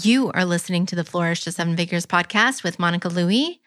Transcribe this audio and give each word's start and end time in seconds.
You 0.00 0.30
are 0.32 0.46
listening 0.46 0.86
to 0.86 0.96
the 0.96 1.04
Flourish 1.04 1.42
to 1.42 1.52
Seven 1.52 1.76
Figures 1.76 2.06
podcast 2.06 2.64
with 2.64 2.78
Monica 2.78 3.08
Louie, 3.08 3.60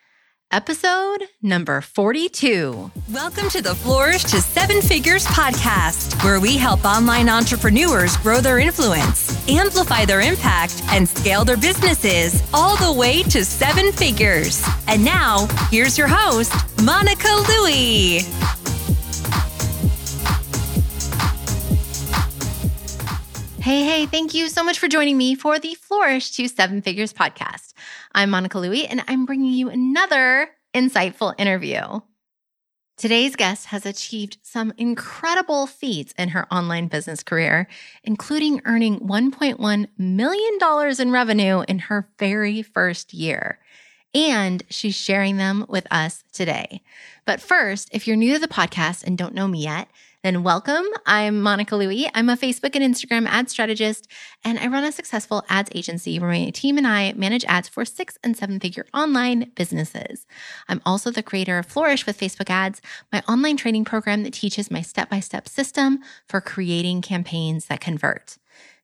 episode 0.52 1.20
number 1.44 1.82
42. 1.82 2.90
Welcome 3.14 3.48
to 3.50 3.62
the 3.62 3.76
Flourish 3.76 4.24
to 4.24 4.42
Seven 4.42 4.82
Figures 4.82 5.28
podcast, 5.28 6.24
where 6.24 6.40
we 6.40 6.58
help 6.58 6.84
online 6.84 7.30
entrepreneurs 7.30 8.18
grow 8.18 8.42
their 8.42 8.58
influence, 8.58 9.48
amplify 9.48 10.06
their 10.06 10.22
impact, 10.22 10.82
and 10.90 11.08
scale 11.08 11.46
their 11.46 11.58
businesses 11.58 12.42
all 12.56 12.76
the 12.78 13.00
way 13.00 13.22
to 13.22 13.46
seven 13.46 13.92
figures. 13.92 14.68
And 14.88 15.06
now, 15.06 15.46
here's 15.70 15.96
your 15.96 16.08
host, 16.08 16.52
Monica 16.82 17.30
Louie. 17.50 18.22
Hey, 23.66 23.84
hey, 23.84 24.06
thank 24.06 24.36
you 24.36 24.48
so 24.48 24.64
much 24.64 24.78
for 24.78 24.88
joining 24.88 25.18
me 25.18 25.34
for 25.34 25.58
the 25.58 25.74
Flourish 25.74 26.30
to 26.34 26.48
Seven 26.48 26.84
Figures 26.84 27.12
podcast. 27.12 27.74
I'm 28.14 28.30
Monica 28.30 28.60
Louie, 28.60 28.86
and 28.86 29.04
I'm 29.08 29.26
bringing 29.26 29.54
you 29.54 29.72
another 29.72 30.52
insightful 30.76 31.34
interview. 31.40 31.82
Today's 32.96 33.36
guest 33.36 33.66
has 33.66 33.88
achieved 33.88 34.38
some 34.44 34.72
incredible 34.78 35.66
feats 35.66 36.14
in 36.16 36.30
her 36.30 36.46
online 36.54 36.90
business 36.90 37.24
career, 37.24 37.68
including 38.04 38.62
earning 38.66 39.00
$1.1 39.00 39.88
million 39.98 41.00
in 41.00 41.12
revenue 41.12 41.64
in 41.68 41.80
her 41.80 42.08
very 42.20 42.62
first 42.62 43.16
year. 43.16 43.58
And 44.14 44.62
she's 44.70 44.96
sharing 44.96 45.38
them 45.38 45.66
with 45.68 45.88
us 45.90 46.24
today. 46.32 46.84
But 47.26 47.42
first, 47.42 47.90
if 47.92 48.06
you're 48.06 48.16
new 48.16 48.36
to 48.36 48.40
the 48.40 48.48
podcast 48.48 49.04
and 49.04 49.18
don't 49.18 49.34
know 49.34 49.48
me 49.48 49.64
yet, 49.64 49.88
then 50.26 50.42
welcome. 50.42 50.86
I'm 51.06 51.40
Monica 51.40 51.76
Louie. 51.76 52.10
I'm 52.16 52.30
a 52.30 52.36
Facebook 52.36 52.76
and 52.76 52.84
Instagram 52.84 53.28
ad 53.28 53.48
strategist, 53.48 54.08
and 54.44 54.58
I 54.58 54.66
run 54.66 54.84
a 54.84 54.92
successful 54.92 55.46
ads 55.50 55.70
agency 55.76 56.18
where 56.18 56.32
my 56.32 56.50
team 56.50 56.80
and 56.80 56.88
I 56.88 57.14
manage 57.14 57.46
ads 57.46 57.70
for 57.70 57.86
six 57.86 58.18
and 58.24 58.36
seven 58.36 58.60
figure 58.60 58.88
online 58.92 59.52
businesses. 59.56 60.26
I'm 60.68 60.82
also 60.84 61.12
the 61.12 61.22
creator 61.22 61.60
of 61.60 61.68
Flourish 61.68 62.08
with 62.08 62.20
Facebook 62.20 62.50
Ads, 62.50 62.82
my 63.14 63.22
online 63.30 63.56
training 63.56 63.86
program 63.86 64.24
that 64.24 64.34
teaches 64.34 64.72
my 64.72 64.82
step 64.82 65.12
by 65.12 65.20
step 65.20 65.48
system 65.48 66.00
for 66.28 66.42
creating 66.42 67.04
campaigns 67.04 67.68
that 67.68 67.80
convert. 67.80 68.40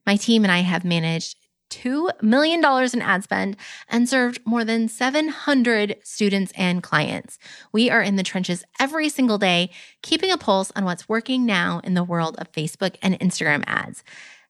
My 0.05 0.17
team 0.17 0.43
and 0.43 0.51
I 0.51 0.59
have 0.59 0.85
managed 0.85 1.37
$2 1.71 2.21
million 2.21 2.59
in 2.93 3.01
ad 3.01 3.23
spend 3.23 3.57
and 3.89 4.07
served 4.07 4.39
more 4.45 4.63
than 4.63 4.87
700 4.87 5.97
students 6.03 6.53
and 6.55 6.83
clients. 6.83 7.39
We 7.71 7.89
are 7.89 8.01
in 8.01 8.17
the 8.17 8.23
trenches 8.23 8.63
every 8.79 9.09
single 9.09 9.37
day, 9.37 9.71
keeping 10.03 10.31
a 10.31 10.37
pulse 10.37 10.71
on 10.75 10.85
what's 10.85 11.09
working 11.09 11.45
now 11.45 11.81
in 11.83 11.95
the 11.95 12.03
world 12.03 12.35
of 12.37 12.51
Facebook 12.51 12.95
and 13.01 13.19
Instagram 13.19 13.63
ads. 13.65 14.03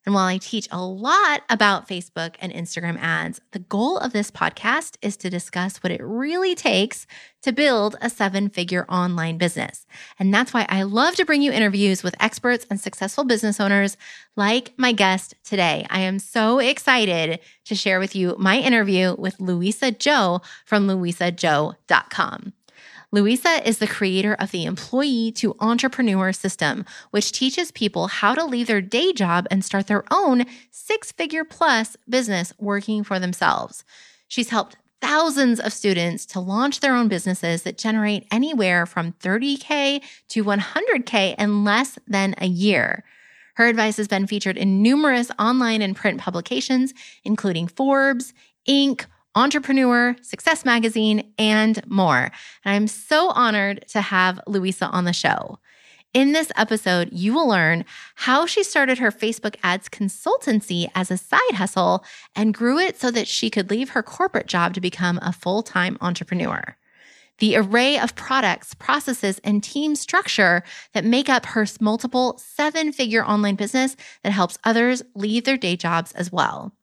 And 0.04 0.14
while 0.14 0.26
I 0.26 0.38
teach 0.38 0.68
a 0.70 0.82
lot 0.82 1.42
about 1.48 1.88
Facebook 1.88 2.34
and 2.40 2.52
Instagram 2.52 2.98
ads, 2.98 3.40
the 3.52 3.60
goal 3.60 3.98
of 3.98 4.12
this 4.12 4.30
podcast 4.30 4.96
is 5.00 5.16
to 5.18 5.30
discuss 5.30 5.78
what 5.78 5.92
it 5.92 6.02
really 6.02 6.54
takes 6.54 7.06
to 7.42 7.52
build 7.52 7.96
a 8.00 8.10
seven 8.10 8.48
figure 8.48 8.84
online 8.88 9.38
business. 9.38 9.86
And 10.18 10.32
that's 10.32 10.52
why 10.52 10.66
I 10.68 10.82
love 10.82 11.14
to 11.16 11.24
bring 11.24 11.42
you 11.42 11.52
interviews 11.52 12.02
with 12.02 12.16
experts 12.20 12.66
and 12.68 12.80
successful 12.80 13.24
business 13.24 13.60
owners 13.60 13.96
like 14.36 14.72
my 14.76 14.92
guest 14.92 15.34
today. 15.44 15.86
I 15.90 16.00
am 16.00 16.18
so 16.18 16.58
excited 16.58 17.40
to 17.66 17.74
share 17.74 18.00
with 18.00 18.16
you 18.16 18.34
my 18.38 18.58
interview 18.58 19.14
with 19.18 19.40
Louisa 19.40 19.92
Zhou 19.92 20.42
from 20.64 20.86
louisazhou.com. 20.86 22.52
Louisa 23.14 23.68
is 23.68 23.76
the 23.76 23.86
creator 23.86 24.32
of 24.32 24.52
the 24.52 24.64
Employee 24.64 25.32
to 25.32 25.54
Entrepreneur 25.60 26.32
System, 26.32 26.86
which 27.10 27.30
teaches 27.30 27.70
people 27.70 28.06
how 28.06 28.34
to 28.34 28.42
leave 28.42 28.68
their 28.68 28.80
day 28.80 29.12
job 29.12 29.46
and 29.50 29.62
start 29.62 29.86
their 29.86 30.04
own 30.10 30.46
six 30.70 31.12
figure 31.12 31.44
plus 31.44 31.94
business 32.08 32.54
working 32.58 33.04
for 33.04 33.18
themselves. 33.18 33.84
She's 34.28 34.48
helped 34.48 34.76
thousands 35.02 35.60
of 35.60 35.74
students 35.74 36.24
to 36.24 36.40
launch 36.40 36.80
their 36.80 36.94
own 36.94 37.08
businesses 37.08 37.64
that 37.64 37.76
generate 37.76 38.26
anywhere 38.30 38.86
from 38.86 39.12
30K 39.12 40.00
to 40.28 40.42
100K 40.42 41.34
in 41.38 41.64
less 41.64 41.98
than 42.06 42.34
a 42.38 42.46
year. 42.46 43.04
Her 43.56 43.66
advice 43.66 43.98
has 43.98 44.08
been 44.08 44.26
featured 44.26 44.56
in 44.56 44.80
numerous 44.80 45.30
online 45.38 45.82
and 45.82 45.94
print 45.94 46.18
publications, 46.18 46.94
including 47.24 47.68
Forbes, 47.68 48.32
Inc., 48.66 49.04
Entrepreneur, 49.34 50.14
Success 50.20 50.64
Magazine, 50.64 51.32
and 51.38 51.82
more. 51.88 52.30
And 52.64 52.74
I'm 52.74 52.86
so 52.86 53.30
honored 53.30 53.84
to 53.88 54.00
have 54.00 54.40
Louisa 54.46 54.86
on 54.86 55.04
the 55.04 55.12
show. 55.12 55.58
In 56.12 56.32
this 56.32 56.52
episode, 56.56 57.08
you 57.10 57.32
will 57.32 57.48
learn 57.48 57.86
how 58.16 58.44
she 58.44 58.62
started 58.62 58.98
her 58.98 59.10
Facebook 59.10 59.56
ads 59.62 59.88
consultancy 59.88 60.90
as 60.94 61.10
a 61.10 61.16
side 61.16 61.54
hustle 61.54 62.04
and 62.36 62.52
grew 62.52 62.78
it 62.78 63.00
so 63.00 63.10
that 63.10 63.26
she 63.26 63.48
could 63.48 63.70
leave 63.70 63.90
her 63.90 64.02
corporate 64.02 64.46
job 64.46 64.74
to 64.74 64.80
become 64.82 65.18
a 65.22 65.32
full 65.32 65.62
time 65.62 65.96
entrepreneur. 66.02 66.76
The 67.38 67.56
array 67.56 67.98
of 67.98 68.14
products, 68.14 68.74
processes, 68.74 69.40
and 69.42 69.64
team 69.64 69.96
structure 69.96 70.62
that 70.92 71.06
make 71.06 71.30
up 71.30 71.46
her 71.46 71.66
multiple 71.80 72.38
seven 72.38 72.92
figure 72.92 73.24
online 73.24 73.54
business 73.54 73.96
that 74.22 74.32
helps 74.32 74.58
others 74.64 75.02
leave 75.14 75.44
their 75.44 75.56
day 75.56 75.76
jobs 75.76 76.12
as 76.12 76.30
well 76.30 76.74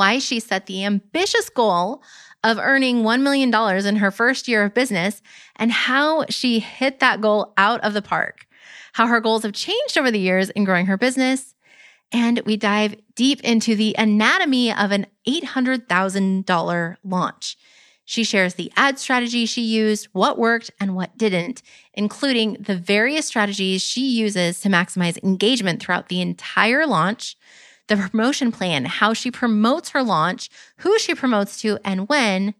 why 0.00 0.18
she 0.18 0.40
set 0.40 0.64
the 0.64 0.82
ambitious 0.82 1.50
goal 1.50 2.02
of 2.42 2.56
earning 2.56 3.02
$1 3.02 3.20
million 3.20 3.54
in 3.86 3.96
her 3.96 4.10
first 4.10 4.48
year 4.48 4.64
of 4.64 4.72
business 4.72 5.20
and 5.56 5.70
how 5.70 6.24
she 6.30 6.58
hit 6.58 7.00
that 7.00 7.20
goal 7.20 7.52
out 7.58 7.82
of 7.82 7.92
the 7.92 8.00
park, 8.00 8.46
how 8.94 9.06
her 9.06 9.20
goals 9.20 9.42
have 9.42 9.52
changed 9.52 9.98
over 9.98 10.10
the 10.10 10.18
years 10.18 10.48
in 10.48 10.64
growing 10.64 10.86
her 10.86 10.96
business. 10.96 11.54
And 12.12 12.40
we 12.46 12.56
dive 12.56 12.96
deep 13.14 13.42
into 13.42 13.76
the 13.76 13.94
anatomy 13.98 14.72
of 14.72 14.90
an 14.90 15.04
$800,000 15.28 16.96
launch. 17.04 17.58
She 18.06 18.24
shares 18.24 18.54
the 18.54 18.72
ad 18.76 18.98
strategy 18.98 19.44
she 19.44 19.60
used, 19.60 20.08
what 20.12 20.38
worked 20.38 20.70
and 20.80 20.96
what 20.96 21.18
didn't, 21.18 21.60
including 21.92 22.54
the 22.54 22.74
various 22.74 23.26
strategies 23.26 23.82
she 23.82 24.08
uses 24.08 24.60
to 24.62 24.70
maximize 24.70 25.22
engagement 25.22 25.82
throughout 25.82 26.08
the 26.08 26.22
entire 26.22 26.86
launch, 26.86 27.36
the 27.90 27.96
promotion 27.96 28.52
plan, 28.52 28.84
how 28.86 29.12
she 29.12 29.30
promotes 29.30 29.90
her 29.90 30.02
launch, 30.02 30.48
who 30.78 30.98
she 30.98 31.14
promotes 31.14 31.60
to, 31.60 31.78
and 31.84 32.08
when, 32.08 32.54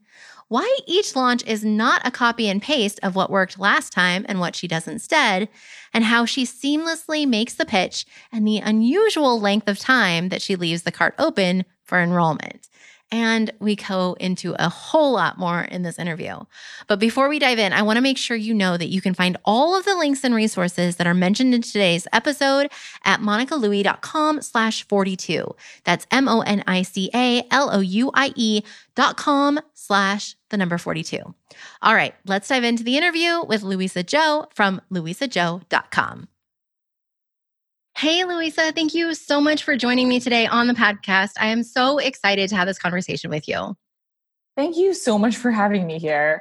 why 0.49 0.79
each 0.85 1.15
launch 1.15 1.47
is 1.47 1.65
not 1.65 2.05
a 2.05 2.11
copy 2.11 2.49
and 2.49 2.61
paste 2.61 2.99
of 3.05 3.15
what 3.15 3.31
worked 3.31 3.57
last 3.57 3.93
time 3.93 4.27
and 4.29 4.41
what 4.41 4.57
she 4.57 4.67
does 4.67 4.89
instead, 4.89 5.49
and 5.95 6.03
how 6.03 6.25
she 6.25 6.45
seamlessly 6.45 7.27
makes 7.27 7.55
the 7.55 7.65
pitch 7.65 8.05
and 8.33 8.45
the 8.45 8.59
unusual 8.59 9.41
length 9.41 9.69
of 9.69 9.79
time 9.79 10.31
that 10.31 10.43
she 10.43 10.57
leaves 10.57 10.83
the 10.83 10.91
cart 10.91 11.15
open 11.21 11.65
for 11.85 12.01
enrollment. 12.01 12.69
And 13.13 13.51
we 13.59 13.75
go 13.77 14.17
into 14.21 14.55
a 14.59 14.69
whole 14.69 15.13
lot 15.13 15.37
more 15.39 15.63
in 15.63 15.83
this 15.83 15.99
interview. 15.99 16.37
But 16.87 17.01
before 17.01 17.29
we 17.29 17.39
dive 17.41 17.59
in, 17.59 17.73
I 17.73 17.83
want 17.83 17.97
to 17.97 18.03
make 18.03 18.19
sure 18.19 18.37
you 18.37 18.55
know 18.55 18.77
that 18.77 18.89
you 18.89 19.01
can 19.01 19.15
find 19.15 19.37
all 19.45 19.77
of 19.77 19.85
the 19.85 19.97
links 19.97 20.23
and 20.23 20.35
resources 20.35 20.97
that 20.97 21.07
are 21.07 21.15
mentioned 21.15 21.55
in 21.55 21.63
today's 21.63 22.07
episode 22.13 22.71
at 23.05 23.21
monicalouie.com 23.21 24.43
slash 24.43 24.87
42. 24.87 25.55
That's 25.85 26.07
M-O-N-I-C-A-L-O-U-I-E 26.11 26.63
dot 28.95 29.17
com 29.17 29.61
slash 29.75 30.37
the 30.51 30.57
number 30.57 30.79
42. 30.79 31.21
All 31.83 31.95
right, 31.95 32.15
let's 32.27 32.49
dive 32.49 32.65
into 32.65 32.85
the 32.85 32.97
interview 32.97 33.45
with 33.45 33.63
Louisa 33.63 34.05
Zhou 34.05 34.47
from 34.55 34.81
louisazhou.com. 34.91 36.29
Hey, 38.01 38.25
Louisa, 38.25 38.73
thank 38.73 38.95
you 38.95 39.13
so 39.13 39.43
much 39.43 39.63
for 39.63 39.77
joining 39.77 40.09
me 40.09 40.21
today 40.21 40.47
on 40.47 40.69
the 40.69 40.73
podcast. 40.73 41.33
I 41.39 41.49
am 41.49 41.63
so 41.63 41.99
excited 41.99 42.49
to 42.49 42.57
have 42.57 42.67
this 42.67 42.79
conversation 42.79 43.29
with 43.29 43.47
you. 43.47 43.77
Thank 44.57 44.79
you 44.79 44.95
so 44.95 45.19
much 45.19 45.37
for 45.37 45.51
having 45.51 45.87
me 45.87 45.99
here. 45.99 46.41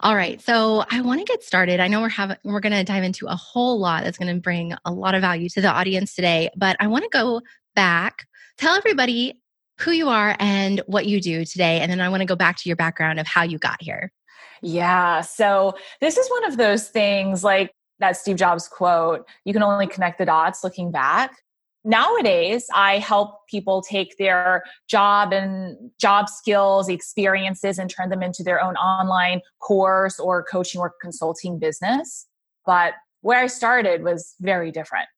All 0.00 0.14
right, 0.14 0.42
so 0.42 0.84
I 0.90 1.00
want 1.00 1.20
to 1.20 1.24
get 1.24 1.42
started. 1.42 1.80
I 1.80 1.88
know 1.88 2.02
we're 2.02 2.10
having 2.10 2.36
we're 2.44 2.60
going 2.60 2.74
to 2.74 2.84
dive 2.84 3.02
into 3.02 3.26
a 3.28 3.34
whole 3.34 3.80
lot 3.80 4.04
that's 4.04 4.18
going 4.18 4.34
to 4.34 4.38
bring 4.42 4.74
a 4.84 4.92
lot 4.92 5.14
of 5.14 5.22
value 5.22 5.48
to 5.48 5.62
the 5.62 5.70
audience 5.70 6.14
today, 6.14 6.50
but 6.54 6.76
I 6.80 6.88
want 6.88 7.04
to 7.04 7.10
go 7.10 7.40
back. 7.74 8.26
Tell 8.58 8.74
everybody 8.74 9.40
who 9.80 9.90
you 9.90 10.10
are 10.10 10.36
and 10.38 10.82
what 10.84 11.06
you 11.06 11.18
do 11.18 11.46
today, 11.46 11.80
and 11.80 11.90
then 11.90 12.02
I 12.02 12.10
want 12.10 12.20
to 12.20 12.26
go 12.26 12.36
back 12.36 12.58
to 12.58 12.68
your 12.68 12.76
background 12.76 13.18
of 13.18 13.26
how 13.26 13.42
you 13.42 13.56
got 13.56 13.80
here. 13.80 14.12
Yeah, 14.60 15.22
so 15.22 15.78
this 16.02 16.18
is 16.18 16.28
one 16.28 16.44
of 16.44 16.58
those 16.58 16.90
things 16.90 17.42
like 17.42 17.70
that 18.04 18.16
Steve 18.18 18.36
Jobs 18.36 18.68
quote, 18.68 19.26
you 19.44 19.52
can 19.52 19.62
only 19.62 19.86
connect 19.86 20.18
the 20.18 20.26
dots 20.26 20.62
looking 20.62 20.90
back. 20.90 21.42
Nowadays, 21.86 22.66
I 22.74 22.98
help 22.98 23.46
people 23.48 23.82
take 23.82 24.16
their 24.18 24.64
job 24.88 25.32
and 25.32 25.90
job 25.98 26.28
skills, 26.28 26.88
experiences, 26.88 27.78
and 27.78 27.90
turn 27.90 28.10
them 28.10 28.22
into 28.22 28.42
their 28.42 28.62
own 28.62 28.74
online 28.76 29.40
course 29.60 30.18
or 30.18 30.42
coaching 30.42 30.80
or 30.80 30.94
consulting 31.00 31.58
business. 31.58 32.26
But 32.64 32.94
where 33.20 33.40
I 33.40 33.46
started 33.46 34.02
was 34.02 34.34
very 34.40 34.70
different. 34.70 35.08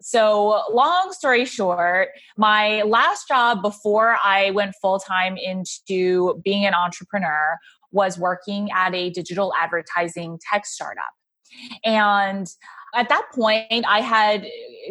So, 0.00 0.62
long 0.72 1.12
story 1.12 1.44
short, 1.44 2.08
my 2.36 2.82
last 2.82 3.28
job 3.28 3.62
before 3.62 4.16
I 4.22 4.50
went 4.50 4.74
full 4.80 4.98
time 4.98 5.36
into 5.36 6.40
being 6.44 6.66
an 6.66 6.74
entrepreneur 6.74 7.56
was 7.92 8.18
working 8.18 8.68
at 8.72 8.94
a 8.94 9.10
digital 9.10 9.52
advertising 9.58 10.38
tech 10.52 10.66
startup. 10.66 11.12
And 11.84 12.46
at 12.94 13.08
that 13.08 13.26
point, 13.34 13.84
I 13.86 14.00
had 14.00 14.46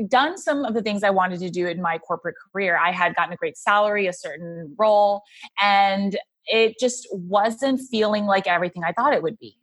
done 0.08 0.38
some 0.38 0.66
of 0.66 0.74
the 0.74 0.82
things 0.82 1.04
I 1.04 1.10
wanted 1.10 1.40
to 1.40 1.50
do 1.50 1.68
in 1.68 1.82
my 1.82 1.98
corporate 1.98 2.36
career. 2.52 2.78
I 2.78 2.92
had 2.92 3.16
gotten 3.16 3.34
a 3.34 3.38
great 3.38 3.58
salary, 3.58 4.08
a 4.08 4.14
certain 4.14 4.76
role, 4.78 5.24
and 5.62 6.18
it 6.46 6.76
just 6.80 7.08
wasn't 7.12 7.82
feeling 7.90 8.26
like 8.26 8.48
everything 8.48 8.84
I 8.84 8.92
thought 8.92 9.14
it 9.14 9.24
would 9.24 9.40
be. 9.40 9.58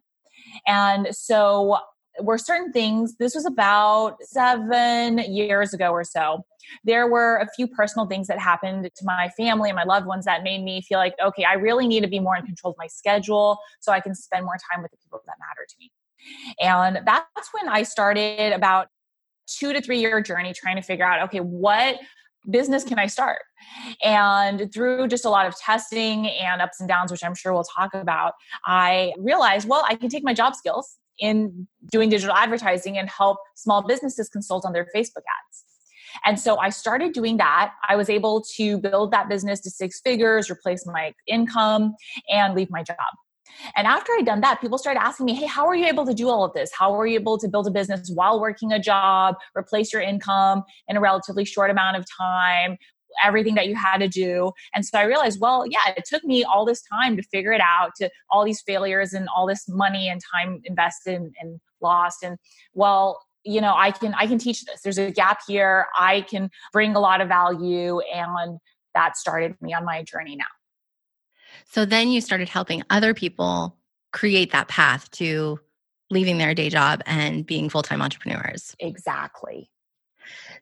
And 0.66 1.14
so 1.14 1.78
were 2.20 2.38
certain 2.38 2.72
things, 2.72 3.16
this 3.16 3.34
was 3.34 3.46
about 3.46 4.16
seven 4.22 5.18
years 5.18 5.72
ago 5.72 5.90
or 5.90 6.04
so. 6.04 6.44
There 6.84 7.08
were 7.08 7.36
a 7.36 7.48
few 7.54 7.66
personal 7.66 8.06
things 8.06 8.26
that 8.28 8.38
happened 8.38 8.84
to 8.84 9.04
my 9.04 9.30
family 9.36 9.70
and 9.70 9.76
my 9.76 9.84
loved 9.84 10.06
ones 10.06 10.24
that 10.26 10.42
made 10.42 10.62
me 10.62 10.82
feel 10.82 10.98
like, 10.98 11.14
okay, 11.24 11.44
I 11.44 11.54
really 11.54 11.86
need 11.86 12.02
to 12.02 12.08
be 12.08 12.20
more 12.20 12.36
in 12.36 12.44
control 12.44 12.72
of 12.72 12.78
my 12.78 12.86
schedule 12.86 13.58
so 13.80 13.92
I 13.92 14.00
can 14.00 14.14
spend 14.14 14.44
more 14.44 14.56
time 14.70 14.82
with 14.82 14.90
the 14.90 14.98
people 14.98 15.20
that 15.26 15.36
matter 15.38 15.66
to 15.68 15.76
me. 15.78 15.90
And 16.60 17.00
that's 17.04 17.48
when 17.52 17.68
I 17.68 17.82
started 17.82 18.52
about 18.52 18.88
two 19.46 19.72
to 19.72 19.80
three 19.80 19.98
year 19.98 20.20
journey 20.20 20.52
trying 20.52 20.76
to 20.76 20.82
figure 20.82 21.04
out, 21.04 21.22
okay, 21.28 21.40
what 21.40 21.96
business 22.50 22.84
can 22.84 22.98
I 22.98 23.06
start? 23.06 23.42
And 24.02 24.72
through 24.72 25.08
just 25.08 25.24
a 25.24 25.30
lot 25.30 25.46
of 25.46 25.56
testing 25.56 26.28
and 26.28 26.60
ups 26.60 26.80
and 26.80 26.88
downs, 26.88 27.10
which 27.12 27.24
I'm 27.24 27.34
sure 27.34 27.52
we'll 27.52 27.64
talk 27.64 27.94
about, 27.94 28.32
I 28.66 29.12
realized, 29.18 29.68
well, 29.68 29.84
I 29.88 29.94
can 29.94 30.08
take 30.08 30.24
my 30.24 30.34
job 30.34 30.54
skills 30.54 30.96
in 31.18 31.68
doing 31.90 32.08
digital 32.08 32.34
advertising 32.34 32.98
and 32.98 33.08
help 33.08 33.38
small 33.54 33.82
businesses 33.82 34.28
consult 34.28 34.64
on 34.64 34.72
their 34.72 34.86
Facebook 34.94 35.18
ads. 35.18 35.64
And 36.24 36.38
so 36.38 36.58
I 36.58 36.70
started 36.70 37.12
doing 37.12 37.38
that. 37.38 37.72
I 37.88 37.96
was 37.96 38.10
able 38.10 38.42
to 38.56 38.78
build 38.78 39.12
that 39.12 39.28
business 39.28 39.60
to 39.60 39.70
six 39.70 40.00
figures, 40.00 40.50
replace 40.50 40.84
my 40.86 41.14
income, 41.26 41.94
and 42.28 42.54
leave 42.54 42.70
my 42.70 42.82
job. 42.82 42.96
And 43.76 43.86
after 43.86 44.12
I'd 44.12 44.26
done 44.26 44.40
that, 44.40 44.60
people 44.60 44.78
started 44.78 45.00
asking 45.00 45.26
me, 45.26 45.34
Hey, 45.34 45.46
how 45.46 45.66
are 45.66 45.74
you 45.74 45.86
able 45.86 46.06
to 46.06 46.14
do 46.14 46.28
all 46.28 46.44
of 46.44 46.52
this? 46.52 46.70
How 46.76 46.98
are 46.98 47.06
you 47.06 47.18
able 47.18 47.38
to 47.38 47.48
build 47.48 47.66
a 47.66 47.70
business 47.70 48.10
while 48.14 48.40
working 48.40 48.72
a 48.72 48.78
job, 48.78 49.36
replace 49.56 49.92
your 49.92 50.02
income 50.02 50.62
in 50.88 50.96
a 50.96 51.00
relatively 51.00 51.44
short 51.44 51.70
amount 51.70 51.96
of 51.96 52.04
time? 52.18 52.76
everything 53.22 53.54
that 53.54 53.68
you 53.68 53.76
had 53.76 53.98
to 53.98 54.08
do. 54.08 54.52
And 54.74 54.86
so 54.86 54.98
I 54.98 55.02
realized, 55.02 55.40
well, 55.40 55.66
yeah, 55.68 55.92
it 55.96 56.04
took 56.06 56.24
me 56.24 56.44
all 56.44 56.64
this 56.64 56.82
time 56.82 57.16
to 57.16 57.22
figure 57.22 57.52
it 57.52 57.60
out, 57.60 57.90
to 57.96 58.10
all 58.30 58.44
these 58.44 58.62
failures 58.62 59.12
and 59.12 59.28
all 59.34 59.46
this 59.46 59.68
money 59.68 60.08
and 60.08 60.20
time 60.34 60.60
invested 60.64 61.16
and, 61.16 61.34
and 61.40 61.60
lost. 61.80 62.22
And 62.22 62.38
well, 62.74 63.20
you 63.44 63.60
know, 63.60 63.74
I 63.76 63.90
can 63.90 64.14
I 64.14 64.26
can 64.26 64.38
teach 64.38 64.64
this. 64.64 64.82
There's 64.82 64.98
a 64.98 65.10
gap 65.10 65.40
here. 65.46 65.86
I 65.98 66.22
can 66.22 66.50
bring 66.72 66.94
a 66.94 67.00
lot 67.00 67.20
of 67.20 67.28
value 67.28 68.00
and 68.00 68.58
that 68.94 69.16
started 69.16 69.56
me 69.60 69.72
on 69.72 69.84
my 69.84 70.02
journey 70.02 70.36
now. 70.36 70.44
So 71.70 71.84
then 71.84 72.08
you 72.08 72.20
started 72.20 72.48
helping 72.48 72.82
other 72.90 73.14
people 73.14 73.76
create 74.12 74.52
that 74.52 74.68
path 74.68 75.10
to 75.12 75.58
leaving 76.10 76.38
their 76.38 76.54
day 76.54 76.68
job 76.68 77.02
and 77.06 77.44
being 77.46 77.68
full 77.68 77.82
time 77.82 78.02
entrepreneurs. 78.02 78.76
Exactly. 78.78 79.70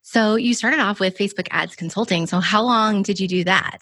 So 0.03 0.37
you 0.37 0.55
started 0.55 0.81
off 0.81 1.01
with 1.01 1.19
Facebook 1.19 1.49
ads 1.51 1.77
consulting. 1.77 2.27
So 2.27 2.41
how 2.41 2.63
long 2.63 3.03
did 3.03 3.21
you 3.21 3.29
do 3.29 3.45
that? 3.45 3.79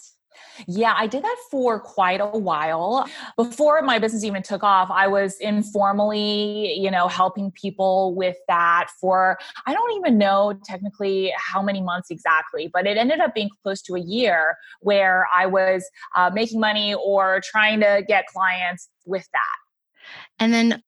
Yeah, 0.67 0.95
I 0.97 1.07
did 1.07 1.23
that 1.23 1.37
for 1.51 1.79
quite 1.79 2.21
a 2.21 2.27
while. 2.27 3.07
Before 3.37 3.81
my 3.83 3.99
business 3.99 4.25
even 4.25 4.43
took 4.43 4.63
off, 4.63 4.91
I 4.91 5.07
was 5.07 5.39
informally, 5.41 6.75
you 6.75 6.91
know, 6.91 7.09
helping 7.09 7.51
people 7.53 8.15
with 8.15 8.37
that 8.49 8.89
for, 9.01 9.39
I 9.67 9.73
don't 9.73 9.97
even 9.97 10.19
know 10.19 10.59
technically 10.65 11.33
how 11.37 11.63
many 11.63 11.81
months 11.81 12.11
exactly, 12.11 12.71
but 12.73 12.87
it 12.87 12.97
ended 12.97 13.21
up 13.21 13.35
being 13.35 13.51
close 13.63 13.83
to 13.83 13.95
a 13.95 14.01
year 14.01 14.57
where 14.81 15.27
I 15.35 15.47
was 15.47 15.89
uh, 16.17 16.31
making 16.33 16.61
money 16.61 16.95
or 16.95 17.41
trying 17.45 17.81
to 17.81 18.03
get 18.07 18.27
clients 18.27 18.89
with 19.07 19.27
that. 19.33 20.09
And 20.39 20.53
then 20.53 20.83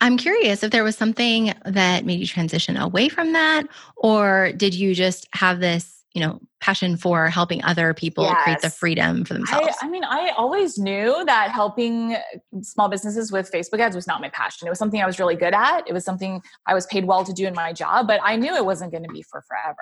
I'm 0.00 0.16
curious 0.16 0.62
if 0.62 0.70
there 0.70 0.84
was 0.84 0.96
something 0.96 1.52
that 1.64 2.04
made 2.04 2.20
you 2.20 2.26
transition 2.26 2.76
away 2.76 3.08
from 3.08 3.32
that, 3.32 3.66
or 3.96 4.52
did 4.56 4.74
you 4.74 4.94
just 4.94 5.26
have 5.32 5.60
this 5.60 5.97
you 6.18 6.26
know 6.26 6.40
passion 6.60 6.96
for 6.96 7.28
helping 7.28 7.62
other 7.62 7.94
people 7.94 8.24
yes. 8.24 8.42
create 8.42 8.60
the 8.60 8.70
freedom 8.70 9.24
for 9.24 9.34
themselves. 9.34 9.76
I, 9.80 9.86
I, 9.86 9.88
mean 9.88 10.02
i 10.02 10.32
always 10.36 10.76
knew 10.76 11.24
that 11.26 11.52
helping 11.52 12.16
small 12.62 12.88
businesses 12.88 13.30
with 13.30 13.48
facebook 13.52 13.78
ads 13.78 13.94
was 13.94 14.08
not 14.08 14.20
my 14.20 14.28
passion. 14.30 14.66
It 14.66 14.70
was 14.70 14.80
something 14.80 15.00
i 15.00 15.06
was 15.06 15.20
really 15.20 15.36
good 15.36 15.54
at. 15.54 15.86
It 15.86 15.92
was 15.92 16.04
something 16.04 16.42
i 16.66 16.74
was 16.74 16.86
paid 16.86 17.04
well 17.04 17.24
to 17.24 17.32
do 17.32 17.46
in 17.46 17.54
my 17.54 17.72
job 17.72 18.08
but 18.08 18.20
i 18.24 18.34
knew 18.34 18.56
it 18.56 18.64
wasn't 18.64 18.90
going 18.90 19.04
to 19.04 19.08
be 19.10 19.22
for 19.30 19.44
forever. 19.46 19.76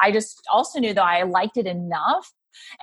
I 0.00 0.12
just 0.12 0.40
also 0.52 0.78
knew 0.78 0.94
that 0.94 1.02
i 1.02 1.24
liked 1.24 1.56
it 1.56 1.66
enough 1.66 2.32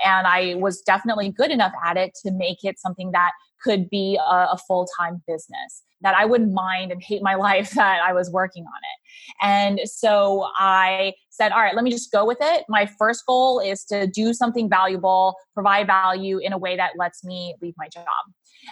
and 0.03 0.27
i 0.27 0.55
was 0.55 0.81
definitely 0.81 1.31
good 1.31 1.51
enough 1.51 1.71
at 1.85 1.95
it 1.95 2.11
to 2.25 2.31
make 2.33 2.65
it 2.65 2.77
something 2.77 3.11
that 3.11 3.31
could 3.63 3.89
be 3.89 4.17
a, 4.17 4.47
a 4.51 4.57
full-time 4.67 5.21
business 5.27 5.83
that 6.01 6.15
I 6.15 6.25
wouldn't 6.25 6.53
mind 6.53 6.91
and 6.91 7.01
hate 7.01 7.21
my 7.23 7.35
life 7.47 7.71
that 7.71 8.01
I 8.01 8.13
was 8.13 8.29
working 8.31 8.63
on 8.63 8.69
it. 8.69 9.45
And 9.45 9.79
so 9.85 10.47
I 10.57 11.13
said, 11.29 11.51
all 11.51 11.59
right, 11.59 11.75
let 11.75 11.83
me 11.83 11.91
just 11.91 12.11
go 12.11 12.25
with 12.25 12.37
it. 12.41 12.65
My 12.69 12.89
first 12.97 13.25
goal 13.27 13.59
is 13.59 13.83
to 13.85 14.07
do 14.07 14.33
something 14.33 14.69
valuable, 14.69 15.35
provide 15.53 15.87
value 15.87 16.39
in 16.39 16.53
a 16.53 16.57
way 16.57 16.75
that 16.75 16.91
lets 16.97 17.23
me 17.23 17.55
leave 17.61 17.73
my 17.77 17.87
job. 17.87 18.05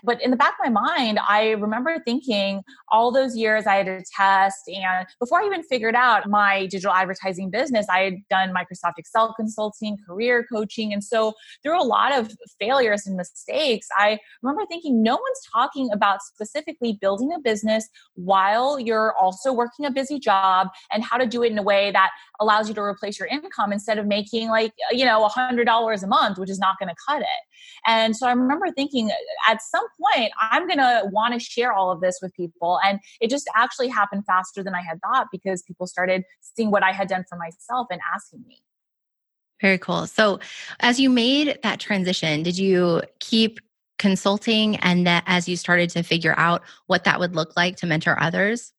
But 0.03 0.21
in 0.21 0.31
the 0.31 0.37
back 0.37 0.55
of 0.59 0.71
my 0.71 0.81
mind, 0.81 1.19
I 1.27 1.51
remember 1.51 1.97
thinking 2.05 2.61
all 2.91 3.11
those 3.11 3.35
years 3.35 3.65
I 3.65 3.75
had 3.75 3.85
to 3.85 4.03
test. 4.15 4.67
And 4.67 5.07
before 5.19 5.41
I 5.41 5.45
even 5.45 5.63
figured 5.63 5.95
out 5.95 6.29
my 6.29 6.67
digital 6.67 6.93
advertising 6.93 7.49
business, 7.49 7.87
I 7.89 7.99
had 7.99 8.13
done 8.29 8.53
Microsoft 8.53 8.93
Excel 8.97 9.33
consulting, 9.33 9.97
career 10.07 10.45
coaching. 10.51 10.93
And 10.93 11.03
so 11.03 11.33
through 11.63 11.81
a 11.81 11.83
lot 11.83 12.13
of 12.13 12.31
failures 12.59 13.05
and 13.05 13.15
mistakes, 13.15 13.87
I 13.97 14.19
remember 14.41 14.65
thinking 14.67 15.01
no 15.01 15.13
one's 15.13 15.41
talking 15.51 15.89
about 15.91 16.21
specifically 16.21 16.97
building 16.99 17.31
a 17.33 17.39
business 17.39 17.87
while 18.15 18.79
you're 18.79 19.15
also 19.19 19.53
working 19.53 19.85
a 19.85 19.91
busy 19.91 20.19
job 20.19 20.69
and 20.91 21.03
how 21.03 21.17
to 21.17 21.25
do 21.25 21.43
it 21.43 21.51
in 21.51 21.57
a 21.57 21.63
way 21.63 21.91
that 21.91 22.11
allows 22.39 22.67
you 22.67 22.75
to 22.75 22.81
replace 22.81 23.19
your 23.19 23.27
income 23.27 23.71
instead 23.71 23.97
of 23.97 24.05
making 24.05 24.49
like, 24.49 24.73
you 24.91 25.05
know, 25.05 25.25
a 25.25 25.29
$100 25.29 26.03
a 26.03 26.07
month, 26.07 26.37
which 26.37 26.49
is 26.49 26.59
not 26.59 26.77
going 26.79 26.89
to 26.89 26.95
cut 27.07 27.21
it. 27.21 27.27
And 27.87 28.15
so 28.15 28.27
I 28.27 28.31
remember 28.31 28.67
thinking 28.71 29.11
at 29.47 29.61
some 29.61 29.84
point, 29.99 30.31
I'm 30.39 30.67
going 30.67 30.79
to 30.79 31.03
want 31.11 31.33
to 31.33 31.39
share 31.39 31.73
all 31.73 31.91
of 31.91 32.01
this 32.01 32.19
with 32.21 32.33
people. 32.33 32.79
And 32.83 32.99
it 33.21 33.29
just 33.29 33.49
actually 33.55 33.89
happened 33.89 34.25
faster 34.25 34.63
than 34.63 34.75
I 34.75 34.81
had 34.81 34.99
thought 35.01 35.27
because 35.31 35.61
people 35.63 35.87
started 35.87 36.23
seeing 36.41 36.71
what 36.71 36.83
I 36.83 36.91
had 36.91 37.07
done 37.07 37.25
for 37.27 37.37
myself 37.37 37.87
and 37.89 38.01
asking 38.13 38.43
me. 38.47 38.61
Very 39.61 39.77
cool. 39.77 40.05
So, 40.05 40.39
as 40.81 40.99
you 40.99 41.09
made 41.09 41.57
that 41.63 41.79
transition, 41.79 42.43
did 42.43 42.57
you 42.57 43.01
keep 43.19 43.59
consulting 43.97 44.75
and 44.77 45.07
that 45.07 45.23
as 45.25 45.47
you 45.47 45.55
started 45.55 45.89
to 45.91 46.03
figure 46.03 46.35
out 46.37 46.61
what 46.87 47.05
that 47.05 47.19
would 47.19 47.35
look 47.35 47.55
like 47.55 47.77
to 47.77 47.85
mentor 47.85 48.21
others? 48.21 48.73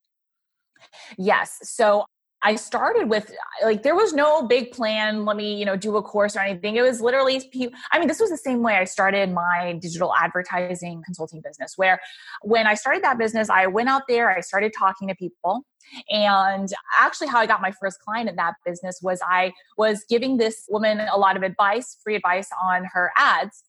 Yes. 1.17 1.59
So 1.63 2.05
I 2.47 2.55
started 2.55 3.11
with 3.11 3.33
like 3.65 3.83
there 3.83 3.97
was 3.97 4.13
no 4.13 4.47
big 4.47 4.71
plan. 4.71 5.25
Let 5.25 5.37
me 5.37 5.59
you 5.59 5.65
know 5.65 5.75
do 5.75 5.97
a 5.97 6.03
course 6.03 6.37
or 6.37 6.39
anything. 6.39 6.77
It 6.77 6.83
was 6.83 7.01
literally 7.01 7.51
I 7.91 7.99
mean 7.99 8.07
this 8.07 8.21
was 8.21 8.31
the 8.31 8.37
same 8.37 8.63
way 8.63 8.77
I 8.77 8.85
started 8.85 9.33
my 9.33 9.77
digital 9.83 10.15
advertising 10.15 11.03
consulting 11.05 11.43
business. 11.45 11.73
Where 11.75 11.99
when 12.43 12.69
I 12.69 12.75
started 12.75 13.03
that 13.03 13.19
business, 13.19 13.51
I 13.51 13.67
went 13.67 13.89
out 13.89 14.03
there, 14.09 14.31
I 14.31 14.43
started 14.43 14.73
talking 14.79 15.09
to 15.09 15.17
people, 15.17 15.67
and 16.09 16.69
actually 17.01 17.27
how 17.27 17.41
I 17.41 17.47
got 17.47 17.61
my 17.61 17.73
first 17.81 17.99
client 17.99 18.29
in 18.29 18.37
that 18.37 18.55
business 18.65 19.01
was 19.03 19.19
I 19.29 19.53
was 19.77 20.05
giving 20.09 20.37
this 20.37 20.67
woman 20.69 21.01
a 21.01 21.19
lot 21.19 21.37
of 21.37 21.43
advice, 21.43 21.99
free 22.05 22.15
advice 22.15 22.49
on 22.63 22.85
her 22.93 23.11
ads. 23.17 23.65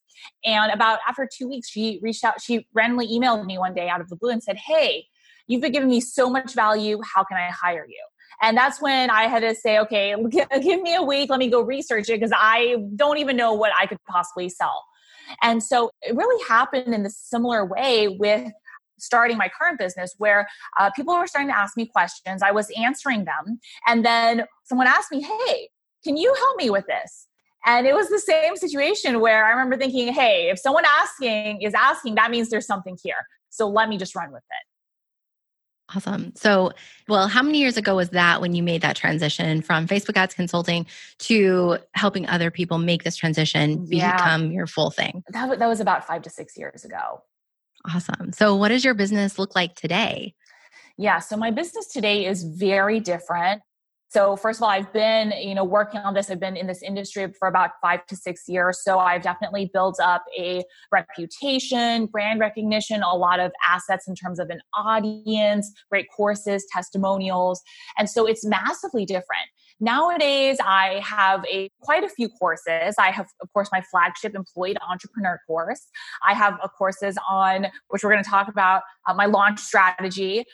And 0.45 0.71
about 0.71 0.99
after 1.07 1.27
two 1.35 1.47
weeks, 1.47 1.67
she 1.67 1.99
reached 2.03 2.23
out. 2.23 2.39
She 2.41 2.67
randomly 2.75 3.07
emailed 3.07 3.47
me 3.47 3.57
one 3.57 3.73
day 3.73 3.89
out 3.89 4.01
of 4.01 4.09
the 4.09 4.15
blue 4.15 4.29
and 4.29 4.43
said, 4.43 4.57
"Hey." 4.57 5.07
You've 5.49 5.61
been 5.61 5.71
giving 5.71 5.87
me 5.87 6.01
so 6.01 6.29
much 6.29 6.53
value. 6.53 6.99
How 7.15 7.23
can 7.23 7.37
I 7.37 7.49
hire 7.49 7.85
you? 7.87 8.03
And 8.41 8.55
that's 8.55 8.81
when 8.81 9.09
I 9.09 9.23
had 9.23 9.39
to 9.39 9.55
say, 9.55 9.79
okay, 9.79 10.15
give 10.61 10.81
me 10.81 10.95
a 10.95 11.01
week. 11.01 11.29
Let 11.29 11.39
me 11.39 11.49
go 11.49 11.61
research 11.61 12.09
it 12.09 12.19
because 12.19 12.33
I 12.35 12.77
don't 12.95 13.17
even 13.17 13.35
know 13.35 13.53
what 13.53 13.71
I 13.77 13.85
could 13.85 13.99
possibly 14.07 14.49
sell. 14.49 14.85
And 15.41 15.61
so 15.61 15.91
it 16.01 16.15
really 16.15 16.43
happened 16.47 16.93
in 16.93 17.03
the 17.03 17.09
similar 17.09 17.65
way 17.65 18.07
with 18.07 18.51
starting 18.99 19.37
my 19.37 19.49
current 19.49 19.77
business 19.77 20.15
where 20.17 20.47
uh, 20.79 20.89
people 20.91 21.15
were 21.15 21.27
starting 21.27 21.49
to 21.49 21.57
ask 21.57 21.77
me 21.77 21.85
questions. 21.85 22.41
I 22.41 22.51
was 22.51 22.69
answering 22.77 23.25
them. 23.25 23.59
And 23.87 24.05
then 24.05 24.45
someone 24.63 24.87
asked 24.87 25.11
me, 25.11 25.21
hey, 25.21 25.69
can 26.03 26.17
you 26.17 26.33
help 26.33 26.57
me 26.57 26.69
with 26.69 26.85
this? 26.87 27.27
And 27.65 27.85
it 27.85 27.93
was 27.93 28.09
the 28.09 28.19
same 28.19 28.55
situation 28.55 29.19
where 29.19 29.45
I 29.45 29.49
remember 29.49 29.77
thinking, 29.77 30.13
hey, 30.13 30.49
if 30.49 30.59
someone 30.59 30.85
asking 30.85 31.61
is 31.61 31.73
asking, 31.73 32.15
that 32.15 32.31
means 32.31 32.49
there's 32.49 32.65
something 32.65 32.97
here. 33.03 33.27
So 33.49 33.67
let 33.67 33.89
me 33.89 33.97
just 33.97 34.15
run 34.15 34.31
with 34.31 34.43
it. 34.43 34.76
Awesome. 35.95 36.33
So, 36.35 36.73
well, 37.07 37.29
how 37.29 37.41
many 37.41 37.59
years 37.59 37.77
ago 37.77 37.95
was 37.95 38.09
that 38.09 38.41
when 38.41 38.53
you 38.53 38.61
made 38.61 38.81
that 38.81 38.97
transition 38.97 39.61
from 39.61 39.87
Facebook 39.87 40.17
ads 40.17 40.33
consulting 40.33 40.85
to 41.19 41.77
helping 41.93 42.27
other 42.27 42.51
people 42.51 42.77
make 42.77 43.03
this 43.03 43.15
transition 43.15 43.85
yeah. 43.87 44.17
become 44.17 44.51
your 44.51 44.67
full 44.67 44.91
thing? 44.91 45.23
That, 45.29 45.59
that 45.59 45.67
was 45.67 45.79
about 45.79 46.05
five 46.05 46.23
to 46.23 46.29
six 46.29 46.57
years 46.57 46.83
ago. 46.83 47.21
Awesome. 47.93 48.33
So, 48.33 48.55
what 48.55 48.67
does 48.67 48.83
your 48.83 48.95
business 48.95 49.39
look 49.39 49.55
like 49.55 49.75
today? 49.75 50.35
Yeah, 50.97 51.19
so 51.19 51.37
my 51.37 51.51
business 51.51 51.87
today 51.87 52.25
is 52.25 52.43
very 52.43 52.99
different. 52.99 53.61
So 54.09 54.37
first 54.37 54.59
of 54.59 54.63
all, 54.63 54.69
I've 54.69 54.91
been, 54.93 55.31
you 55.31 55.53
know, 55.53 55.65
working 55.65 55.99
on 55.99 56.13
this. 56.13 56.29
I've 56.29 56.39
been 56.39 56.55
in 56.55 56.65
this 56.65 56.81
industry 56.81 57.31
for 57.37 57.47
about 57.47 57.71
five 57.81 58.05
to 58.07 58.15
six 58.15 58.43
years. 58.47 58.81
So 58.81 58.99
I've 58.99 59.21
definitely 59.21 59.69
built 59.73 59.99
up 60.01 60.23
a 60.37 60.63
reputation, 60.91 62.05
brand 62.05 62.39
recognition, 62.39 63.03
a 63.03 63.15
lot 63.15 63.39
of 63.39 63.51
assets 63.67 64.07
in 64.07 64.15
terms 64.15 64.39
of 64.39 64.49
an 64.49 64.61
audience, 64.73 65.71
great 65.89 66.07
courses, 66.15 66.65
testimonials. 66.71 67.61
And 67.97 68.09
so 68.09 68.25
it's 68.25 68.45
massively 68.45 69.05
different. 69.05 69.49
Nowadays, 69.79 70.57
I 70.63 71.01
have 71.05 71.45
a 71.45 71.69
quite 71.81 72.03
a 72.03 72.09
few 72.09 72.29
courses. 72.29 72.95
I 72.97 73.11
have, 73.11 73.27
of 73.41 73.53
course, 73.53 73.69
my 73.71 73.81
flagship 73.81 74.33
employed 74.33 74.77
entrepreneur 74.89 75.39
course. 75.45 75.85
I 76.27 76.33
have 76.33 76.57
courses 76.75 77.15
on 77.29 77.67
which 77.89 78.03
we're 78.03 78.11
going 78.11 78.23
to 78.23 78.29
talk 78.29 78.47
about 78.47 78.81
uh, 79.07 79.13
my 79.13 79.25
launch 79.25 79.59
strategy, 79.59 80.45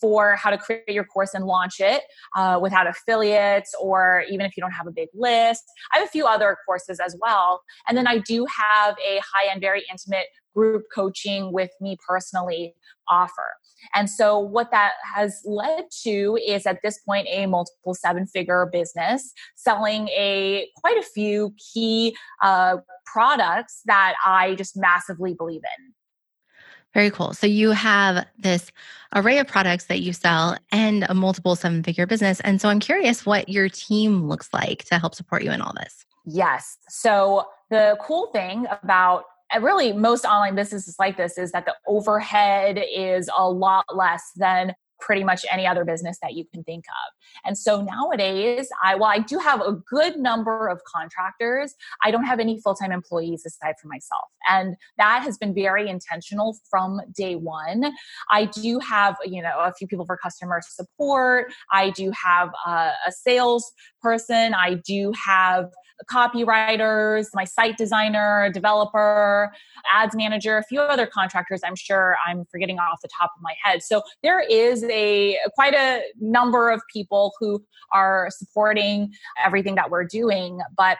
for 0.00 0.36
how 0.36 0.50
to 0.50 0.58
create 0.58 0.88
your 0.88 1.04
course 1.04 1.34
and 1.34 1.44
launch 1.44 1.80
it 1.80 2.02
uh, 2.36 2.58
without 2.60 2.86
affiliates 2.86 3.74
or 3.80 4.24
even 4.30 4.46
if 4.46 4.56
you 4.56 4.60
don't 4.60 4.72
have 4.72 4.86
a 4.86 4.92
big 4.92 5.08
list. 5.14 5.64
I 5.92 5.98
have 5.98 6.08
a 6.08 6.10
few 6.10 6.26
other 6.26 6.56
courses 6.66 7.00
as 7.00 7.16
well. 7.20 7.62
And 7.88 7.96
then 7.96 8.06
I 8.06 8.18
do 8.18 8.46
have 8.46 8.96
a 9.06 9.18
high 9.18 9.50
end, 9.50 9.60
very 9.60 9.84
intimate 9.90 10.26
group 10.54 10.84
coaching 10.94 11.52
with 11.52 11.70
me 11.80 11.96
personally 12.06 12.74
offer. 13.08 13.54
And 13.94 14.10
so 14.10 14.38
what 14.38 14.70
that 14.70 14.92
has 15.14 15.40
led 15.44 15.84
to 16.02 16.38
is 16.46 16.66
at 16.66 16.80
this 16.82 16.98
point 16.98 17.26
a 17.30 17.46
multiple 17.46 17.94
seven 17.94 18.26
figure 18.26 18.68
business 18.70 19.32
selling 19.56 20.08
a 20.08 20.68
quite 20.76 20.98
a 20.98 21.02
few 21.02 21.54
key 21.72 22.16
uh, 22.42 22.78
products 23.06 23.80
that 23.86 24.14
I 24.24 24.54
just 24.54 24.76
massively 24.76 25.34
believe 25.34 25.62
in. 25.78 25.92
Very 26.94 27.10
cool. 27.10 27.34
So 27.34 27.46
you 27.46 27.70
have 27.70 28.26
this 28.38 28.72
array 29.14 29.38
of 29.38 29.46
products 29.46 29.84
that 29.86 30.00
you 30.00 30.12
sell 30.12 30.56
and 30.72 31.04
a 31.08 31.14
multiple 31.14 31.54
seven 31.56 31.82
figure 31.82 32.06
business. 32.06 32.40
And 32.40 32.60
so 32.60 32.68
I'm 32.68 32.80
curious 32.80 33.24
what 33.24 33.48
your 33.48 33.68
team 33.68 34.28
looks 34.28 34.48
like 34.52 34.84
to 34.84 34.98
help 34.98 35.14
support 35.14 35.42
you 35.42 35.52
in 35.52 35.60
all 35.60 35.72
this. 35.74 36.04
Yes. 36.24 36.78
So 36.88 37.46
the 37.70 37.96
cool 38.00 38.26
thing 38.32 38.66
about 38.82 39.24
uh, 39.54 39.60
really 39.60 39.92
most 39.92 40.24
online 40.24 40.54
businesses 40.54 40.96
like 40.98 41.16
this 41.16 41.38
is 41.38 41.52
that 41.52 41.64
the 41.64 41.74
overhead 41.86 42.82
is 42.92 43.30
a 43.36 43.48
lot 43.48 43.84
less 43.94 44.32
than 44.36 44.74
pretty 45.00 45.24
much 45.24 45.44
any 45.50 45.66
other 45.66 45.84
business 45.84 46.18
that 46.22 46.34
you 46.34 46.44
can 46.52 46.62
think 46.64 46.84
of. 46.88 47.14
And 47.44 47.56
so 47.56 47.82
nowadays, 47.82 48.68
I 48.82 48.94
well, 48.94 49.10
I 49.10 49.18
do 49.18 49.38
have 49.38 49.60
a 49.60 49.72
good 49.72 50.18
number 50.18 50.68
of 50.68 50.80
contractors. 50.84 51.74
I 52.02 52.10
don't 52.10 52.24
have 52.24 52.40
any 52.40 52.60
full-time 52.60 52.92
employees 52.92 53.44
aside 53.46 53.74
from 53.80 53.88
myself. 53.88 54.28
And 54.48 54.76
that 54.98 55.22
has 55.22 55.38
been 55.38 55.54
very 55.54 55.88
intentional 55.88 56.56
from 56.68 57.00
day 57.14 57.36
one. 57.36 57.92
I 58.30 58.46
do 58.46 58.78
have, 58.80 59.16
you 59.24 59.42
know, 59.42 59.58
a 59.58 59.72
few 59.72 59.86
people 59.86 60.06
for 60.06 60.16
customer 60.16 60.60
support. 60.66 61.52
I 61.72 61.90
do 61.90 62.12
have 62.24 62.50
a, 62.66 62.92
a 63.06 63.12
sales 63.12 63.72
person. 64.02 64.54
I 64.54 64.74
do 64.86 65.12
have 65.24 65.70
copywriters, 66.08 67.26
my 67.34 67.44
site 67.44 67.76
designer, 67.76 68.50
developer, 68.52 69.52
ads 69.92 70.14
manager, 70.16 70.56
a 70.58 70.64
few 70.64 70.80
other 70.80 71.06
contractors 71.06 71.60
I'm 71.64 71.76
sure 71.76 72.16
I'm 72.26 72.44
forgetting 72.50 72.78
off 72.78 73.00
the 73.02 73.08
top 73.18 73.30
of 73.36 73.42
my 73.42 73.54
head. 73.62 73.82
So 73.82 74.02
there 74.22 74.40
is 74.40 74.84
a 74.84 75.36
quite 75.54 75.74
a 75.74 76.02
number 76.20 76.70
of 76.70 76.80
people 76.92 77.32
who 77.38 77.62
are 77.92 78.28
supporting 78.30 79.12
everything 79.44 79.74
that 79.74 79.90
we're 79.90 80.04
doing, 80.04 80.60
but 80.76 80.98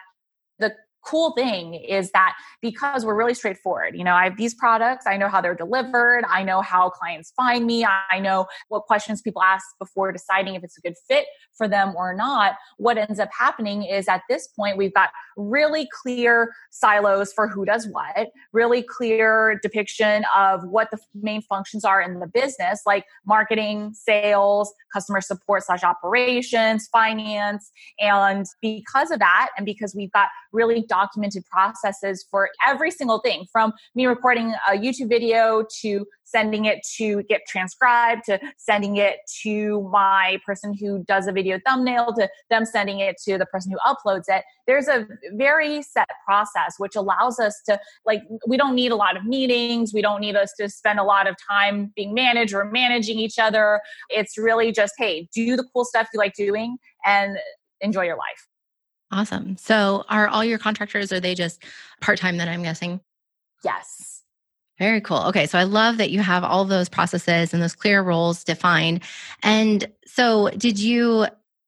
cool 1.03 1.31
thing 1.31 1.73
is 1.73 2.11
that 2.11 2.35
because 2.61 3.05
we're 3.05 3.15
really 3.15 3.33
straightforward, 3.33 3.95
you 3.95 4.03
know, 4.03 4.13
I 4.13 4.25
have 4.25 4.37
these 4.37 4.53
products, 4.53 5.05
I 5.07 5.17
know 5.17 5.27
how 5.27 5.41
they're 5.41 5.55
delivered, 5.55 6.23
I 6.27 6.43
know 6.43 6.61
how 6.61 6.89
clients 6.89 7.31
find 7.35 7.65
me, 7.65 7.85
I 7.85 8.19
know 8.19 8.47
what 8.69 8.81
questions 8.83 9.21
people 9.21 9.41
ask 9.41 9.65
before 9.79 10.11
deciding 10.11 10.55
if 10.55 10.63
it's 10.63 10.77
a 10.77 10.81
good 10.81 10.95
fit 11.07 11.25
for 11.57 11.67
them 11.67 11.93
or 11.95 12.13
not. 12.13 12.55
What 12.77 12.97
ends 12.97 13.19
up 13.19 13.29
happening 13.37 13.83
is 13.83 14.07
at 14.07 14.21
this 14.29 14.47
point, 14.47 14.77
we've 14.77 14.93
got 14.93 15.09
really 15.37 15.87
clear 16.01 16.51
silos 16.69 17.33
for 17.33 17.47
who 17.47 17.65
does 17.65 17.87
what, 17.87 18.29
really 18.53 18.83
clear 18.83 19.59
depiction 19.61 20.23
of 20.35 20.63
what 20.67 20.89
the 20.91 20.97
main 21.13 21.41
functions 21.41 21.83
are 21.83 22.01
in 22.01 22.19
the 22.19 22.27
business, 22.27 22.81
like 22.85 23.05
marketing, 23.25 23.93
sales, 23.93 24.73
customer 24.93 25.21
support 25.21 25.63
slash 25.63 25.83
operations, 25.83 26.87
finance. 26.91 27.71
And 27.99 28.45
because 28.61 29.11
of 29.11 29.19
that, 29.19 29.49
and 29.57 29.65
because 29.65 29.95
we've 29.95 30.11
got 30.11 30.27
really 30.51 30.83
documented 30.91 31.45
processes 31.45 32.25
for 32.29 32.49
every 32.67 32.91
single 32.91 33.19
thing 33.19 33.45
from 33.49 33.71
me 33.95 34.05
recording 34.05 34.53
a 34.69 34.73
YouTube 34.73 35.07
video 35.07 35.63
to 35.81 36.05
sending 36.25 36.65
it 36.65 36.79
to 36.97 37.23
get 37.23 37.41
transcribed 37.47 38.23
to 38.25 38.37
sending 38.57 38.97
it 38.97 39.17
to 39.41 39.87
my 39.89 40.37
person 40.45 40.73
who 40.77 41.03
does 41.05 41.27
a 41.27 41.31
video 41.31 41.59
thumbnail 41.65 42.13
to 42.13 42.27
them 42.49 42.65
sending 42.65 42.99
it 42.99 43.15
to 43.23 43.37
the 43.37 43.45
person 43.45 43.71
who 43.71 43.77
uploads 43.89 44.25
it. 44.27 44.43
There's 44.67 44.89
a 44.89 45.07
very 45.33 45.81
set 45.81 46.09
process 46.25 46.75
which 46.77 46.95
allows 46.97 47.39
us 47.39 47.61
to 47.69 47.79
like 48.05 48.21
we 48.45 48.57
don't 48.57 48.75
need 48.75 48.91
a 48.91 48.97
lot 48.97 49.15
of 49.15 49.23
meetings. 49.23 49.93
We 49.93 50.01
don't 50.01 50.19
need 50.19 50.35
us 50.35 50.51
to 50.59 50.69
spend 50.69 50.99
a 50.99 51.03
lot 51.03 51.27
of 51.27 51.35
time 51.49 51.93
being 51.95 52.13
managed 52.13 52.53
or 52.53 52.65
managing 52.65 53.17
each 53.17 53.39
other. 53.39 53.79
It's 54.09 54.37
really 54.37 54.73
just 54.73 54.93
hey 54.97 55.29
do 55.33 55.55
the 55.55 55.65
cool 55.73 55.85
stuff 55.85 56.09
you 56.13 56.17
like 56.17 56.33
doing 56.33 56.77
and 57.05 57.37
enjoy 57.79 58.03
your 58.03 58.17
life 58.17 58.50
Awesome. 59.11 59.57
So 59.57 60.05
are 60.09 60.27
all 60.27 60.43
your 60.43 60.57
contractors, 60.57 61.11
are 61.11 61.19
they 61.19 61.35
just 61.35 61.63
part 61.99 62.17
time 62.17 62.37
then 62.37 62.47
I'm 62.47 62.63
guessing? 62.63 63.01
Yes. 63.63 64.23
Very 64.79 65.01
cool. 65.01 65.23
Okay. 65.27 65.45
So 65.45 65.59
I 65.59 65.63
love 65.63 65.97
that 65.97 66.11
you 66.11 66.21
have 66.21 66.43
all 66.43 66.65
those 66.65 66.89
processes 66.89 67.53
and 67.53 67.61
those 67.61 67.75
clear 67.75 68.01
roles 68.01 68.43
defined. 68.43 69.03
And 69.43 69.85
so 70.05 70.49
did 70.57 70.79
you 70.79 71.27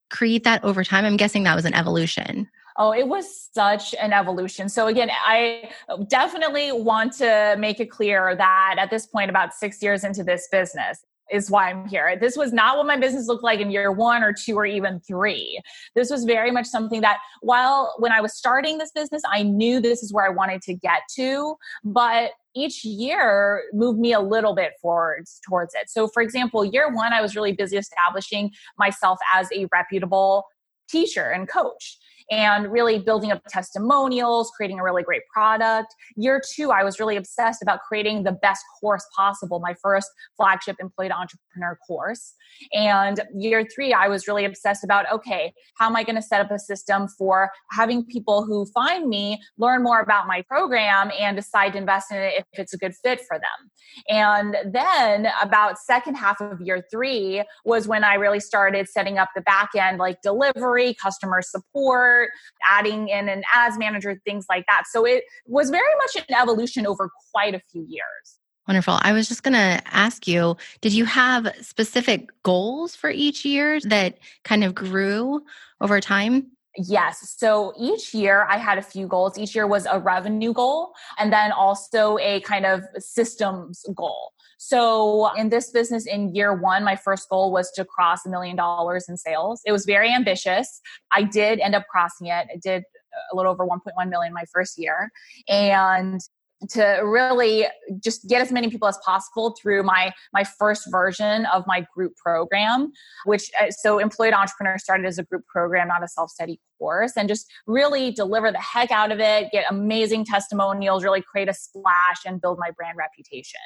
create 0.09 0.45
that 0.45 0.63
over 0.63 0.83
time? 0.83 1.05
I'm 1.05 1.17
guessing 1.17 1.43
that 1.43 1.55
was 1.55 1.65
an 1.65 1.73
evolution. 1.73 2.49
Oh, 2.77 2.91
it 2.91 3.07
was 3.07 3.49
such 3.53 3.93
an 4.01 4.13
evolution. 4.13 4.67
So, 4.67 4.87
again, 4.87 5.11
I 5.11 5.69
definitely 6.07 6.71
want 6.71 7.13
to 7.13 7.55
make 7.59 7.79
it 7.79 7.91
clear 7.91 8.35
that 8.35 8.75
at 8.79 8.89
this 8.89 9.05
point, 9.05 9.29
about 9.29 9.53
six 9.53 9.81
years 9.83 10.03
into 10.03 10.23
this 10.23 10.47
business, 10.51 11.05
is 11.31 11.49
why 11.49 11.69
I'm 11.69 11.87
here. 11.87 12.17
This 12.19 12.35
was 12.35 12.53
not 12.53 12.77
what 12.77 12.85
my 12.85 12.97
business 12.97 13.27
looked 13.27 13.43
like 13.43 13.59
in 13.59 13.71
year 13.71 13.91
one 13.91 14.23
or 14.23 14.33
two 14.33 14.55
or 14.55 14.65
even 14.65 14.99
three. 14.99 15.59
This 15.95 16.09
was 16.09 16.25
very 16.25 16.51
much 16.51 16.65
something 16.65 17.01
that 17.01 17.19
while 17.41 17.95
when 17.99 18.11
I 18.11 18.21
was 18.21 18.35
starting 18.35 18.77
this 18.77 18.91
business, 18.91 19.21
I 19.29 19.43
knew 19.43 19.79
this 19.79 20.03
is 20.03 20.13
where 20.13 20.25
I 20.25 20.29
wanted 20.29 20.61
to 20.63 20.73
get 20.73 21.01
to, 21.15 21.55
but 21.83 22.31
each 22.55 22.85
year 22.85 23.63
moved 23.73 23.99
me 23.99 24.13
a 24.13 24.19
little 24.19 24.53
bit 24.53 24.73
forward 24.81 25.25
towards 25.47 25.73
it. 25.73 25.89
So 25.89 26.07
for 26.07 26.21
example, 26.21 26.63
year 26.63 26.93
one, 26.93 27.13
I 27.13 27.21
was 27.21 27.35
really 27.35 27.53
busy 27.53 27.77
establishing 27.77 28.51
myself 28.77 29.17
as 29.33 29.49
a 29.51 29.67
reputable 29.71 30.45
teacher 30.87 31.31
and 31.31 31.47
coach 31.47 31.97
and 32.31 32.71
really 32.71 32.99
building 32.99 33.31
up 33.31 33.41
testimonials, 33.49 34.51
creating 34.55 34.79
a 34.79 34.83
really 34.83 35.03
great 35.03 35.23
product. 35.31 35.93
Year 36.15 36.41
two, 36.55 36.71
I 36.71 36.83
was 36.83 36.99
really 36.99 37.17
obsessed 37.17 37.61
about 37.61 37.79
creating 37.87 38.23
the 38.23 38.31
best 38.31 38.63
course 38.79 39.05
possible, 39.15 39.59
my 39.59 39.75
first 39.81 40.09
flagship 40.37 40.77
employed 40.79 41.11
entrepreneur 41.11 41.42
course. 41.85 42.33
And 42.71 43.21
year 43.35 43.65
three, 43.73 43.93
I 43.93 44.07
was 44.07 44.27
really 44.27 44.45
obsessed 44.45 44.83
about 44.83 45.11
okay, 45.11 45.53
how 45.77 45.87
am 45.87 45.95
I 45.95 46.03
going 46.03 46.15
to 46.15 46.21
set 46.21 46.41
up 46.41 46.51
a 46.51 46.59
system 46.59 47.07
for 47.17 47.49
having 47.71 48.05
people 48.05 48.45
who 48.45 48.65
find 48.73 49.07
me 49.07 49.41
learn 49.57 49.83
more 49.83 49.99
about 49.99 50.27
my 50.27 50.43
program 50.47 51.11
and 51.19 51.35
decide 51.35 51.73
to 51.73 51.77
invest 51.77 52.11
in 52.11 52.17
it 52.17 52.33
if 52.37 52.45
it's 52.53 52.73
a 52.73 52.77
good 52.77 52.93
fit 53.03 53.21
for 53.27 53.37
them. 53.37 53.71
And 54.09 54.73
then 54.73 55.27
about 55.41 55.77
second 55.77 56.15
half 56.15 56.41
of 56.41 56.61
year 56.61 56.83
three 56.91 57.43
was 57.65 57.87
when 57.87 58.03
I 58.03 58.15
really 58.15 58.39
started 58.39 58.87
setting 58.89 59.17
up 59.17 59.29
the 59.35 59.41
back 59.41 59.69
end 59.77 59.97
like 59.97 60.21
delivery, 60.21 60.95
customer 61.01 61.41
support, 61.41 62.29
adding 62.67 63.09
in 63.09 63.29
an 63.29 63.43
ads 63.53 63.77
manager, 63.77 64.19
things 64.25 64.45
like 64.49 64.65
that. 64.67 64.83
So 64.91 65.05
it 65.05 65.23
was 65.45 65.69
very 65.69 65.83
much 65.97 66.23
an 66.27 66.35
evolution 66.35 66.87
over 66.87 67.09
quite 67.31 67.55
a 67.55 67.61
few 67.71 67.85
years. 67.87 68.39
Wonderful. 68.67 68.97
I 69.01 69.11
was 69.11 69.27
just 69.27 69.43
going 69.43 69.53
to 69.53 69.81
ask 69.85 70.27
you 70.27 70.55
did 70.81 70.93
you 70.93 71.05
have 71.05 71.53
specific 71.61 72.29
goals 72.43 72.95
for 72.95 73.09
each 73.09 73.43
year 73.43 73.79
that 73.81 74.17
kind 74.43 74.63
of 74.63 74.73
grew 74.73 75.43
over 75.81 75.99
time? 75.99 76.47
Yes. 76.77 77.35
So 77.37 77.73
each 77.77 78.13
year 78.15 78.47
I 78.49 78.57
had 78.57 78.77
a 78.77 78.81
few 78.81 79.05
goals. 79.05 79.37
Each 79.37 79.53
year 79.53 79.67
was 79.67 79.85
a 79.85 79.99
revenue 79.99 80.53
goal 80.53 80.93
and 81.19 81.31
then 81.31 81.51
also 81.51 82.17
a 82.17 82.39
kind 82.41 82.65
of 82.65 82.81
systems 82.97 83.85
goal. 83.95 84.31
So 84.57 85.31
in 85.35 85.49
this 85.49 85.69
business 85.69 86.07
in 86.07 86.33
year 86.33 86.53
one, 86.53 86.83
my 86.83 86.95
first 86.95 87.29
goal 87.29 87.51
was 87.51 87.69
to 87.71 87.85
cross 87.85 88.25
a 88.25 88.29
million 88.29 88.55
dollars 88.55 89.07
in 89.07 89.17
sales. 89.17 89.61
It 89.65 89.71
was 89.71 89.85
very 89.85 90.11
ambitious. 90.11 90.81
I 91.11 91.23
did 91.23 91.59
end 91.59 91.75
up 91.75 91.85
crossing 91.91 92.27
it. 92.27 92.47
I 92.51 92.57
did 92.61 92.83
a 93.31 93.35
little 93.35 93.51
over 93.51 93.67
1.1 93.67 94.09
million 94.09 94.33
my 94.33 94.45
first 94.51 94.79
year. 94.79 95.11
And 95.47 96.21
to 96.69 97.01
really 97.03 97.65
just 97.99 98.27
get 98.27 98.41
as 98.41 98.51
many 98.51 98.69
people 98.69 98.87
as 98.87 98.97
possible 99.05 99.55
through 99.61 99.83
my 99.83 100.11
my 100.33 100.43
first 100.43 100.89
version 100.91 101.45
of 101.47 101.63
my 101.67 101.85
group 101.93 102.15
program 102.15 102.91
which 103.25 103.49
uh, 103.59 103.69
so 103.69 103.99
employed 103.99 104.33
entrepreneur 104.33 104.77
started 104.77 105.05
as 105.05 105.17
a 105.17 105.23
group 105.23 105.45
program 105.47 105.87
not 105.87 106.03
a 106.03 106.07
self-study 106.07 106.59
course 106.79 107.13
and 107.15 107.27
just 107.29 107.51
really 107.67 108.11
deliver 108.11 108.51
the 108.51 108.59
heck 108.59 108.91
out 108.91 109.11
of 109.11 109.19
it 109.19 109.49
get 109.51 109.65
amazing 109.69 110.25
testimonials 110.25 111.03
really 111.03 111.21
create 111.21 111.49
a 111.49 111.53
splash 111.53 112.21
and 112.25 112.41
build 112.41 112.57
my 112.59 112.71
brand 112.71 112.97
reputation. 112.97 113.59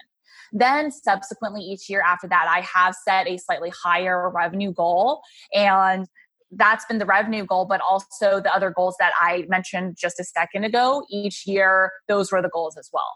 Then 0.54 0.92
subsequently 0.92 1.62
each 1.62 1.90
year 1.90 2.02
after 2.06 2.28
that 2.28 2.48
i 2.50 2.62
have 2.62 2.96
set 2.96 3.28
a 3.28 3.38
slightly 3.38 3.72
higher 3.84 4.30
revenue 4.30 4.72
goal 4.72 5.22
and 5.54 6.08
that's 6.52 6.86
been 6.86 6.98
the 6.98 7.06
revenue 7.06 7.46
goal, 7.46 7.66
but 7.66 7.82
also 7.82 8.40
the 8.40 8.54
other 8.54 8.70
goals 8.70 8.96
that 9.00 9.14
I 9.20 9.46
mentioned 9.50 9.98
just 10.00 10.20
a 10.20 10.24
second 10.24 10.64
ago. 10.64 11.04
Each 11.10 11.46
year, 11.46 11.92
those 12.08 12.32
were 12.32 12.42
the 12.42 12.50
goals 12.50 12.78
as 12.78 12.90
well. 12.94 13.16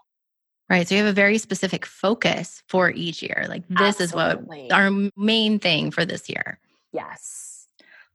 Right. 0.68 0.88
So 0.88 0.94
you 0.94 1.02
have 1.02 1.10
a 1.10 1.14
very 1.14 1.38
specific 1.38 1.84
focus 1.84 2.62
for 2.68 2.90
each 2.90 3.22
year. 3.22 3.46
Like 3.48 3.66
this 3.68 4.00
Absolutely. 4.00 4.66
is 4.66 4.70
what 4.70 4.72
our 4.72 4.90
main 5.16 5.58
thing 5.58 5.90
for 5.90 6.04
this 6.04 6.28
year. 6.28 6.58
Yes. 6.92 7.66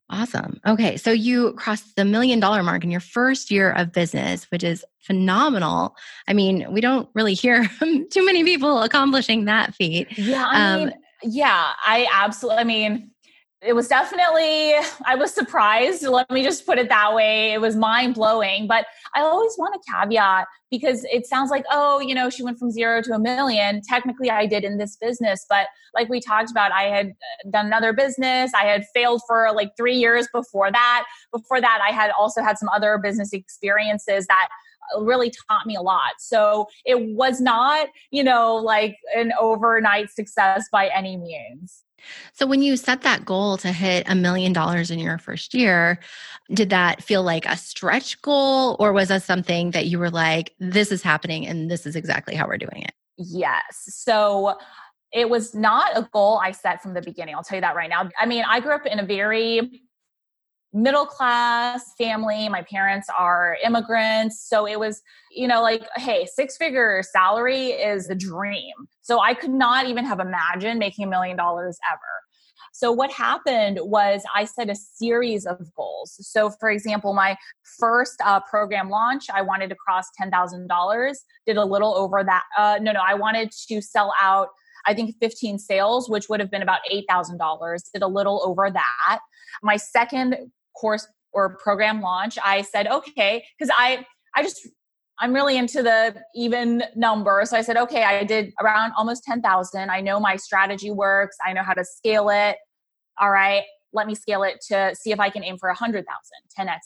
Awesome. 0.09 0.59
Okay. 0.65 0.95
So 0.95 1.11
you 1.11 1.53
crossed 1.53 1.95
the 1.97 2.05
million 2.05 2.39
dollar 2.39 2.63
mark 2.63 2.83
in 2.83 2.91
your 2.91 3.01
first 3.01 3.51
year 3.51 3.71
of 3.73 3.91
business, 3.91 4.49
which 4.49 4.63
is 4.63 4.85
phenomenal. 5.01 5.95
I 6.27 6.33
mean, 6.33 6.65
we 6.71 6.79
don't 6.79 7.09
really 7.13 7.33
hear 7.33 7.69
too 8.09 8.25
many 8.25 8.43
people 8.43 8.81
accomplishing 8.81 9.45
that 9.45 9.75
feat. 9.75 10.07
Yeah. 10.17 10.47
I 10.49 10.73
um, 10.73 10.79
mean, 10.79 10.93
yeah, 11.23 11.71
I 11.85 12.07
absolutely, 12.13 12.59
I 12.59 12.63
mean, 12.63 13.11
it 13.61 13.73
was 13.73 13.87
definitely 13.87 14.73
i 15.05 15.15
was 15.15 15.33
surprised 15.33 16.03
let 16.03 16.29
me 16.29 16.43
just 16.43 16.65
put 16.65 16.77
it 16.77 16.89
that 16.89 17.13
way 17.15 17.53
it 17.53 17.59
was 17.59 17.75
mind 17.75 18.13
blowing 18.13 18.67
but 18.67 18.85
i 19.15 19.21
always 19.21 19.55
want 19.57 19.75
a 19.75 19.91
caveat 19.91 20.45
because 20.69 21.03
it 21.05 21.25
sounds 21.25 21.49
like 21.49 21.65
oh 21.71 21.99
you 21.99 22.13
know 22.13 22.29
she 22.29 22.43
went 22.43 22.59
from 22.59 22.69
zero 22.69 23.01
to 23.01 23.13
a 23.13 23.19
million 23.19 23.81
technically 23.81 24.29
i 24.29 24.45
did 24.45 24.63
in 24.63 24.77
this 24.77 24.95
business 24.97 25.45
but 25.49 25.67
like 25.95 26.07
we 26.07 26.19
talked 26.19 26.51
about 26.51 26.71
i 26.71 26.83
had 26.83 27.07
uh, 27.07 27.49
done 27.49 27.65
another 27.65 27.93
business 27.93 28.51
i 28.53 28.63
had 28.63 28.85
failed 28.93 29.21
for 29.27 29.51
like 29.55 29.71
three 29.75 29.95
years 29.95 30.27
before 30.31 30.71
that 30.71 31.05
before 31.31 31.59
that 31.59 31.79
i 31.87 31.91
had 31.91 32.11
also 32.17 32.43
had 32.43 32.57
some 32.59 32.69
other 32.69 32.99
business 33.01 33.33
experiences 33.33 34.27
that 34.27 34.49
uh, 34.95 35.01
really 35.01 35.29
taught 35.49 35.65
me 35.65 35.75
a 35.75 35.81
lot. 35.81 36.13
So 36.17 36.67
it 36.85 36.97
was 37.13 37.41
not, 37.41 37.89
you 38.11 38.23
know, 38.23 38.55
like 38.55 38.95
an 39.13 39.33
overnight 39.37 40.09
success 40.11 40.69
by 40.71 40.87
any 40.95 41.17
means. 41.17 41.83
So, 42.33 42.45
when 42.45 42.61
you 42.61 42.77
set 42.77 43.01
that 43.01 43.25
goal 43.25 43.57
to 43.57 43.71
hit 43.71 44.09
a 44.09 44.15
million 44.15 44.53
dollars 44.53 44.91
in 44.91 44.99
your 44.99 45.17
first 45.17 45.53
year, 45.53 45.99
did 46.53 46.69
that 46.69 47.03
feel 47.03 47.23
like 47.23 47.45
a 47.45 47.57
stretch 47.57 48.21
goal, 48.21 48.75
or 48.79 48.93
was 48.93 49.09
that 49.09 49.23
something 49.23 49.71
that 49.71 49.87
you 49.87 49.99
were 49.99 50.09
like, 50.09 50.53
this 50.59 50.91
is 50.91 51.01
happening 51.01 51.47
and 51.47 51.69
this 51.69 51.85
is 51.85 51.95
exactly 51.95 52.35
how 52.35 52.47
we're 52.47 52.57
doing 52.57 52.83
it? 52.83 52.93
Yes. 53.17 53.83
So, 53.87 54.57
it 55.13 55.29
was 55.29 55.55
not 55.55 55.97
a 55.97 56.07
goal 56.11 56.39
I 56.43 56.51
set 56.51 56.81
from 56.81 56.93
the 56.93 57.01
beginning. 57.01 57.33
I'll 57.35 57.43
tell 57.43 57.55
you 57.57 57.61
that 57.61 57.75
right 57.75 57.89
now. 57.89 58.09
I 58.19 58.25
mean, 58.25 58.43
I 58.47 58.59
grew 58.59 58.73
up 58.73 58.85
in 58.85 58.99
a 58.99 59.05
very 59.05 59.86
middle 60.77 61.05
class 61.05 61.93
family. 61.97 62.47
My 62.49 62.61
parents 62.61 63.07
are 63.17 63.57
immigrants. 63.63 64.47
So 64.47 64.67
it 64.67 64.79
was, 64.79 65.01
you 65.31 65.47
know, 65.47 65.61
like, 65.61 65.83
hey, 65.95 66.27
six 66.31 66.55
figure 66.55 67.01
salary 67.03 67.69
is 67.69 68.07
the 68.07 68.15
dream. 68.15 68.73
So 69.01 69.19
I 69.19 69.33
could 69.33 69.51
not 69.51 69.87
even 69.87 70.05
have 70.05 70.19
imagined 70.19 70.79
making 70.79 71.05
a 71.05 71.09
million 71.09 71.35
dollars 71.35 71.79
ever. 71.91 72.01
So 72.73 72.91
what 72.91 73.11
happened 73.11 73.79
was 73.81 74.21
I 74.35 74.45
set 74.45 74.69
a 74.69 74.75
series 74.75 75.47
of 75.47 75.57
goals. 75.75 76.15
So 76.19 76.51
for 76.59 76.69
example, 76.69 77.13
my 77.13 77.35
first 77.79 78.21
uh, 78.23 78.39
program 78.41 78.89
launch, 78.89 79.25
I 79.33 79.41
wanted 79.41 79.69
to 79.69 79.75
cross 79.75 80.05
$10,000, 80.21 81.15
did 81.47 81.57
a 81.57 81.65
little 81.65 81.95
over 81.95 82.23
that. 82.23 82.43
Uh, 82.55 82.77
no, 82.79 82.91
no, 82.91 83.01
I 83.05 83.15
wanted 83.15 83.51
to 83.69 83.81
sell 83.81 84.13
out 84.21 84.49
I 84.87 84.93
think 84.93 85.15
15 85.19 85.59
sales, 85.59 86.09
which 86.09 86.29
would 86.29 86.39
have 86.39 86.49
been 86.49 86.61
about 86.61 86.79
$8,000, 86.89 87.79
did 87.93 88.01
a 88.01 88.07
little 88.07 88.41
over 88.45 88.71
that. 88.71 89.19
My 89.61 89.75
second 89.75 90.37
course 90.79 91.07
or 91.33 91.57
program 91.57 92.01
launch, 92.01 92.37
I 92.43 92.61
said, 92.61 92.87
okay, 92.87 93.43
because 93.57 93.73
I 93.77 94.05
I 94.35 94.43
just 94.43 94.67
I'm 95.19 95.33
really 95.33 95.57
into 95.57 95.81
the 95.81 96.15
even 96.35 96.83
number. 96.95 97.41
So 97.45 97.57
I 97.57 97.61
said, 97.61 97.75
okay, 97.77 98.03
I 98.03 98.23
did 98.23 98.53
around 98.61 98.93
almost 98.95 99.23
10,000. 99.23 99.89
I 99.89 99.99
know 99.99 100.19
my 100.19 100.35
strategy 100.35 100.91
works. 100.91 101.37
I 101.43 101.53
know 101.53 101.63
how 101.63 101.73
to 101.73 101.83
scale 101.83 102.29
it. 102.29 102.57
All 103.19 103.31
right, 103.31 103.63
let 103.93 104.05
me 104.05 104.13
scale 104.13 104.43
it 104.43 104.59
to 104.69 104.95
see 104.95 105.11
if 105.11 105.19
I 105.19 105.29
can 105.29 105.43
aim 105.43 105.57
for 105.57 105.69
100,000, 105.69 106.05
10x 106.57 106.75
it. 106.75 106.81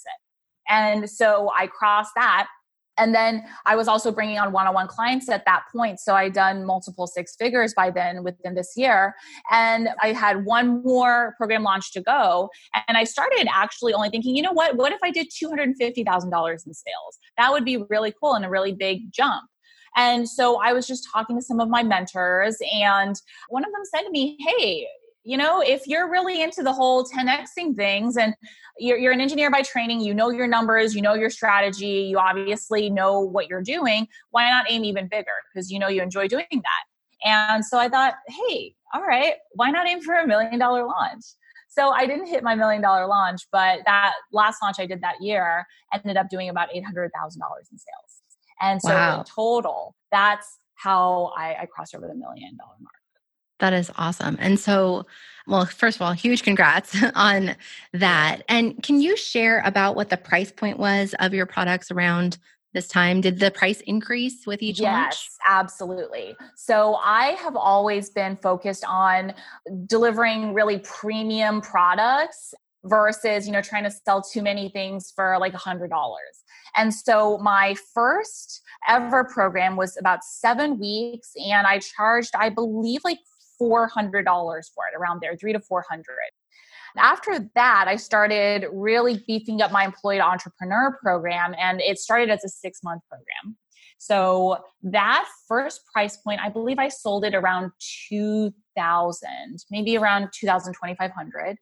And 0.69 1.09
so 1.09 1.51
I 1.53 1.67
crossed 1.67 2.11
that 2.15 2.47
and 2.97 3.15
then 3.15 3.43
I 3.65 3.75
was 3.75 3.87
also 3.87 4.11
bringing 4.11 4.37
on 4.37 4.51
one 4.51 4.67
on 4.67 4.73
one 4.73 4.87
clients 4.87 5.29
at 5.29 5.45
that 5.45 5.63
point. 5.73 5.99
So 5.99 6.13
I'd 6.15 6.33
done 6.33 6.65
multiple 6.65 7.07
six 7.07 7.35
figures 7.35 7.73
by 7.73 7.89
then 7.89 8.23
within 8.23 8.53
this 8.55 8.73
year. 8.75 9.15
And 9.49 9.89
I 10.01 10.13
had 10.13 10.45
one 10.45 10.83
more 10.83 11.33
program 11.37 11.63
launch 11.63 11.91
to 11.93 12.01
go. 12.01 12.49
And 12.87 12.97
I 12.97 13.03
started 13.05 13.47
actually 13.53 13.93
only 13.93 14.09
thinking, 14.09 14.35
you 14.35 14.41
know 14.41 14.51
what? 14.51 14.75
What 14.75 14.91
if 14.91 14.99
I 15.03 15.11
did 15.11 15.27
$250,000 15.29 15.73
in 15.73 16.73
sales? 16.73 17.19
That 17.37 17.51
would 17.51 17.65
be 17.65 17.83
really 17.89 18.13
cool 18.19 18.33
and 18.33 18.45
a 18.45 18.49
really 18.49 18.73
big 18.73 19.11
jump. 19.11 19.43
And 19.95 20.27
so 20.27 20.61
I 20.61 20.73
was 20.73 20.87
just 20.87 21.07
talking 21.11 21.37
to 21.37 21.41
some 21.41 21.59
of 21.59 21.67
my 21.67 21.83
mentors, 21.83 22.57
and 22.73 23.13
one 23.49 23.65
of 23.65 23.71
them 23.73 23.81
said 23.93 24.03
to 24.03 24.09
me, 24.09 24.37
Hey, 24.39 24.87
you 25.23 25.37
know, 25.37 25.61
if 25.61 25.87
you're 25.87 26.09
really 26.09 26.41
into 26.41 26.63
the 26.63 26.73
whole 26.73 27.05
10xing 27.05 27.75
things 27.75 28.17
and 28.17 28.33
you're, 28.77 28.97
you're 28.97 29.11
an 29.11 29.21
engineer 29.21 29.51
by 29.51 29.61
training, 29.61 30.01
you 30.01 30.13
know 30.13 30.29
your 30.29 30.47
numbers, 30.47 30.95
you 30.95 31.01
know 31.01 31.13
your 31.13 31.29
strategy, 31.29 32.07
you 32.09 32.17
obviously 32.17 32.89
know 32.89 33.19
what 33.19 33.47
you're 33.47 33.61
doing, 33.61 34.07
why 34.31 34.49
not 34.49 34.65
aim 34.69 34.83
even 34.83 35.07
bigger? 35.07 35.27
Because 35.53 35.71
you 35.71 35.79
know 35.79 35.87
you 35.87 36.01
enjoy 36.01 36.27
doing 36.27 36.45
that. 36.51 36.83
And 37.23 37.63
so 37.63 37.77
I 37.77 37.87
thought, 37.87 38.15
hey, 38.27 38.73
all 38.93 39.03
right, 39.03 39.35
why 39.53 39.69
not 39.69 39.87
aim 39.87 40.01
for 40.01 40.15
a 40.15 40.25
million 40.25 40.57
dollar 40.57 40.85
launch? 40.85 41.23
So 41.69 41.91
I 41.91 42.05
didn't 42.05 42.27
hit 42.27 42.43
my 42.43 42.55
million 42.55 42.81
dollar 42.81 43.07
launch, 43.07 43.47
but 43.51 43.79
that 43.85 44.13
last 44.33 44.61
launch 44.61 44.77
I 44.79 44.85
did 44.85 45.01
that 45.01 45.21
year 45.21 45.65
ended 45.93 46.17
up 46.17 46.29
doing 46.29 46.49
about 46.49 46.69
$800,000 46.69 46.81
in 46.81 47.77
sales. 47.77 48.21
And 48.59 48.81
so 48.81 48.89
wow. 48.89 49.19
in 49.19 49.25
total, 49.25 49.95
that's 50.11 50.59
how 50.75 51.31
I, 51.37 51.55
I 51.61 51.65
crossed 51.67 51.95
over 51.95 52.07
the 52.07 52.15
million 52.15 52.57
dollar 52.57 52.75
mark. 52.79 53.00
That 53.61 53.73
is 53.73 53.91
awesome. 53.95 54.37
And 54.39 54.59
so, 54.59 55.05
well, 55.47 55.65
first 55.65 55.97
of 55.97 56.01
all, 56.01 56.13
huge 56.13 56.41
congrats 56.43 56.97
on 57.15 57.55
that. 57.93 58.41
And 58.49 58.81
can 58.83 58.99
you 58.99 59.15
share 59.15 59.61
about 59.63 59.95
what 59.95 60.09
the 60.09 60.17
price 60.17 60.51
point 60.51 60.77
was 60.77 61.15
of 61.19 61.33
your 61.33 61.45
products 61.45 61.91
around 61.91 62.39
this 62.73 62.87
time? 62.87 63.21
Did 63.21 63.39
the 63.39 63.51
price 63.51 63.79
increase 63.81 64.47
with 64.47 64.63
each 64.63 64.79
yes, 64.79 64.91
launch? 64.91 65.13
Yes, 65.13 65.37
absolutely. 65.47 66.35
So 66.55 66.95
I 67.03 67.37
have 67.39 67.55
always 67.55 68.09
been 68.09 68.35
focused 68.35 68.83
on 68.87 69.35
delivering 69.85 70.55
really 70.55 70.79
premium 70.79 71.61
products 71.61 72.55
versus, 72.83 73.45
you 73.45 73.53
know, 73.53 73.61
trying 73.61 73.83
to 73.83 73.91
sell 73.91 74.23
too 74.23 74.41
many 74.41 74.69
things 74.69 75.13
for 75.15 75.37
like 75.39 75.53
a 75.53 75.57
hundred 75.57 75.91
dollars. 75.91 76.43
And 76.75 76.91
so 76.91 77.37
my 77.37 77.75
first 77.93 78.61
ever 78.87 79.23
program 79.23 79.75
was 79.75 79.97
about 79.97 80.23
seven 80.23 80.79
weeks 80.79 81.33
and 81.35 81.67
I 81.67 81.77
charged, 81.79 82.31
I 82.35 82.49
believe 82.49 83.01
like 83.03 83.19
$400 83.61 83.89
for 83.93 84.83
it 84.91 84.97
around 84.97 85.21
there, 85.21 85.35
three 85.35 85.53
to 85.53 85.59
400. 85.59 86.05
After 86.97 87.49
that, 87.55 87.85
I 87.87 87.95
started 87.95 88.65
really 88.73 89.23
beefing 89.25 89.61
up 89.61 89.71
my 89.71 89.85
employed 89.85 90.19
entrepreneur 90.19 90.97
program, 91.01 91.55
and 91.57 91.79
it 91.81 91.99
started 91.99 92.29
as 92.29 92.43
a 92.43 92.49
six 92.49 92.83
month 92.83 93.03
program. 93.09 93.57
So 93.97 94.57
that 94.83 95.25
first 95.47 95.81
price 95.93 96.17
point, 96.17 96.41
I 96.41 96.49
believe 96.49 96.79
I 96.79 96.89
sold 96.89 97.23
it 97.23 97.35
around 97.35 97.71
2000, 98.09 99.29
maybe 99.69 99.95
around 99.95 100.29
2000, 100.33 100.73
2500. 100.73 101.57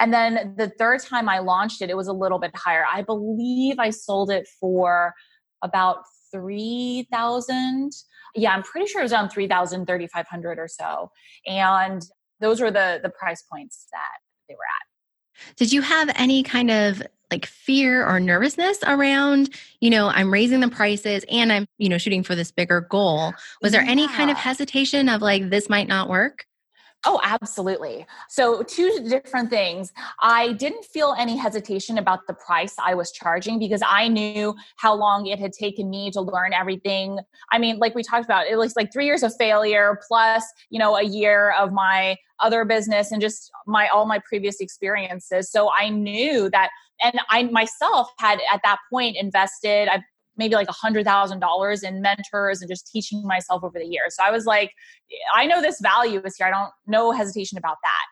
And 0.00 0.12
then 0.12 0.54
the 0.56 0.70
third 0.70 1.02
time 1.02 1.28
I 1.28 1.40
launched 1.40 1.82
it, 1.82 1.90
it 1.90 1.96
was 1.96 2.08
a 2.08 2.12
little 2.12 2.38
bit 2.38 2.56
higher. 2.56 2.84
I 2.90 3.02
believe 3.02 3.78
I 3.78 3.90
sold 3.90 4.30
it 4.30 4.48
for 4.58 5.14
about 5.62 5.98
3000 6.32 7.92
yeah, 8.34 8.54
I'm 8.54 8.62
pretty 8.62 8.86
sure 8.86 9.00
it 9.00 9.04
was 9.04 9.12
around 9.12 9.30
3,000, 9.30 9.86
3,500 9.86 10.58
or 10.58 10.68
so. 10.68 11.10
And 11.46 12.02
those 12.40 12.60
were 12.60 12.70
the 12.70 13.00
the 13.02 13.10
price 13.10 13.42
points 13.42 13.86
that 13.92 14.18
they 14.48 14.54
were 14.54 14.60
at. 14.60 15.56
Did 15.56 15.72
you 15.72 15.82
have 15.82 16.10
any 16.16 16.42
kind 16.42 16.70
of 16.70 17.02
like 17.30 17.46
fear 17.46 18.06
or 18.06 18.20
nervousness 18.20 18.78
around, 18.86 19.50
you 19.80 19.90
know, 19.90 20.08
I'm 20.08 20.32
raising 20.32 20.60
the 20.60 20.68
prices 20.68 21.24
and 21.30 21.52
I'm, 21.52 21.66
you 21.78 21.88
know, 21.88 21.98
shooting 21.98 22.22
for 22.22 22.34
this 22.34 22.52
bigger 22.52 22.82
goal? 22.82 23.32
Was 23.62 23.72
there 23.72 23.82
yeah. 23.82 23.90
any 23.90 24.06
kind 24.08 24.30
of 24.30 24.36
hesitation 24.36 25.08
of 25.08 25.22
like 25.22 25.50
this 25.50 25.68
might 25.68 25.88
not 25.88 26.08
work? 26.08 26.46
Oh, 27.06 27.20
absolutely. 27.22 28.06
So, 28.28 28.62
two 28.62 29.06
different 29.08 29.50
things. 29.50 29.92
I 30.22 30.52
didn't 30.54 30.84
feel 30.84 31.14
any 31.18 31.36
hesitation 31.36 31.98
about 31.98 32.26
the 32.26 32.34
price 32.34 32.74
I 32.82 32.94
was 32.94 33.12
charging 33.12 33.58
because 33.58 33.82
I 33.86 34.08
knew 34.08 34.54
how 34.76 34.94
long 34.94 35.26
it 35.26 35.38
had 35.38 35.52
taken 35.52 35.90
me 35.90 36.10
to 36.12 36.20
learn 36.20 36.52
everything. 36.54 37.18
I 37.52 37.58
mean, 37.58 37.78
like 37.78 37.94
we 37.94 38.02
talked 38.02 38.24
about, 38.24 38.46
it 38.46 38.56
was 38.56 38.74
like 38.76 38.92
three 38.92 39.06
years 39.06 39.22
of 39.22 39.34
failure 39.36 40.00
plus, 40.08 40.44
you 40.70 40.78
know, 40.78 40.96
a 40.96 41.02
year 41.04 41.52
of 41.58 41.72
my 41.72 42.16
other 42.40 42.64
business 42.64 43.12
and 43.12 43.20
just 43.20 43.50
my 43.66 43.86
all 43.88 44.06
my 44.06 44.20
previous 44.26 44.60
experiences. 44.60 45.50
So 45.50 45.70
I 45.70 45.88
knew 45.90 46.50
that 46.50 46.70
and 47.02 47.20
I 47.28 47.44
myself 47.44 48.10
had 48.18 48.40
at 48.52 48.60
that 48.64 48.78
point 48.90 49.16
invested, 49.16 49.88
I've 49.88 50.02
maybe 50.36 50.54
like 50.54 50.68
a 50.68 50.72
hundred 50.72 51.04
thousand 51.04 51.40
dollars 51.40 51.82
in 51.82 52.02
mentors 52.02 52.60
and 52.60 52.70
just 52.70 52.90
teaching 52.90 53.26
myself 53.26 53.62
over 53.64 53.78
the 53.78 53.86
years. 53.86 54.16
So 54.16 54.24
I 54.24 54.30
was 54.30 54.46
like, 54.46 54.72
I 55.34 55.46
know 55.46 55.60
this 55.60 55.80
value 55.80 56.20
is 56.24 56.36
here. 56.36 56.46
I 56.46 56.50
don't 56.50 56.70
no 56.86 57.12
hesitation 57.12 57.58
about 57.58 57.76
that. 57.82 58.04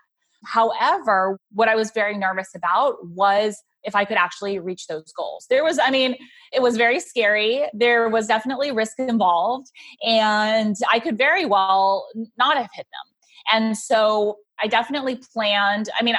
However, 0.44 1.38
what 1.52 1.68
I 1.68 1.76
was 1.76 1.90
very 1.92 2.16
nervous 2.16 2.54
about 2.54 2.96
was 3.06 3.62
if 3.84 3.94
I 3.96 4.04
could 4.04 4.16
actually 4.16 4.58
reach 4.58 4.86
those 4.86 5.12
goals. 5.16 5.46
There 5.50 5.64
was, 5.64 5.78
I 5.78 5.90
mean, 5.90 6.16
it 6.52 6.62
was 6.62 6.76
very 6.76 7.00
scary. 7.00 7.64
There 7.72 8.08
was 8.08 8.26
definitely 8.26 8.70
risk 8.70 8.98
involved, 8.98 9.68
and 10.06 10.76
I 10.90 11.00
could 11.00 11.18
very 11.18 11.44
well 11.44 12.06
not 12.38 12.56
have 12.56 12.68
hit 12.74 12.86
them. 12.86 13.12
And 13.52 13.76
so 13.76 14.38
I 14.60 14.68
definitely 14.68 15.20
planned. 15.32 15.88
I 15.98 16.02
mean, 16.02 16.16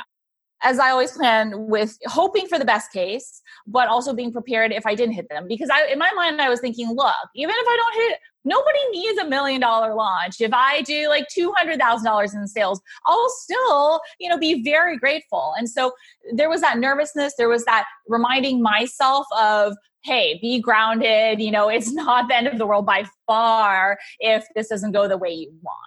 as 0.63 0.80
I 0.80 0.89
always 0.91 1.12
plan 1.12 1.67
with 1.67 1.97
hoping 2.06 2.47
for 2.47 2.58
the 2.58 2.65
best 2.65 2.91
case, 2.91 3.41
but 3.67 3.88
also 3.88 4.13
being 4.13 4.32
prepared 4.32 4.71
if 4.71 4.86
I 4.86 4.95
didn't 4.95 5.13
hit 5.13 5.28
them. 5.30 5.45
Because 5.47 5.69
I, 5.71 5.88
in 5.88 5.99
my 5.99 6.12
mind, 6.15 6.41
I 6.41 6.49
was 6.49 6.62
thinking, 6.62 6.88
look, 6.88 7.13
even 7.36 7.54
if 7.58 7.67
I 7.67 7.78
don't 7.78 7.95
hit, 7.95 8.19
nobody 8.45 8.80
needs 8.91 9.19
a 9.19 9.26
million 9.26 9.62
dollar 9.62 9.93
launch. 9.93 10.39
If 10.39 10.54
I 10.54 10.82
do 10.82 11.10
like 11.10 11.28
$200,000 11.38 12.34
in 12.34 12.47
sales, 12.47 12.82
I'll 13.06 13.30
still, 13.30 14.02
you 14.19 14.30
know, 14.30 14.38
be 14.38 14.63
very 14.63 14.97
grateful. 14.97 15.54
And 15.58 15.69
so 15.69 15.91
there 16.34 16.49
was 16.49 16.62
that 16.62 16.80
nervousness. 16.80 17.36
There 17.38 17.49
was 17.49 17.65
that 17.65 17.86
reminding 18.08 18.62
myself 18.62 19.28
of, 19.38 19.76
hey, 20.04 20.39
be 20.41 20.60
grounded. 20.60 21.41
You 21.41 21.52
know, 21.52 21.69
it's 21.69 21.91
not 21.93 22.30
the 22.30 22.36
end 22.36 22.47
of 22.47 22.58
the 22.58 22.65
world 22.65 22.86
by 22.86 23.06
far 23.28 23.97
if 24.19 24.45
this 24.56 24.69
doesn't 24.69 24.93
go 24.93 25.08
the 25.08 25.17
way 25.17 25.32
you 25.32 25.54
want. 25.62 25.78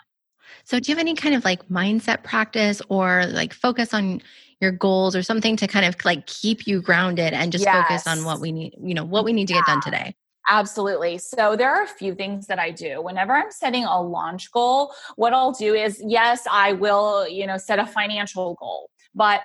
So, 0.65 0.81
do 0.81 0.91
you 0.91 0.97
have 0.97 1.01
any 1.01 1.15
kind 1.15 1.35
of 1.35 1.45
like 1.45 1.69
mindset 1.69 2.25
practice 2.25 2.83
or 2.89 3.27
like 3.27 3.53
focus 3.55 3.95
on 3.95 4.21
your 4.61 4.73
goals 4.73 5.14
or 5.14 5.23
something 5.23 5.57
to 5.57 5.66
kind 5.66 5.85
of 5.85 5.97
like 6.05 6.27
keep 6.27 6.66
you 6.66 6.81
grounded 6.81 7.33
and 7.33 7.53
just 7.53 7.64
yes. 7.64 7.75
focus 7.75 8.07
on 8.07 8.25
what 8.25 8.40
we 8.40 8.53
need, 8.53 8.75
you 8.83 8.95
know, 8.95 9.05
what 9.05 9.25
we 9.25 9.33
need 9.33 9.49
to 9.49 9.55
yeah. 9.55 9.61
get 9.61 9.66
done 9.66 9.83
today? 9.83 10.14
Absolutely. 10.49 11.19
So 11.19 11.57
there 11.57 11.75
are 11.75 11.83
a 11.83 11.88
few 11.88 12.14
things 12.14 12.47
that 12.47 12.59
I 12.59 12.71
do. 12.71 13.03
Whenever 13.03 13.33
I'm 13.33 13.51
setting 13.51 13.85
a 13.85 14.01
launch 14.01 14.51
goal, 14.53 14.95
what 15.16 15.33
I'll 15.33 15.53
do 15.53 15.75
is 15.75 16.01
yes, 16.07 16.47
I 16.51 16.73
will, 16.73 17.29
you 17.29 17.47
know, 17.47 17.57
set 17.57 17.79
a 17.79 17.87
financial 17.87 18.55
goal. 18.55 18.90
But 19.14 19.42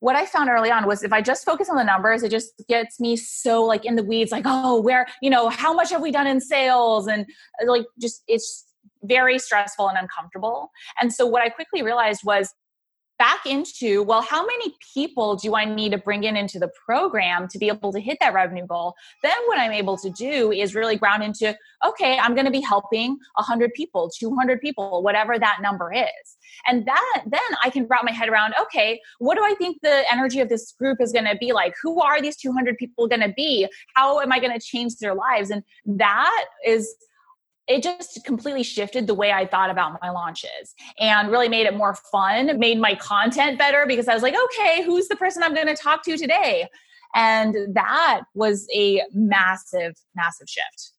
what 0.00 0.16
I 0.16 0.26
found 0.26 0.50
early 0.50 0.70
on 0.70 0.86
was 0.86 1.02
if 1.02 1.12
I 1.12 1.22
just 1.22 1.44
focus 1.44 1.70
on 1.70 1.76
the 1.76 1.84
numbers, 1.84 2.22
it 2.22 2.30
just 2.30 2.52
gets 2.68 3.00
me 3.00 3.16
so 3.16 3.64
like 3.64 3.84
in 3.84 3.96
the 3.96 4.02
weeds, 4.02 4.32
like, 4.32 4.44
oh, 4.46 4.80
where, 4.80 5.06
you 5.22 5.30
know, 5.30 5.48
how 5.48 5.72
much 5.72 5.90
have 5.90 6.02
we 6.02 6.10
done 6.10 6.26
in 6.26 6.40
sales? 6.40 7.06
And 7.06 7.24
uh, 7.62 7.70
like 7.70 7.86
just 8.00 8.22
it's 8.26 8.66
very 9.04 9.38
stressful 9.38 9.88
and 9.88 9.96
uncomfortable. 9.96 10.70
And 11.00 11.12
so 11.12 11.26
what 11.26 11.42
I 11.42 11.48
quickly 11.48 11.82
realized 11.82 12.22
was 12.24 12.52
back 13.22 13.46
into 13.46 14.02
well 14.02 14.20
how 14.20 14.44
many 14.44 14.74
people 14.92 15.36
do 15.36 15.54
i 15.54 15.64
need 15.64 15.92
to 15.92 15.98
bring 15.98 16.24
in 16.24 16.36
into 16.36 16.58
the 16.58 16.68
program 16.84 17.46
to 17.46 17.56
be 17.56 17.68
able 17.68 17.92
to 17.92 18.00
hit 18.00 18.18
that 18.20 18.34
revenue 18.34 18.66
goal? 18.66 18.94
Then 19.22 19.36
what 19.46 19.60
i'm 19.60 19.70
able 19.70 19.96
to 19.98 20.10
do 20.10 20.50
is 20.50 20.74
really 20.74 20.96
ground 20.96 21.22
into 21.22 21.56
okay 21.86 22.18
i'm 22.18 22.34
going 22.34 22.46
to 22.46 22.50
be 22.50 22.60
helping 22.60 23.10
100 23.36 23.74
people 23.74 24.10
200 24.18 24.60
people 24.60 25.04
whatever 25.04 25.38
that 25.38 25.58
number 25.62 25.92
is. 25.92 26.26
And 26.66 26.84
that 26.86 27.22
then 27.24 27.50
i 27.62 27.70
can 27.70 27.86
wrap 27.86 28.02
my 28.02 28.10
head 28.10 28.28
around 28.28 28.54
okay 28.60 29.00
what 29.20 29.36
do 29.36 29.44
i 29.44 29.54
think 29.54 29.78
the 29.82 30.02
energy 30.10 30.40
of 30.40 30.48
this 30.48 30.72
group 30.72 31.00
is 31.00 31.12
going 31.12 31.26
to 31.26 31.36
be 31.36 31.52
like? 31.52 31.74
Who 31.80 32.00
are 32.00 32.20
these 32.20 32.36
200 32.36 32.76
people 32.76 33.06
going 33.06 33.20
to 33.28 33.34
be? 33.36 33.68
How 33.94 34.18
am 34.18 34.32
i 34.32 34.40
going 34.40 34.58
to 34.58 34.66
change 34.72 34.96
their 34.96 35.14
lives? 35.14 35.50
And 35.50 35.62
that 35.86 36.44
is 36.66 36.92
it 37.68 37.82
just 37.82 38.24
completely 38.24 38.62
shifted 38.62 39.06
the 39.06 39.14
way 39.14 39.32
I 39.32 39.46
thought 39.46 39.70
about 39.70 39.98
my 40.02 40.10
launches 40.10 40.74
and 40.98 41.30
really 41.30 41.48
made 41.48 41.66
it 41.66 41.76
more 41.76 41.94
fun, 41.94 42.58
made 42.58 42.80
my 42.80 42.94
content 42.96 43.58
better 43.58 43.84
because 43.86 44.08
I 44.08 44.14
was 44.14 44.22
like, 44.22 44.34
okay, 44.34 44.82
who's 44.82 45.08
the 45.08 45.16
person 45.16 45.42
I'm 45.42 45.54
going 45.54 45.68
to 45.68 45.76
talk 45.76 46.04
to 46.04 46.16
today? 46.16 46.68
And 47.14 47.54
that 47.74 48.22
was 48.34 48.66
a 48.74 49.02
massive, 49.12 49.94
massive 50.14 50.48
shift. 50.48 50.92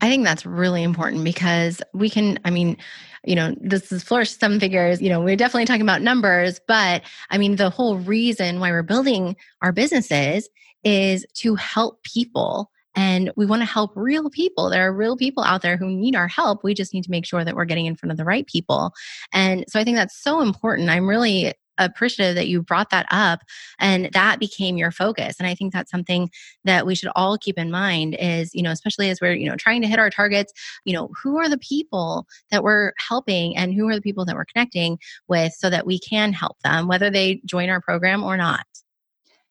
I 0.00 0.08
think 0.08 0.24
that's 0.24 0.44
really 0.44 0.82
important 0.82 1.24
because 1.24 1.80
we 1.94 2.10
can, 2.10 2.38
I 2.44 2.50
mean, 2.50 2.76
you 3.24 3.34
know, 3.34 3.54
this 3.60 3.90
is 3.90 4.02
flourish 4.02 4.36
some 4.36 4.60
figures, 4.60 5.00
you 5.00 5.08
know, 5.08 5.20
we're 5.20 5.36
definitely 5.36 5.64
talking 5.64 5.82
about 5.82 6.02
numbers, 6.02 6.60
but 6.68 7.02
I 7.30 7.38
mean, 7.38 7.56
the 7.56 7.70
whole 7.70 7.96
reason 7.96 8.60
why 8.60 8.70
we're 8.70 8.82
building 8.82 9.36
our 9.62 9.72
businesses 9.72 10.48
is 10.84 11.24
to 11.36 11.54
help 11.54 12.02
people 12.02 12.70
and 12.96 13.30
we 13.36 13.46
want 13.46 13.60
to 13.60 13.66
help 13.66 13.92
real 13.94 14.30
people. 14.30 14.70
There 14.70 14.88
are 14.88 14.92
real 14.92 15.16
people 15.16 15.44
out 15.44 15.62
there 15.62 15.76
who 15.76 15.86
need 15.86 16.16
our 16.16 16.28
help. 16.28 16.64
We 16.64 16.74
just 16.74 16.94
need 16.94 17.04
to 17.04 17.10
make 17.10 17.26
sure 17.26 17.44
that 17.44 17.54
we're 17.54 17.66
getting 17.66 17.86
in 17.86 17.94
front 17.94 18.10
of 18.10 18.16
the 18.16 18.24
right 18.24 18.46
people. 18.46 18.92
And 19.32 19.64
so 19.68 19.78
I 19.78 19.84
think 19.84 19.96
that's 19.96 20.16
so 20.16 20.40
important. 20.40 20.88
I'm 20.88 21.06
really 21.06 21.52
appreciative 21.78 22.34
that 22.34 22.48
you 22.48 22.62
brought 22.62 22.88
that 22.88 23.06
up 23.10 23.40
and 23.78 24.10
that 24.12 24.40
became 24.40 24.78
your 24.78 24.90
focus 24.90 25.36
and 25.38 25.46
i 25.46 25.54
think 25.54 25.74
that's 25.74 25.90
something 25.90 26.30
that 26.64 26.86
we 26.86 26.94
should 26.94 27.10
all 27.14 27.36
keep 27.36 27.58
in 27.58 27.70
mind 27.70 28.16
is 28.18 28.54
you 28.54 28.62
know 28.62 28.70
especially 28.70 29.10
as 29.10 29.20
we're 29.20 29.34
you 29.34 29.46
know 29.46 29.56
trying 29.56 29.82
to 29.82 29.86
hit 29.86 29.98
our 29.98 30.08
targets 30.08 30.54
you 30.86 30.94
know 30.94 31.10
who 31.22 31.38
are 31.38 31.50
the 31.50 31.58
people 31.58 32.26
that 32.50 32.62
we're 32.62 32.92
helping 32.96 33.54
and 33.56 33.74
who 33.74 33.86
are 33.88 33.94
the 33.94 34.00
people 34.00 34.24
that 34.24 34.34
we're 34.34 34.46
connecting 34.46 34.98
with 35.28 35.52
so 35.52 35.68
that 35.68 35.86
we 35.86 35.98
can 35.98 36.32
help 36.32 36.56
them 36.64 36.88
whether 36.88 37.10
they 37.10 37.42
join 37.44 37.68
our 37.68 37.80
program 37.82 38.24
or 38.24 38.38
not 38.38 38.64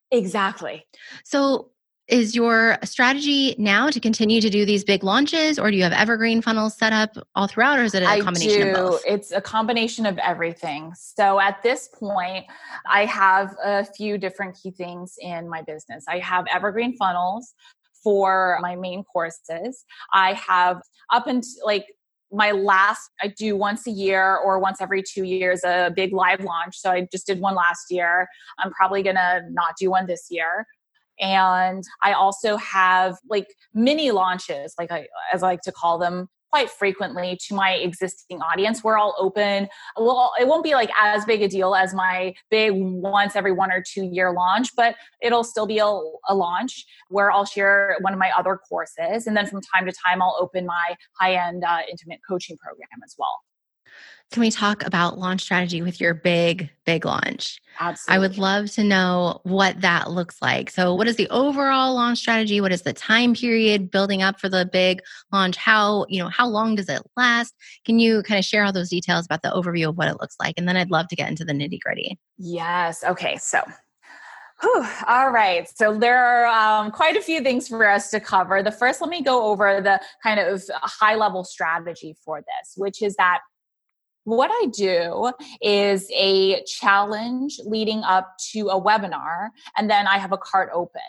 exactly 0.09 0.83
so 1.23 1.69
is 2.07 2.35
your 2.35 2.77
strategy 2.83 3.55
now 3.57 3.89
to 3.89 3.99
continue 3.99 4.39
to 4.39 4.49
do 4.49 4.65
these 4.65 4.83
big 4.83 5.03
launches 5.03 5.57
or 5.57 5.71
do 5.71 5.77
you 5.77 5.83
have 5.83 5.91
evergreen 5.91 6.41
funnels 6.41 6.77
set 6.77 6.93
up 6.93 7.17
all 7.33 7.47
throughout 7.47 7.79
or 7.79 7.83
is 7.83 7.95
it 7.95 8.03
a 8.03 8.21
combination 8.21 8.61
do. 8.61 8.69
of 8.69 8.75
both? 8.75 9.03
It's 9.07 9.31
a 9.31 9.41
combination 9.41 10.05
of 10.05 10.17
everything. 10.19 10.93
So 10.95 11.39
at 11.39 11.63
this 11.63 11.89
point 11.93 12.45
i 12.87 13.05
have 13.05 13.55
a 13.63 13.85
few 13.85 14.17
different 14.17 14.57
key 14.61 14.71
things 14.71 15.15
in 15.19 15.49
my 15.49 15.63
business. 15.63 16.05
I 16.07 16.19
have 16.19 16.45
evergreen 16.53 16.95
funnels 16.95 17.53
for 18.03 18.59
my 18.61 18.75
main 18.75 19.03
courses. 19.03 19.83
I 20.13 20.33
have 20.33 20.81
up 21.11 21.25
until 21.25 21.65
like 21.65 21.85
my 22.31 22.51
last 22.51 23.09
i 23.21 23.27
do 23.27 23.55
once 23.55 23.87
a 23.87 23.91
year 23.91 24.37
or 24.37 24.59
once 24.59 24.81
every 24.81 25.01
two 25.01 25.23
years 25.23 25.63
a 25.63 25.91
big 25.95 26.13
live 26.13 26.41
launch. 26.41 26.77
So 26.77 26.91
i 26.91 27.07
just 27.11 27.25
did 27.25 27.39
one 27.39 27.55
last 27.55 27.85
year. 27.89 28.27
I'm 28.59 28.71
probably 28.71 29.01
gonna 29.01 29.41
not 29.49 29.73
do 29.79 29.89
one 29.89 30.05
this 30.05 30.27
year 30.29 30.67
and 31.19 31.83
I 32.03 32.13
also 32.13 32.57
have 32.57 33.17
like 33.29 33.47
mini 33.73 34.11
launches, 34.11 34.73
like 34.77 34.91
I, 34.91 35.07
as 35.33 35.43
I 35.43 35.47
like 35.47 35.61
to 35.61 35.71
call 35.71 35.97
them, 35.97 36.27
quite 36.51 36.69
frequently 36.69 37.37
to 37.45 37.53
my 37.53 37.71
existing 37.71 38.39
audience. 38.41 38.81
We're 38.81 38.97
all 38.97 39.13
open. 39.19 39.67
Well, 39.97 40.31
it 40.39 40.47
won't 40.47 40.63
be 40.63 40.73
like 40.73 40.89
as 40.97 41.25
big 41.25 41.41
a 41.41 41.49
deal 41.49 41.75
as 41.75 41.93
my 41.93 42.33
big 42.49 42.71
once 42.73 43.35
every 43.35 43.51
one 43.51 43.73
or 43.73 43.83
two 43.85 44.05
year 44.05 44.31
launch, 44.31 44.69
but 44.73 44.95
it'll 45.21 45.43
still 45.43 45.67
be 45.67 45.79
a, 45.79 45.85
a 45.85 46.33
launch 46.33 46.85
where 47.09 47.29
I'll 47.29 47.43
share 47.43 47.97
one 47.99 48.13
of 48.13 48.19
my 48.19 48.31
other 48.37 48.57
courses. 48.69 49.27
And 49.27 49.35
then 49.35 49.47
from 49.47 49.59
time 49.75 49.85
to 49.85 49.91
time, 49.91 50.21
I'll 50.21 50.37
open 50.39 50.65
my 50.65 50.95
high 51.19 51.35
end 51.35 51.65
uh, 51.65 51.79
intimate 51.91 52.19
coaching 52.25 52.55
program 52.55 52.87
as 53.03 53.15
well. 53.17 53.35
Can 54.31 54.41
we 54.41 54.51
talk 54.51 54.83
about 54.85 55.17
launch 55.17 55.41
strategy 55.41 55.81
with 55.81 56.01
your 56.01 56.13
big, 56.13 56.69
big 56.85 57.05
launch? 57.05 57.61
Absolutely. 57.79 58.15
I 58.15 58.19
would 58.19 58.37
love 58.37 58.71
to 58.71 58.83
know 58.83 59.39
what 59.43 59.79
that 59.81 60.11
looks 60.11 60.41
like. 60.41 60.69
So, 60.69 60.93
what 60.93 61.07
is 61.07 61.15
the 61.15 61.29
overall 61.29 61.93
launch 61.93 62.19
strategy? 62.19 62.59
What 62.59 62.71
is 62.71 62.81
the 62.81 62.91
time 62.91 63.33
period 63.33 63.91
building 63.91 64.23
up 64.23 64.39
for 64.39 64.49
the 64.49 64.65
big 64.65 65.01
launch? 65.31 65.55
How, 65.57 66.05
you 66.09 66.21
know, 66.21 66.29
how 66.29 66.47
long 66.47 66.75
does 66.75 66.89
it 66.89 67.01
last? 67.15 67.53
Can 67.85 67.99
you 67.99 68.23
kind 68.23 68.39
of 68.39 68.45
share 68.45 68.65
all 68.65 68.73
those 68.73 68.89
details 68.89 69.25
about 69.25 69.41
the 69.41 69.49
overview 69.49 69.89
of 69.89 69.97
what 69.97 70.07
it 70.07 70.19
looks 70.19 70.35
like? 70.39 70.55
And 70.57 70.67
then 70.67 70.75
I'd 70.75 70.91
love 70.91 71.07
to 71.09 71.15
get 71.15 71.29
into 71.29 71.45
the 71.45 71.53
nitty 71.53 71.79
gritty. 71.79 72.19
Yes. 72.37 73.03
Okay. 73.03 73.37
So, 73.37 73.61
Whew. 74.61 74.85
All 75.07 75.31
right. 75.31 75.67
So 75.77 75.97
there 75.97 76.17
are 76.17 76.45
um, 76.45 76.91
quite 76.91 77.17
a 77.17 77.21
few 77.21 77.41
things 77.41 77.67
for 77.67 77.87
us 77.89 78.09
to 78.11 78.19
cover. 78.19 78.63
The 78.63 78.71
first, 78.71 79.01
let 79.01 79.09
me 79.09 79.21
go 79.21 79.47
over 79.47 79.81
the 79.81 79.99
kind 80.23 80.39
of 80.39 80.63
high 80.81 81.15
level 81.15 81.43
strategy 81.43 82.15
for 82.23 82.39
this, 82.39 82.73
which 82.77 83.01
is 83.01 83.15
that 83.17 83.39
what 84.25 84.49
I 84.51 84.67
do 84.73 85.31
is 85.61 86.11
a 86.15 86.61
challenge 86.63 87.59
leading 87.63 88.03
up 88.03 88.35
to 88.51 88.67
a 88.69 88.81
webinar, 88.81 89.49
and 89.77 89.89
then 89.89 90.07
I 90.07 90.17
have 90.17 90.31
a 90.31 90.37
cart 90.37 90.69
open. 90.73 91.01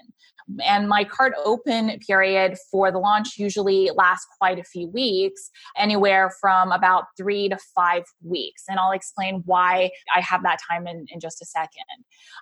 And 0.65 0.89
my 0.89 1.05
cart 1.05 1.35
open 1.45 1.99
period 2.07 2.57
for 2.71 2.93
the 2.93 2.99
launch 2.99 3.37
usually 3.37 3.91
lasts 3.95 4.27
quite 4.39 4.59
a 4.59 4.65
few 4.65 4.89
weeks, 4.89 5.51
anywhere 5.77 6.31
from 6.41 6.73
about 6.73 7.05
three 7.17 7.49
to 7.49 7.59
five 7.75 8.05
weeks. 8.23 8.63
And 8.69 8.79
I'll 8.79 8.93
explain 8.93 9.43
why 9.45 9.91
I 10.15 10.21
have 10.21 10.43
that 10.45 10.59
time 10.71 10.87
in, 10.87 11.07
in 11.11 11.21
just 11.21 11.43
a 11.43 11.47
second. 11.47 11.83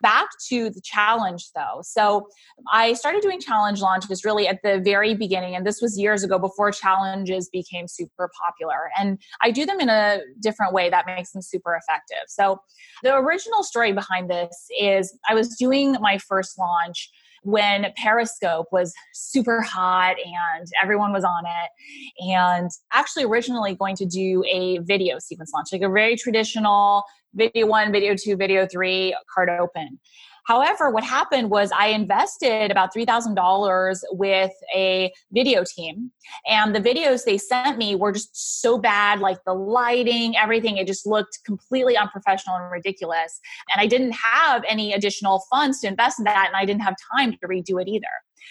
Back 0.03 0.29
to 0.49 0.71
the 0.71 0.81
challenge 0.83 1.47
though. 1.55 1.81
So 1.83 2.29
I 2.73 2.93
started 2.95 3.23
doing 3.23 3.41
challenge 3.41 3.81
launches 3.81 4.25
really 4.25 4.47
at 4.47 4.61
the 4.63 4.81
very 4.85 5.15
beginning. 5.15 5.57
And 5.57 5.67
this 5.67 5.81
was 5.81 5.99
years 5.99 6.23
ago 6.23 6.39
before 6.39 6.71
challenges 6.71 7.49
became 7.51 7.89
super 7.89 8.31
popular. 8.43 8.91
And 8.99 9.19
I 9.43 9.51
do 9.51 9.65
them 9.65 9.81
in 9.81 9.89
a 9.89 10.21
different 10.41 10.73
way 10.73 10.91
that 10.91 11.07
makes 11.07 11.33
them 11.33 11.43
super 11.43 11.75
effective. 11.75 12.25
So 12.29 12.61
the 13.03 13.15
original 13.15 13.63
story 13.63 13.93
behind 13.93 14.31
this 14.31 14.67
is 14.79 15.17
I 15.29 15.35
was 15.35 15.57
doing 15.57 15.97
my 16.01 16.19
first 16.19 16.59
launch 16.59 17.11
when 17.45 17.87
Periscope 17.97 18.67
was 18.73 18.93
super 19.13 19.61
hot 19.61 20.17
and 20.25 20.67
everyone 20.83 21.13
was 21.13 21.25
on 21.25 21.45
it. 21.45 22.31
And 22.33 22.71
actually, 22.93 23.25
originally 23.25 23.75
going 23.75 23.97
to 23.97 24.07
do 24.07 24.43
a 24.51 24.79
video 24.79 25.19
sequence 25.19 25.53
launch, 25.55 25.69
like 25.73 25.83
a 25.83 25.89
very 25.89 26.17
traditional 26.17 27.05
video 27.35 27.67
one, 27.67 27.93
video 27.93 28.15
two, 28.15 28.37
video 28.37 28.67
three, 28.67 29.17
cart 29.33 29.49
open. 29.49 29.99
However, 30.47 30.91
what 30.91 31.05
happened 31.05 31.51
was 31.51 31.71
I 31.73 31.89
invested 31.89 32.71
about 32.71 32.95
$3,000 32.95 34.01
with 34.13 34.53
a 34.75 35.13
video 35.33 35.65
team, 35.65 36.11
and 36.47 36.75
the 36.75 36.81
videos 36.81 37.25
they 37.25 37.39
sent 37.39 37.79
me 37.79 37.95
were 37.95 38.13
just 38.13 38.61
so 38.61 38.79
bad 38.79 39.21
like 39.21 39.39
the 39.47 39.55
lighting, 39.55 40.37
everything. 40.37 40.77
It 40.77 40.87
just 40.87 41.07
looked 41.07 41.39
completely 41.45 41.97
unprofessional 41.97 42.57
and 42.57 42.71
ridiculous. 42.71 43.41
And 43.73 43.81
I 43.81 43.87
didn't 43.87 44.13
have 44.13 44.63
any 44.69 44.93
additional 44.93 45.45
funds 45.51 45.81
to 45.81 45.89
invest 45.89 46.19
in 46.19 46.25
that, 46.25 46.47
and 46.49 46.57
I 46.57 46.65
didn't 46.65 46.83
have 46.83 46.95
time 47.17 47.33
to 47.33 47.39
redo 47.49 47.81
it 47.81 47.89
either. 47.89 48.07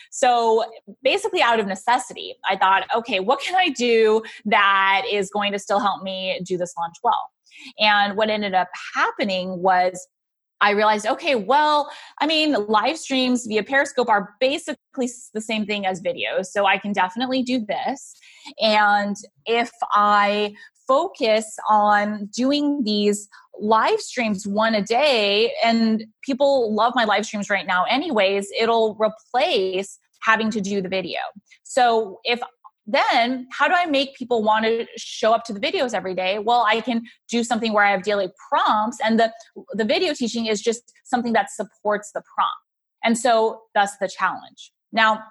So 0.10 0.65
basically, 1.03 1.41
out 1.41 1.60
of 1.60 1.67
necessity, 1.67 2.36
I 2.49 2.58
thought, 2.58 2.88
okay, 2.95 3.19
what 3.19 3.39
can 3.39 3.56
I 3.56 3.69
do 3.69 4.23
that 4.45 5.03
is 5.12 5.29
going 5.29 5.51
to 5.51 5.60
still 5.60 5.79
help 5.79 6.01
me 6.01 6.41
do 6.43 6.58
this 6.58 6.73
launch 6.77 6.95
well? 7.03 7.29
And 7.79 8.17
what 8.17 8.29
ended 8.29 8.56
up 8.56 8.69
happening 8.95 9.62
was 9.62 10.08
I 10.63 10.71
realized, 10.71 11.06
okay, 11.06 11.36
well, 11.36 11.91
I 12.21 12.26
mean, 12.26 12.54
live 12.67 12.97
streams 12.97 13.45
via 13.45 13.63
Periscope 13.63 14.08
are 14.08 14.36
basically 14.39 15.10
the 15.34 15.41
same 15.41 15.65
thing 15.65 15.86
as 15.86 16.02
videos. 16.02 16.45
So 16.45 16.65
I 16.65 16.78
can 16.78 16.93
definitely 16.93 17.43
do 17.43 17.65
this. 17.65 18.15
And 18.62 19.17
if 19.45 19.69
I 19.91 20.54
focus 20.88 21.58
on 21.69 22.30
doing 22.36 22.84
these 22.86 23.28
live 23.60 23.99
streams 23.99 24.47
one 24.47 24.73
a 24.73 24.82
day, 24.82 25.52
and 25.63 26.06
people 26.23 26.73
love 26.73 26.93
my 26.95 27.04
live 27.04 27.26
streams 27.26 27.49
right 27.49 27.67
now, 27.67 27.84
anyways, 27.84 28.47
it'll 28.58 28.95
replace 28.95 29.99
having 30.21 30.49
to 30.52 30.62
do 30.62 30.82
the 30.82 30.89
video. 30.89 31.19
So 31.63 32.19
if 32.23 32.39
then 32.85 33.47
how 33.51 33.67
do 33.67 33.73
I 33.73 33.85
make 33.85 34.15
people 34.15 34.43
want 34.43 34.65
to 34.65 34.85
show 34.97 35.33
up 35.33 35.45
to 35.45 35.53
the 35.53 35.59
videos 35.59 35.93
every 35.93 36.13
day? 36.13 36.39
Well, 36.39 36.65
I 36.67 36.81
can 36.81 37.03
do 37.29 37.43
something 37.43 37.73
where 37.73 37.85
I 37.85 37.91
have 37.91 38.03
daily 38.03 38.29
prompts 38.49 38.97
and 39.03 39.19
the 39.19 39.31
the 39.73 39.85
video 39.85 40.13
teaching 40.13 40.47
is 40.47 40.61
just 40.61 40.91
something 41.05 41.33
that 41.33 41.49
supports 41.51 42.11
the 42.11 42.21
prompt. 42.35 42.57
And 43.03 43.17
so 43.17 43.61
that's 43.73 43.97
the 43.97 44.07
challenge. 44.07 44.71
Now, 44.91 45.23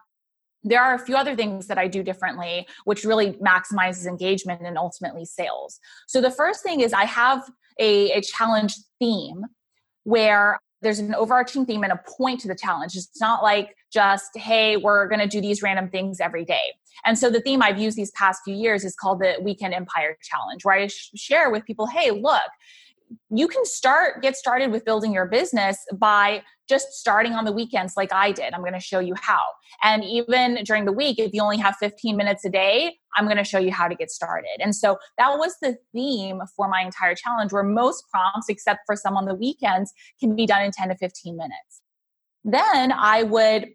there 0.65 0.83
are 0.83 0.95
a 0.95 0.99
few 0.99 1.17
other 1.17 1.35
things 1.35 1.67
that 1.67 1.79
I 1.79 1.89
do 1.89 2.03
differently, 2.03 2.67
which 2.85 3.05
really 3.05 3.33
maximizes 3.35 4.07
engagement 4.07 4.63
and 4.65 4.79
ultimately 4.79 5.25
sales. 5.25 5.81
So 6.07 6.21
the 6.21 6.31
first 6.31 6.63
thing 6.63 6.81
is 6.81 6.93
I 6.93 7.05
have 7.05 7.43
a, 7.81 8.13
a 8.13 8.21
challenge 8.21 8.75
theme 8.99 9.45
where 10.05 10.59
there's 10.83 10.99
an 10.99 11.15
overarching 11.15 11.65
theme 11.65 11.83
and 11.85 11.93
a 11.93 12.01
point 12.19 12.41
to 12.41 12.49
the 12.49 12.55
challenge. 12.55 12.97
It's 12.97 13.21
not 13.21 13.43
like 13.43 13.77
just, 13.93 14.37
hey, 14.37 14.77
we're 14.77 15.09
going 15.09 15.21
to 15.21 15.29
do 15.29 15.41
these 15.41 15.63
random 15.63 15.89
things 15.89 16.21
every 16.21 16.45
day. 16.45 16.75
And 17.05 17.19
so 17.19 17.31
the 17.31 17.41
theme 17.41 17.63
I've 17.63 17.79
used 17.79 17.97
these 17.97 18.11
past 18.13 18.43
few 18.45 18.55
years 18.55 18.85
is 18.85 18.95
called 18.95 19.21
the 19.21 19.37
Weekend 19.41 19.75
Empire 19.75 20.17
Challenge, 20.23 20.65
where 20.65 20.77
I 20.77 20.87
sh- 20.87 21.11
share 21.15 21.51
with 21.51 21.65
people, 21.65 21.87
hey, 21.87 22.11
look, 22.11 22.43
you 23.31 23.49
can 23.49 23.65
start 23.65 24.23
get 24.23 24.37
started 24.37 24.71
with 24.71 24.85
building 24.85 25.13
your 25.13 25.27
business 25.27 25.79
by 25.95 26.43
just 26.69 26.93
starting 26.93 27.33
on 27.33 27.45
the 27.45 27.53
weekends 27.53 27.95
like 27.97 28.13
I 28.13 28.33
did. 28.33 28.55
I'm 28.55 28.61
going 28.61 28.73
to 28.73 28.81
show 28.81 29.01
you 29.01 29.15
how. 29.21 29.45
And 29.83 30.05
even 30.05 30.61
during 30.65 30.85
the 30.85 30.93
week 30.93 31.19
if 31.19 31.33
you 31.35 31.43
only 31.43 31.59
have 31.59 31.77
15 31.79 32.17
minutes 32.17 32.45
a 32.45 32.51
day, 32.51 32.97
I'm 33.17 33.25
going 33.25 33.37
to 33.37 33.45
show 33.45 33.59
you 33.59 33.73
how 33.73 33.89
to 33.89 33.95
get 33.95 34.11
started. 34.11 34.61
And 34.61 34.75
so 34.75 34.99
that 35.19 35.37
was 35.39 35.55
the 35.61 35.77
theme 35.93 36.41
for 36.57 36.69
my 36.69 36.83
entire 36.83 37.15
challenge 37.15 37.53
where 37.53 37.63
most 37.63 38.05
prompts 38.11 38.49
except 38.49 38.81
for 38.87 38.97
some 38.97 39.17
on 39.17 39.27
the 39.27 39.35
weekends 39.35 39.93
can 40.19 40.35
be 40.35 40.47
done 40.47 40.63
in 40.63 40.71
10 40.71 40.89
to 40.89 40.95
15 40.97 41.37
minutes. 41.37 41.83
Then 42.45 42.93
I 42.93 43.23
would 43.23 43.69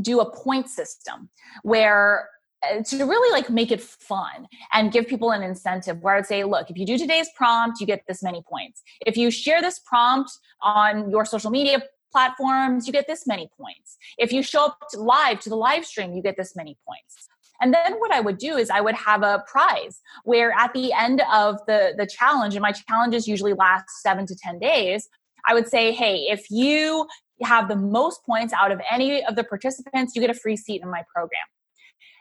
do 0.00 0.20
a 0.20 0.30
point 0.30 0.68
system 0.68 1.28
where 1.62 2.28
Uh, 2.62 2.82
to 2.82 3.04
really 3.04 3.32
like 3.32 3.48
make 3.48 3.72
it 3.72 3.80
fun 3.80 4.46
and 4.72 4.92
give 4.92 5.08
people 5.08 5.30
an 5.30 5.42
incentive 5.42 5.98
where 6.02 6.16
I'd 6.16 6.26
say, 6.26 6.44
look, 6.44 6.68
if 6.68 6.76
you 6.76 6.84
do 6.84 6.98
today's 6.98 7.28
prompt, 7.34 7.80
you 7.80 7.86
get 7.86 8.02
this 8.06 8.22
many 8.22 8.42
points. 8.42 8.82
If 9.06 9.16
you 9.16 9.30
share 9.30 9.62
this 9.62 9.78
prompt 9.78 10.30
on 10.60 11.10
your 11.10 11.24
social 11.24 11.50
media 11.50 11.82
platforms, 12.12 12.86
you 12.86 12.92
get 12.92 13.06
this 13.06 13.26
many 13.26 13.48
points. 13.58 13.96
If 14.18 14.30
you 14.30 14.42
show 14.42 14.66
up 14.66 14.78
to 14.90 15.00
live 15.00 15.40
to 15.40 15.48
the 15.48 15.56
live 15.56 15.86
stream, 15.86 16.12
you 16.12 16.22
get 16.22 16.36
this 16.36 16.54
many 16.54 16.76
points. 16.86 17.28
And 17.62 17.72
then 17.72 17.94
what 17.98 18.12
I 18.12 18.20
would 18.20 18.36
do 18.36 18.56
is 18.56 18.68
I 18.68 18.80
would 18.80 18.94
have 18.94 19.22
a 19.22 19.42
prize 19.46 20.00
where 20.24 20.52
at 20.52 20.72
the 20.74 20.92
end 20.92 21.22
of 21.32 21.58
the, 21.66 21.94
the 21.96 22.06
challenge, 22.06 22.54
and 22.54 22.62
my 22.62 22.72
challenges 22.72 23.28
usually 23.28 23.54
last 23.54 23.86
seven 24.02 24.26
to 24.26 24.34
10 24.34 24.58
days, 24.58 25.08
I 25.46 25.54
would 25.54 25.68
say, 25.68 25.92
hey, 25.92 26.26
if 26.30 26.50
you 26.50 27.06
have 27.42 27.68
the 27.68 27.76
most 27.76 28.24
points 28.24 28.52
out 28.52 28.70
of 28.70 28.80
any 28.90 29.24
of 29.24 29.36
the 29.36 29.44
participants, 29.44 30.14
you 30.14 30.20
get 30.20 30.30
a 30.30 30.34
free 30.34 30.56
seat 30.56 30.82
in 30.82 30.90
my 30.90 31.02
program. 31.14 31.40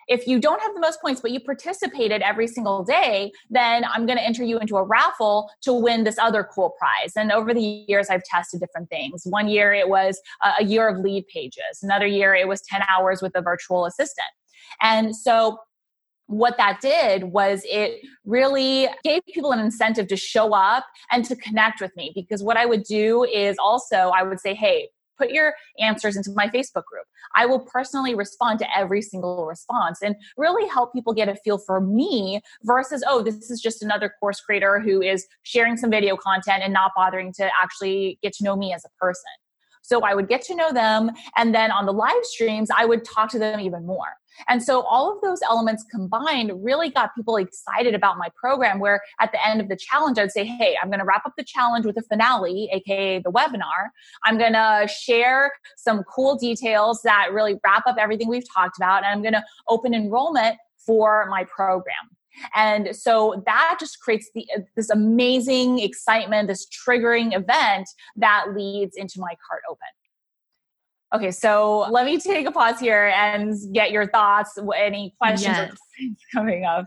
If 0.10 0.28
you 0.28 0.40
don't 0.40 0.62
have 0.62 0.74
the 0.74 0.82
most 0.82 1.00
points, 1.02 1.22
but 1.22 1.32
you 1.32 1.40
participated 1.40 2.22
every 2.22 2.48
single 2.48 2.84
day, 2.84 3.32
then 3.50 3.86
I'm 3.86 4.06
going 4.06 4.18
to 4.18 4.24
enter 4.24 4.44
you 4.44 4.60
into 4.60 4.76
a 4.76 4.84
raffle 4.84 5.50
to 5.62 5.74
win 5.74 6.04
this 6.04 6.18
other 6.18 6.44
cool 6.44 6.74
prize. 6.78 7.14
And 7.16 7.32
over 7.32 7.54
the 7.54 7.62
years, 7.62 8.10
I've 8.10 8.24
tested 8.24 8.60
different 8.60 8.90
things. 8.90 9.22
One 9.26 9.48
year 9.48 9.72
it 9.72 9.88
was 9.88 10.20
a 10.60 10.64
year 10.64 10.90
of 10.90 10.98
Leadpages, 10.98 11.84
another 11.84 12.08
year 12.08 12.34
it 12.34 12.48
was 12.48 12.62
10 12.62 12.82
hours 12.90 13.22
with 13.22 13.34
a 13.36 13.42
virtual 13.42 13.86
assistant. 13.86 14.28
And 14.82 15.16
so 15.16 15.60
what 16.30 16.58
that 16.58 16.80
did 16.80 17.24
was 17.24 17.64
it 17.66 18.06
really 18.24 18.88
gave 19.04 19.26
people 19.26 19.52
an 19.52 19.60
incentive 19.60 20.08
to 20.08 20.16
show 20.16 20.54
up 20.54 20.86
and 21.12 21.26
to 21.26 21.36
connect 21.36 21.82
with 21.82 21.96
me 21.96 22.12
because 22.14 22.44
what 22.44 22.56
I 22.56 22.68
would 22.68 22.84
do 22.84 23.24
is 23.24 23.58
also 23.58 24.12
I 24.16 24.22
would 24.22 24.40
say, 24.40 24.54
hey, 24.54 24.90
put 25.20 25.32
your 25.32 25.54
answers 25.80 26.16
into 26.16 26.32
my 26.36 26.48
Facebook 26.48 26.86
group. 26.86 27.06
I 27.36 27.46
will 27.46 27.60
personally 27.60 28.16
respond 28.16 28.60
to 28.60 28.78
every 28.78 29.02
single 29.02 29.46
response 29.46 30.02
and 30.02 30.16
really 30.38 30.68
help 30.70 30.94
people 30.94 31.14
get 31.14 31.30
a 31.30 31.36
feel 31.36 31.58
for 31.58 31.82
me 31.82 32.42
versus, 32.64 33.04
oh, 33.08 33.22
this 33.22 33.52
is 33.52 33.62
just 33.62 33.84
another 33.84 34.14
course 34.20 34.40
creator 34.40 34.80
who 34.80 35.02
is 35.02 35.28
sharing 35.44 35.78
some 35.78 35.92
video 35.92 36.16
content 36.16 36.64
and 36.64 36.74
not 36.74 36.92
bothering 36.96 37.34
to 37.34 37.50
actually 37.62 38.18
get 38.24 38.34
to 38.34 38.44
know 38.44 38.56
me 38.56 38.74
as 38.74 38.86
a 38.86 38.90
person. 39.00 39.24
So 39.82 40.02
I 40.02 40.14
would 40.14 40.30
get 40.30 40.44
to 40.44 40.56
know 40.56 40.72
them. 40.72 41.12
And 41.36 41.54
then 41.54 41.72
on 41.72 41.86
the 41.86 41.94
live 41.94 42.24
streams, 42.24 42.70
I 42.76 42.86
would 42.86 43.04
talk 43.04 43.30
to 43.32 43.40
them 43.40 43.60
even 43.60 43.86
more. 43.86 44.06
And 44.48 44.64
so 44.64 44.82
all 44.82 45.14
of 45.14 45.22
those 45.22 45.40
elements 45.42 45.84
combined 45.90 46.52
really 46.64 46.90
got 46.90 47.16
people 47.16 47.38
excited 47.38 47.94
about 47.94 48.18
my 48.18 48.30
program. 48.36 48.80
Where 48.80 49.02
at 49.20 49.32
the 49.32 49.46
end 49.46 49.62
of 49.62 49.70
the 49.70 49.76
challenge, 49.76 50.18
I'd 50.18 50.32
say, 50.32 50.46
Hey, 50.46 50.76
I'm 50.82 50.90
going 50.90 51.00
to 51.00 51.06
wrap 51.06 51.26
up 51.26 51.34
the 51.38 51.44
challenge 51.44 51.86
with 51.86 51.98
a 51.98 52.04
finale, 52.04 52.70
AKA 52.72 53.20
the 53.20 53.32
webinar. 53.32 53.90
I'm 54.24 54.38
going 54.38 54.54
to 54.54 54.88
share 54.88 55.52
some 55.78 56.04
cool 56.04 56.36
details 56.36 57.02
that 57.04 57.30
really 57.34 57.60
wrap 57.64 57.86
up 57.88 57.98
everything 58.00 58.30
we've 58.30 58.52
talked 58.54 58.78
about. 58.78 59.04
And 59.04 59.08
I'm 59.08 59.22
going 59.22 59.34
to 59.34 59.44
open 59.68 59.94
enrollment 59.94 60.58
for 60.78 61.28
my 61.30 61.44
program. 61.44 61.96
And 62.56 62.96
so 62.96 63.44
that 63.46 63.78
just 63.80 64.00
creates 64.00 64.30
the, 64.34 64.46
uh, 64.56 64.62
this 64.76 64.90
amazing 64.90 65.80
excitement, 65.80 66.48
this 66.48 66.68
triggering 66.68 67.36
event 67.36 67.90
that 68.16 68.54
leads 68.56 68.96
into 68.96 69.20
my 69.20 69.36
cart 69.48 69.62
open. 69.70 69.88
Okay, 71.14 71.32
so 71.32 71.88
let 71.90 72.06
me 72.06 72.20
take 72.20 72.46
a 72.48 72.52
pause 72.52 72.80
here 72.80 73.08
and 73.16 73.56
get 73.74 73.92
your 73.92 74.08
thoughts, 74.08 74.58
any 74.76 75.16
questions 75.20 75.58
yes. 76.00 76.16
coming 76.34 76.66
up. 76.66 76.86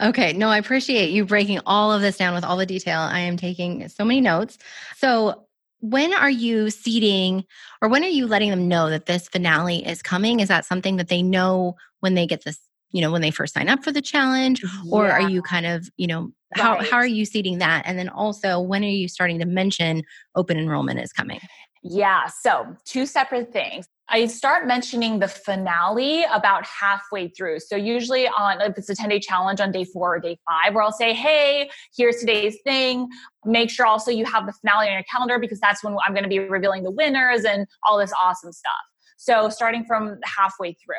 Okay, 0.00 0.32
no, 0.32 0.48
I 0.48 0.58
appreciate 0.58 1.10
you 1.10 1.24
breaking 1.24 1.60
all 1.66 1.92
of 1.92 2.00
this 2.00 2.16
down 2.16 2.32
with 2.34 2.44
all 2.44 2.56
the 2.56 2.66
detail. 2.66 3.00
I 3.00 3.20
am 3.20 3.36
taking 3.36 3.88
so 3.88 4.04
many 4.04 4.20
notes. 4.20 4.56
So, 4.96 5.44
when 5.80 6.12
are 6.14 6.30
you 6.30 6.70
seeding 6.70 7.44
or 7.82 7.88
when 7.88 8.02
are 8.02 8.08
you 8.08 8.26
letting 8.26 8.50
them 8.50 8.66
know 8.68 8.90
that 8.90 9.06
this 9.06 9.28
finale 9.28 9.86
is 9.86 10.02
coming? 10.02 10.40
Is 10.40 10.48
that 10.48 10.64
something 10.64 10.96
that 10.96 11.08
they 11.08 11.22
know 11.22 11.76
when 12.00 12.14
they 12.14 12.26
get 12.26 12.44
this, 12.44 12.58
you 12.90 13.00
know, 13.00 13.12
when 13.12 13.22
they 13.22 13.30
first 13.30 13.54
sign 13.54 13.68
up 13.68 13.84
for 13.84 13.92
the 13.92 14.02
challenge? 14.02 14.64
Or 14.90 15.06
yeah. 15.06 15.12
are 15.12 15.30
you 15.30 15.40
kind 15.40 15.66
of, 15.66 15.88
you 15.96 16.08
know, 16.08 16.32
how, 16.54 16.74
right. 16.74 16.90
how 16.90 16.96
are 16.96 17.06
you 17.06 17.24
seeding 17.24 17.58
that? 17.58 17.82
And 17.86 17.96
then 17.96 18.08
also, 18.08 18.60
when 18.60 18.82
are 18.82 18.88
you 18.88 19.06
starting 19.06 19.38
to 19.38 19.46
mention 19.46 20.02
open 20.34 20.58
enrollment 20.58 20.98
is 20.98 21.12
coming? 21.12 21.40
Yeah, 21.82 22.26
so 22.26 22.76
two 22.84 23.06
separate 23.06 23.52
things. 23.52 23.86
I 24.10 24.26
start 24.26 24.66
mentioning 24.66 25.18
the 25.18 25.28
finale 25.28 26.24
about 26.32 26.64
halfway 26.64 27.28
through. 27.28 27.60
So 27.60 27.76
usually 27.76 28.26
on 28.26 28.60
if 28.62 28.78
it's 28.78 28.88
a 28.88 28.94
10 28.94 29.10
day 29.10 29.20
challenge 29.20 29.60
on 29.60 29.70
day 29.70 29.84
four 29.84 30.16
or 30.16 30.18
day 30.18 30.38
five, 30.48 30.74
where 30.74 30.82
I'll 30.82 30.92
say, 30.92 31.12
hey, 31.12 31.68
here's 31.94 32.16
today's 32.16 32.56
thing. 32.64 33.08
Make 33.44 33.68
sure 33.70 33.84
also 33.84 34.10
you 34.10 34.24
have 34.24 34.46
the 34.46 34.52
finale 34.52 34.88
on 34.88 34.94
your 34.94 35.02
calendar 35.02 35.38
because 35.38 35.60
that's 35.60 35.84
when 35.84 35.94
I'm 36.06 36.14
going 36.14 36.22
to 36.22 36.28
be 36.28 36.38
revealing 36.38 36.84
the 36.84 36.90
winners 36.90 37.44
and 37.44 37.66
all 37.86 37.98
this 37.98 38.12
awesome 38.20 38.52
stuff. 38.52 38.72
So 39.18 39.50
starting 39.50 39.84
from 39.84 40.18
halfway 40.24 40.72
through. 40.72 40.96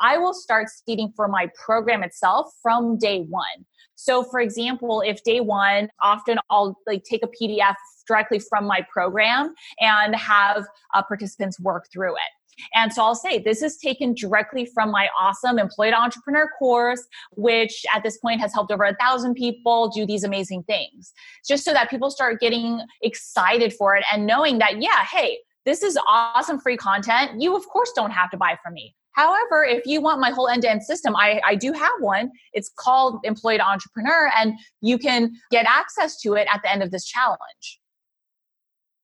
I 0.00 0.18
will 0.18 0.34
start 0.34 0.68
seeding 0.68 1.12
for 1.14 1.28
my 1.28 1.48
program 1.54 2.02
itself 2.02 2.50
from 2.62 2.98
day 2.98 3.20
one. 3.20 3.66
So 3.96 4.22
for 4.24 4.40
example, 4.40 5.02
if 5.04 5.22
day 5.22 5.40
one, 5.40 5.90
often 6.00 6.38
I'll 6.50 6.78
like 6.86 7.04
take 7.04 7.22
a 7.22 7.28
PDF 7.28 7.74
directly 8.06 8.38
from 8.38 8.66
my 8.66 8.84
program 8.92 9.54
and 9.80 10.14
have 10.16 10.64
uh, 10.94 11.02
participants 11.02 11.60
work 11.60 11.86
through 11.92 12.14
it. 12.14 12.32
And 12.74 12.92
so 12.92 13.02
I'll 13.02 13.14
say 13.14 13.38
this 13.38 13.62
is 13.62 13.78
taken 13.78 14.14
directly 14.14 14.66
from 14.66 14.90
my 14.90 15.08
awesome 15.18 15.58
employed 15.58 15.94
entrepreneur 15.94 16.48
course, 16.58 17.02
which 17.32 17.84
at 17.94 18.02
this 18.02 18.18
point 18.18 18.40
has 18.40 18.52
helped 18.52 18.70
over 18.70 18.84
a 18.84 18.94
thousand 18.96 19.34
people 19.34 19.88
do 19.88 20.06
these 20.06 20.24
amazing 20.24 20.62
things. 20.64 21.12
Just 21.46 21.64
so 21.64 21.72
that 21.72 21.90
people 21.90 22.10
start 22.10 22.40
getting 22.40 22.80
excited 23.02 23.72
for 23.72 23.96
it 23.96 24.04
and 24.12 24.26
knowing 24.26 24.58
that, 24.58 24.82
yeah, 24.82 25.04
hey, 25.04 25.38
this 25.64 25.82
is 25.82 25.98
awesome 26.08 26.60
free 26.60 26.76
content. 26.76 27.40
You, 27.40 27.56
of 27.56 27.66
course, 27.68 27.92
don't 27.94 28.10
have 28.10 28.30
to 28.30 28.36
buy 28.36 28.58
from 28.62 28.74
me. 28.74 28.94
However, 29.12 29.64
if 29.64 29.86
you 29.86 30.00
want 30.00 30.20
my 30.20 30.30
whole 30.30 30.48
end 30.48 30.62
to 30.62 30.70
end 30.70 30.82
system, 30.82 31.14
I, 31.16 31.40
I 31.46 31.54
do 31.54 31.72
have 31.72 31.92
one. 32.00 32.30
It's 32.52 32.70
called 32.76 33.20
Employed 33.24 33.60
Entrepreneur, 33.60 34.30
and 34.36 34.54
you 34.80 34.98
can 34.98 35.32
get 35.50 35.66
access 35.66 36.20
to 36.22 36.34
it 36.34 36.48
at 36.52 36.62
the 36.62 36.70
end 36.70 36.82
of 36.82 36.90
this 36.90 37.04
challenge. 37.04 37.80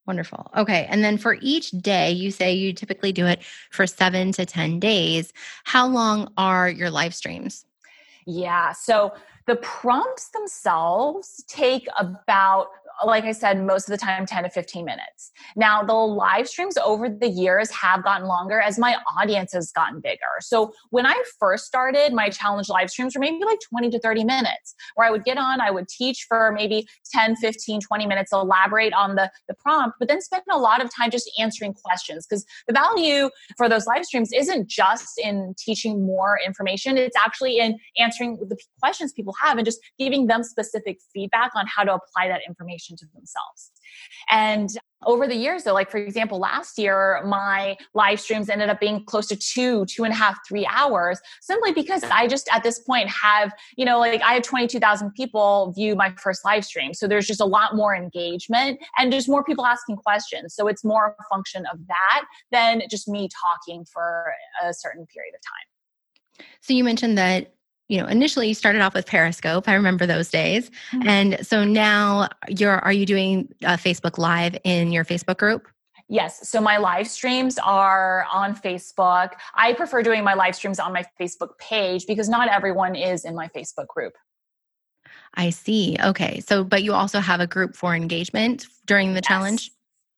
Wonderful. 0.06 0.50
Okay. 0.56 0.86
And 0.88 1.04
then 1.04 1.18
for 1.18 1.36
each 1.42 1.70
day, 1.70 2.10
you 2.10 2.30
say 2.30 2.54
you 2.54 2.72
typically 2.72 3.12
do 3.12 3.26
it 3.26 3.42
for 3.70 3.86
seven 3.86 4.32
to 4.32 4.46
10 4.46 4.80
days. 4.80 5.34
How 5.64 5.86
long 5.86 6.32
are 6.38 6.70
your 6.70 6.90
live 6.90 7.14
streams? 7.14 7.66
Yeah. 8.26 8.72
So 8.72 9.12
the 9.46 9.56
prompts 9.56 10.30
themselves 10.30 11.44
take 11.46 11.86
about 11.98 12.68
like 13.04 13.24
I 13.24 13.32
said, 13.32 13.64
most 13.64 13.88
of 13.88 13.92
the 13.92 14.04
time 14.04 14.26
10 14.26 14.44
to 14.44 14.50
15 14.50 14.84
minutes. 14.84 15.30
Now, 15.56 15.82
the 15.82 15.92
live 15.92 16.48
streams 16.48 16.76
over 16.78 17.08
the 17.08 17.28
years 17.28 17.70
have 17.70 18.02
gotten 18.02 18.26
longer 18.26 18.60
as 18.60 18.78
my 18.78 18.96
audience 19.18 19.52
has 19.52 19.70
gotten 19.72 20.00
bigger. 20.00 20.18
So 20.40 20.72
when 20.90 21.06
I 21.06 21.20
first 21.38 21.66
started, 21.66 22.12
my 22.12 22.28
challenge 22.28 22.68
live 22.68 22.90
streams 22.90 23.14
were 23.14 23.20
maybe 23.20 23.44
like 23.44 23.58
20 23.68 23.90
to 23.90 24.00
30 24.00 24.24
minutes, 24.24 24.74
where 24.94 25.06
I 25.06 25.10
would 25.10 25.24
get 25.24 25.38
on, 25.38 25.60
I 25.60 25.70
would 25.70 25.88
teach 25.88 26.26
for 26.28 26.52
maybe 26.52 26.88
10, 27.12 27.36
15, 27.36 27.80
20 27.80 28.06
minutes, 28.06 28.32
elaborate 28.32 28.92
on 28.92 29.14
the, 29.14 29.30
the 29.46 29.54
prompt, 29.54 29.96
but 29.98 30.08
then 30.08 30.20
spend 30.20 30.42
a 30.50 30.58
lot 30.58 30.82
of 30.82 30.90
time 30.94 31.10
just 31.10 31.30
answering 31.38 31.74
questions. 31.74 32.26
Because 32.26 32.44
the 32.66 32.72
value 32.72 33.30
for 33.56 33.68
those 33.68 33.86
live 33.86 34.04
streams 34.04 34.32
isn't 34.32 34.68
just 34.68 35.20
in 35.22 35.54
teaching 35.58 36.04
more 36.04 36.38
information, 36.44 36.96
it's 36.96 37.16
actually 37.16 37.58
in 37.58 37.78
answering 37.96 38.38
the 38.48 38.56
questions 38.80 39.12
people 39.12 39.34
have 39.40 39.56
and 39.58 39.64
just 39.64 39.78
giving 39.98 40.26
them 40.26 40.42
specific 40.42 40.98
feedback 41.12 41.52
on 41.54 41.66
how 41.66 41.84
to 41.84 41.94
apply 41.94 42.28
that 42.28 42.40
information 42.46 42.87
to 42.96 43.06
themselves. 43.14 43.70
And 44.30 44.68
over 45.06 45.28
the 45.28 45.34
years 45.34 45.62
though 45.62 45.72
like 45.72 45.90
for 45.90 45.98
example 45.98 46.40
last 46.40 46.76
year 46.76 47.22
my 47.24 47.76
live 47.94 48.18
streams 48.18 48.48
ended 48.48 48.68
up 48.68 48.80
being 48.80 49.04
close 49.04 49.28
to 49.28 49.36
two 49.36 49.86
two 49.86 50.02
and 50.02 50.12
a 50.12 50.16
half 50.16 50.36
three 50.46 50.66
hours 50.66 51.20
simply 51.40 51.72
because 51.72 52.02
i 52.10 52.26
just 52.26 52.48
at 52.52 52.64
this 52.64 52.80
point 52.80 53.08
have 53.08 53.52
you 53.76 53.84
know 53.84 54.00
like 54.00 54.20
i 54.22 54.34
had 54.34 54.42
22000 54.42 55.12
people 55.12 55.72
view 55.76 55.94
my 55.94 56.12
first 56.20 56.44
live 56.44 56.64
stream. 56.64 56.94
So 56.94 57.06
there's 57.08 57.26
just 57.26 57.40
a 57.40 57.44
lot 57.44 57.74
more 57.74 57.94
engagement 57.94 58.80
and 58.96 59.12
just 59.12 59.28
more 59.28 59.44
people 59.44 59.64
asking 59.64 59.96
questions. 59.96 60.54
So 60.54 60.68
it's 60.68 60.84
more 60.84 61.16
a 61.18 61.24
function 61.34 61.64
of 61.72 61.78
that 61.86 62.24
than 62.50 62.82
just 62.90 63.08
me 63.08 63.28
talking 63.42 63.84
for 63.92 64.32
a 64.62 64.72
certain 64.72 65.06
period 65.06 65.34
of 65.34 65.40
time. 65.40 66.46
So 66.60 66.72
you 66.72 66.84
mentioned 66.84 67.18
that 67.18 67.54
you 67.88 68.00
know 68.00 68.06
initially 68.06 68.48
you 68.48 68.54
started 68.54 68.80
off 68.80 68.94
with 68.94 69.06
periscope 69.06 69.68
i 69.68 69.74
remember 69.74 70.06
those 70.06 70.30
days 70.30 70.70
mm-hmm. 70.92 71.08
and 71.08 71.46
so 71.46 71.64
now 71.64 72.28
you're 72.48 72.78
are 72.80 72.92
you 72.92 73.06
doing 73.06 73.52
a 73.62 73.76
facebook 73.76 74.18
live 74.18 74.56
in 74.64 74.92
your 74.92 75.04
facebook 75.04 75.38
group 75.38 75.68
Yes. 76.10 76.48
So 76.48 76.60
my 76.60 76.78
live 76.78 77.06
streams 77.06 77.58
are 77.58 78.26
on 78.32 78.56
Facebook. 78.56 79.32
I 79.54 79.74
prefer 79.74 80.02
doing 80.02 80.24
my 80.24 80.32
live 80.32 80.56
streams 80.56 80.80
on 80.80 80.92
my 80.92 81.04
Facebook 81.20 81.58
page 81.58 82.06
because 82.06 82.30
not 82.30 82.48
everyone 82.48 82.96
is 82.96 83.26
in 83.26 83.34
my 83.34 83.48
Facebook 83.48 83.88
group. 83.88 84.14
I 85.34 85.50
see. 85.50 85.98
Okay. 86.02 86.40
So, 86.40 86.64
but 86.64 86.82
you 86.82 86.94
also 86.94 87.20
have 87.20 87.40
a 87.40 87.46
group 87.46 87.76
for 87.76 87.94
engagement 87.94 88.66
during 88.86 89.08
the 89.08 89.16
yes. 89.18 89.26
challenge? 89.26 89.70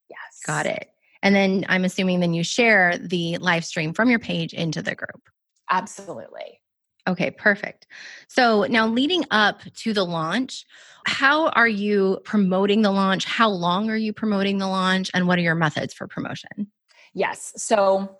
Yes. 0.09 0.41
Got 0.47 0.67
it. 0.67 0.91
And 1.23 1.35
then 1.35 1.67
I'm 1.69 1.85
assuming 1.85 2.21
then 2.21 2.35
you 2.35 2.45
share 2.45 2.97
the 2.97 3.39
live 3.39 3.65
stream 3.65 3.93
from 3.93 4.09
your 4.09 4.21
page 4.21 4.55
into 4.55 4.83
the 4.83 4.95
group. 4.95 5.29
Absolutely. 5.71 6.60
Okay, 7.09 7.31
perfect. 7.31 7.87
So 8.29 8.65
now 8.69 8.87
leading 8.87 9.25
up 9.31 9.63
to 9.77 9.93
the 9.93 10.05
launch, 10.05 10.67
how 11.07 11.49
are 11.49 11.69
you 11.69 12.21
promoting 12.25 12.83
the 12.83 12.91
launch? 12.91 13.25
How 13.25 13.49
long 13.49 13.91
are 13.91 13.97
you 13.97 14.13
promoting 14.13 14.59
the 14.59 14.69
launch? 14.69 15.11
And 15.15 15.27
what 15.27 15.39
are 15.39 15.43
your 15.43 15.55
methods 15.55 15.95
for 15.95 16.07
promotion? 16.07 16.71
Yes. 17.15 17.53
So 17.57 18.19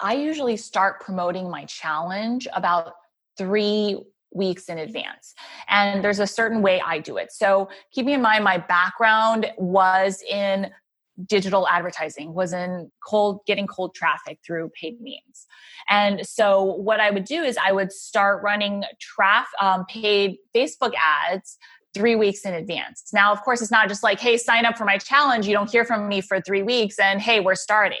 I 0.00 0.14
usually 0.14 0.56
start 0.56 1.00
promoting 1.00 1.50
my 1.50 1.64
challenge 1.66 2.48
about 2.54 2.94
three 3.36 3.98
weeks 4.32 4.64
in 4.64 4.78
advance. 4.78 5.34
And 5.68 6.02
there's 6.02 6.18
a 6.18 6.26
certain 6.26 6.60
way 6.60 6.82
I 6.84 6.98
do 6.98 7.18
it. 7.18 7.30
So 7.30 7.68
keeping 7.92 8.14
in 8.14 8.22
mind 8.22 8.42
my 8.42 8.58
background 8.58 9.52
was 9.56 10.22
in 10.28 10.70
digital 11.26 11.68
advertising 11.68 12.34
was 12.34 12.52
in 12.52 12.90
cold 13.06 13.40
getting 13.46 13.66
cold 13.66 13.94
traffic 13.94 14.38
through 14.44 14.68
paid 14.80 15.00
means 15.00 15.46
and 15.88 16.26
so 16.26 16.62
what 16.62 16.98
i 17.00 17.10
would 17.10 17.24
do 17.24 17.42
is 17.42 17.56
i 17.64 17.70
would 17.70 17.92
start 17.92 18.42
running 18.42 18.82
traffic 19.00 19.48
um, 19.60 19.84
paid 19.86 20.36
facebook 20.54 20.92
ads 20.96 21.58
three 21.94 22.16
weeks 22.16 22.40
in 22.44 22.52
advance. 22.52 23.04
Now, 23.12 23.32
of 23.32 23.42
course, 23.42 23.62
it's 23.62 23.70
not 23.70 23.88
just 23.88 24.02
like, 24.02 24.20
hey, 24.20 24.36
sign 24.36 24.66
up 24.66 24.76
for 24.76 24.84
my 24.84 24.98
challenge. 24.98 25.46
You 25.46 25.54
don't 25.54 25.70
hear 25.70 25.84
from 25.84 26.08
me 26.08 26.20
for 26.20 26.40
three 26.40 26.62
weeks 26.62 26.98
and 26.98 27.20
hey, 27.20 27.40
we're 27.40 27.54
starting. 27.54 27.98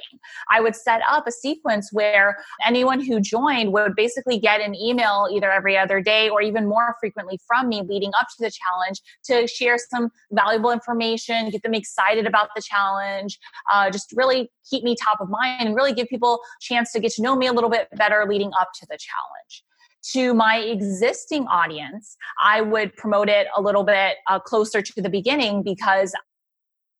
I 0.50 0.60
would 0.60 0.74
set 0.74 1.00
up 1.08 1.26
a 1.26 1.32
sequence 1.32 1.90
where 1.92 2.38
anyone 2.66 3.00
who 3.00 3.20
joined 3.20 3.72
would 3.72 3.94
basically 3.94 4.38
get 4.38 4.60
an 4.60 4.74
email 4.74 5.28
either 5.32 5.50
every 5.50 5.78
other 5.78 6.00
day 6.00 6.28
or 6.28 6.42
even 6.42 6.68
more 6.68 6.96
frequently 7.00 7.38
from 7.46 7.68
me 7.68 7.82
leading 7.82 8.10
up 8.20 8.26
to 8.36 8.44
the 8.44 8.50
challenge 8.50 9.00
to 9.24 9.46
share 9.46 9.78
some 9.78 10.10
valuable 10.32 10.70
information, 10.70 11.50
get 11.50 11.62
them 11.62 11.74
excited 11.74 12.26
about 12.26 12.48
the 12.56 12.62
challenge, 12.62 13.38
uh, 13.72 13.90
just 13.90 14.12
really 14.16 14.50
keep 14.68 14.82
me 14.82 14.96
top 15.00 15.20
of 15.20 15.28
mind 15.30 15.66
and 15.68 15.76
really 15.76 15.92
give 15.92 16.08
people 16.08 16.34
a 16.34 16.60
chance 16.60 16.90
to 16.92 17.00
get 17.00 17.12
to 17.12 17.22
know 17.22 17.36
me 17.36 17.46
a 17.46 17.52
little 17.52 17.70
bit 17.70 17.88
better 17.96 18.26
leading 18.28 18.50
up 18.58 18.68
to 18.74 18.86
the 18.90 18.98
challenge 18.98 19.64
to 20.12 20.34
my 20.34 20.58
existing 20.58 21.46
audience, 21.46 22.16
I 22.42 22.60
would 22.60 22.94
promote 22.96 23.28
it 23.28 23.46
a 23.56 23.62
little 23.62 23.84
bit 23.84 24.16
uh, 24.28 24.38
closer 24.38 24.82
to 24.82 25.02
the 25.02 25.08
beginning 25.08 25.62
because 25.62 26.14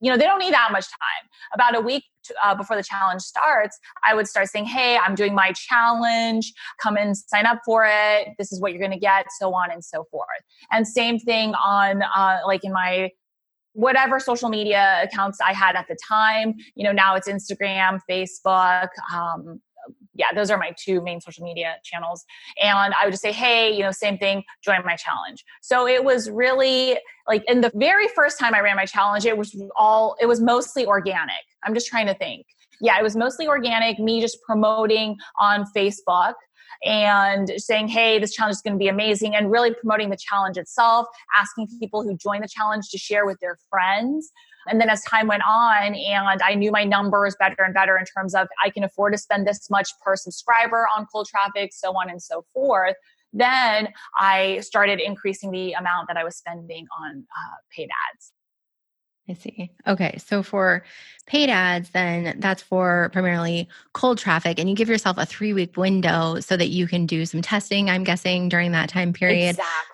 you 0.00 0.10
know 0.10 0.16
they 0.16 0.24
don't 0.24 0.38
need 0.38 0.52
that 0.52 0.70
much 0.72 0.84
time. 0.84 1.28
About 1.54 1.76
a 1.76 1.80
week 1.80 2.04
to, 2.24 2.34
uh, 2.44 2.54
before 2.54 2.76
the 2.76 2.82
challenge 2.82 3.22
starts 3.22 3.78
i 4.04 4.14
would 4.14 4.26
start 4.26 4.48
saying 4.48 4.64
hey 4.64 4.98
i'm 4.98 5.14
doing 5.14 5.34
my 5.34 5.52
challenge. 5.52 6.52
Come 6.82 6.96
and 6.96 7.16
sign 7.16 7.46
up 7.46 7.60
for 7.64 7.86
it. 7.88 8.28
This 8.38 8.52
is 8.52 8.60
what 8.60 8.72
you're 8.72 8.80
going 8.80 8.90
to 8.90 8.98
get 8.98 9.26
so 9.38 9.54
on 9.54 9.70
and 9.70 9.84
so 9.84 10.04
forth. 10.10 10.26
And 10.72 10.86
same 10.86 11.18
thing 11.18 11.54
on 11.54 12.02
uh, 12.02 12.38
like 12.46 12.64
in 12.64 12.72
my 12.72 13.10
whatever 13.72 14.20
social 14.20 14.48
media 14.48 15.00
accounts 15.02 15.38
i 15.40 15.52
had 15.52 15.76
at 15.76 15.86
the 15.88 15.96
time. 16.06 16.54
You 16.74 16.84
know 16.84 16.92
now 16.92 17.14
it's 17.14 17.28
instagram 17.28 18.00
facebook 18.10 18.88
um, 19.14 19.60
yeah, 20.14 20.27
those 20.35 20.50
are 20.50 20.59
my 20.59 20.72
two 20.79 21.00
main 21.03 21.20
social 21.20 21.44
media 21.44 21.77
channels. 21.83 22.24
And 22.62 22.94
I 22.94 23.05
would 23.05 23.11
just 23.11 23.22
say, 23.22 23.33
hey, 23.33 23.74
you 23.74 23.83
know, 23.83 23.90
same 23.90 24.18
thing, 24.18 24.44
join 24.62 24.85
my 24.85 24.96
challenge. 24.96 25.44
So 25.61 25.87
it 25.87 26.05
was 26.05 26.31
really 26.31 26.98
like 27.27 27.42
in 27.48 27.61
the 27.61 27.72
very 27.74 28.09
first 28.09 28.38
time 28.38 28.55
I 28.55 28.61
ran 28.61 28.77
my 28.77 28.87
challenge, 28.87 29.27
it 29.27 29.37
was 29.37 29.61
all, 29.77 30.16
it 30.20 30.27
was 30.27 30.40
mostly 30.40 30.87
organic. 30.87 31.42
I'm 31.64 31.74
just 31.74 31.88
trying 31.88 32.07
to 32.07 32.14
think. 32.14 32.46
Yeah, 32.81 32.98
it 32.98 33.03
was 33.03 33.16
mostly 33.16 33.46
organic, 33.46 33.98
me 33.98 34.20
just 34.20 34.42
promoting 34.42 35.16
on 35.40 35.64
Facebook 35.77 36.35
and 36.85 37.50
saying, 37.57 37.88
hey, 37.88 38.18
this 38.18 38.35
challenge 38.35 38.57
is 38.57 38.61
going 38.61 38.74
to 38.74 38.79
be 38.79 38.88
amazing, 38.88 39.35
and 39.35 39.50
really 39.50 39.72
promoting 39.72 40.11
the 40.11 40.18
challenge 40.18 40.59
itself, 40.59 41.07
asking 41.35 41.68
people 41.81 42.03
who 42.03 42.16
join 42.16 42.42
the 42.42 42.48
challenge 42.48 42.90
to 42.90 42.98
share 42.98 43.24
with 43.24 43.38
their 43.40 43.57
friends. 43.70 44.31
And 44.68 44.81
then 44.81 44.88
as 44.88 45.03
time 45.03 45.27
went 45.27 45.42
on, 45.46 45.94
and 45.94 46.42
I 46.42 46.55
knew 46.55 46.70
my 46.70 46.85
numbers 46.85 47.37
better 47.38 47.62
and 47.62 47.74
better 47.74 47.96
in 47.96 48.05
terms 48.05 48.35
of 48.35 48.48
I 48.64 48.70
can 48.70 48.85
afford 48.85 49.12
to 49.12 49.18
spend 49.18 49.46
this 49.46 49.68
much 49.70 49.90
per 50.03 50.16
subscriber 50.16 50.87
on 50.96 51.07
cold 51.12 51.29
traffic, 51.29 51.72
so 51.72 51.90
on 51.92 52.11
and 52.11 52.22
so 52.22 52.44
forth. 52.53 52.96
Then 53.33 53.88
I 54.18 54.61
started 54.61 55.00
increasing 55.00 55.50
the 55.50 55.72
amount 55.72 56.09
that 56.09 56.16
I 56.16 56.24
was 56.24 56.37
spending 56.37 56.87
on 57.00 57.24
uh, 57.37 57.57
paid 57.74 57.88
ads. 58.12 58.33
I 59.29 59.33
see. 59.33 59.70
Okay. 59.87 60.18
So 60.18 60.42
for 60.42 60.85
paid 61.27 61.48
ads, 61.48 61.90
then 61.90 62.38
that's 62.40 62.62
for 62.62 63.09
primarily 63.12 63.68
cold 63.94 64.18
traffic, 64.18 64.59
and 64.59 64.68
you 64.68 64.77
give 64.77 64.88
yourself 64.88 65.16
a 65.18 65.24
three 65.24 65.55
week 65.55 65.77
window 65.77 66.40
so 66.40 66.57
that 66.57 66.68
you 66.68 66.87
can 66.87 67.07
do 67.07 67.24
some 67.24 67.40
testing, 67.40 67.88
I'm 67.88 68.05
guessing, 68.05 68.50
during 68.50 68.72
that 68.72 68.90
time 68.90 69.12
period. 69.14 69.50
Exactly. 69.50 69.93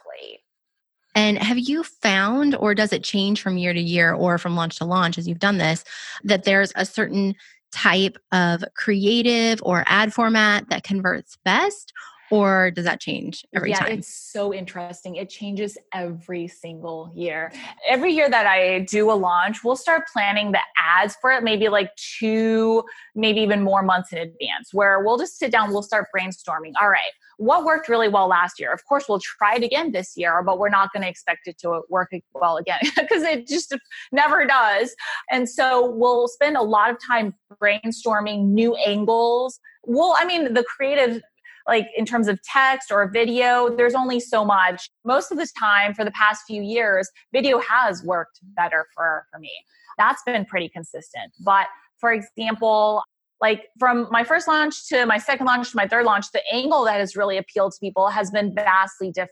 And 1.21 1.37
have 1.37 1.59
you 1.59 1.83
found, 1.83 2.55
or 2.55 2.75
does 2.75 2.95
it 2.95 3.05
change 3.05 3.43
from 3.43 3.59
year 3.59 3.75
to 3.75 3.81
year 3.81 4.15
or 4.15 4.39
from 4.39 4.57
launch 4.57 4.77
to 4.77 4.87
launch 4.87 5.19
as 5.19 5.29
you've 5.29 5.39
done 5.39 5.59
this, 5.59 5.85
that 6.25 6.45
there's 6.45 6.73
a 6.77 6.87
certain 6.87 7.35
type 7.73 8.17
of 8.33 8.65
creative 8.75 9.61
or 9.63 9.85
ad 9.87 10.15
format 10.15 10.71
that 10.71 10.83
converts 10.83 11.37
best? 11.45 11.93
Or 12.31 12.71
does 12.71 12.85
that 12.85 13.01
change 13.01 13.45
every 13.55 13.71
yeah, 13.71 13.81
time? 13.81 13.93
It's 13.99 14.15
so 14.15 14.55
interesting. 14.55 15.17
It 15.17 15.29
changes 15.29 15.77
every 15.93 16.47
single 16.47 17.13
year. 17.15 17.53
Every 17.89 18.13
year 18.13 18.31
that 18.31 18.47
I 18.47 18.81
do 18.81 19.11
a 19.11 19.15
launch, 19.15 19.65
we'll 19.65 19.77
start 19.77 20.05
planning 20.13 20.53
the 20.53 20.61
ads 20.81 21.17
for 21.21 21.33
it 21.33 21.43
maybe 21.43 21.69
like 21.69 21.91
two, 21.97 22.85
maybe 23.15 23.41
even 23.41 23.63
more 23.63 23.83
months 23.83 24.13
in 24.13 24.19
advance, 24.19 24.73
where 24.73 25.03
we'll 25.05 25.19
just 25.19 25.39
sit 25.39 25.51
down, 25.51 25.71
we'll 25.71 25.83
start 25.83 26.07
brainstorming. 26.17 26.73
All 26.81 26.89
right, 26.89 27.13
what 27.41 27.65
worked 27.65 27.89
really 27.89 28.09
well 28.09 28.29
last 28.29 28.61
year. 28.61 28.71
Of 28.71 28.85
course, 28.85 29.07
we'll 29.09 29.21
try 29.21 29.57
it 29.57 29.63
again 29.63 29.93
this 29.93 30.13
year, 30.15 30.43
but 30.43 30.59
we're 30.59 30.69
not 30.69 30.93
going 30.93 31.03
to 31.03 31.09
expect 31.09 31.49
it 31.49 31.59
to 31.61 31.81
work 31.89 32.11
well 32.35 32.59
again 32.59 32.81
because 32.97 33.23
it 33.23 33.49
just 33.49 33.75
never 34.13 34.45
does. 34.45 34.95
And 35.31 35.49
so 35.49 35.91
we'll 35.91 36.29
spend 36.29 36.59
a 36.59 36.63
lot 36.63 36.91
of 36.91 36.99
time 37.05 37.35
brainstorming 37.61 38.49
new 38.49 38.75
angles. 38.75 39.59
Well, 39.85 40.15
I 40.19 40.27
mean, 40.27 40.53
the 40.53 40.65
creative 40.65 41.23
like 41.71 41.87
in 41.97 42.05
terms 42.05 42.27
of 42.27 42.43
text 42.43 42.91
or 42.91 43.09
video, 43.09 43.75
there's 43.75 43.95
only 43.95 44.19
so 44.19 44.45
much. 44.45 44.91
Most 45.05 45.31
of 45.31 45.39
the 45.39 45.49
time 45.57 45.95
for 45.95 46.05
the 46.05 46.11
past 46.11 46.43
few 46.45 46.61
years, 46.61 47.09
video 47.33 47.61
has 47.61 48.03
worked 48.03 48.41
better 48.43 48.87
for, 48.93 49.25
for 49.31 49.39
me. 49.39 49.53
That's 49.97 50.21
been 50.27 50.45
pretty 50.45 50.69
consistent. 50.69 51.33
But 51.45 51.69
for 52.01 52.13
example, 52.13 53.03
like 53.41 53.69
from 53.79 54.09
my 54.11 54.25
first 54.25 54.49
launch 54.49 54.89
to 54.89 55.07
my 55.07 55.17
second 55.17 55.47
launch 55.47 55.71
to 55.71 55.77
my 55.77 55.87
third 55.87 56.07
launch, 56.07 56.33
the 56.33 56.43
angle 56.53 56.85
that 56.87 56.99
has 56.99 57.15
really 57.15 57.39
appealed 57.39 57.73
to 57.73 57.79
people 57.79 58.09
has 58.09 58.33
been 58.33 58.53
vastly 58.53 59.13
different. 59.13 59.31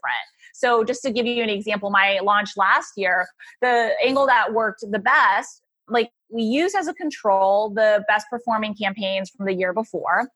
So, 0.55 0.85
just 0.85 1.03
to 1.03 1.11
give 1.11 1.27
you 1.27 1.43
an 1.43 1.51
example, 1.51 1.91
my 1.91 2.21
launch 2.23 2.51
last 2.57 2.93
year, 2.97 3.27
the 3.61 3.91
angle 4.03 4.27
that 4.27 4.55
worked 4.55 4.85
the 4.89 4.99
best, 5.01 5.61
like 5.89 6.11
we 6.31 6.43
used 6.43 6.77
as 6.77 6.87
a 6.87 6.95
control 6.95 7.71
the 7.71 8.05
best 8.09 8.27
performing 8.31 8.75
campaigns 8.75 9.29
from 9.29 9.47
the 9.47 9.55
year 9.55 9.73
before. 9.73 10.29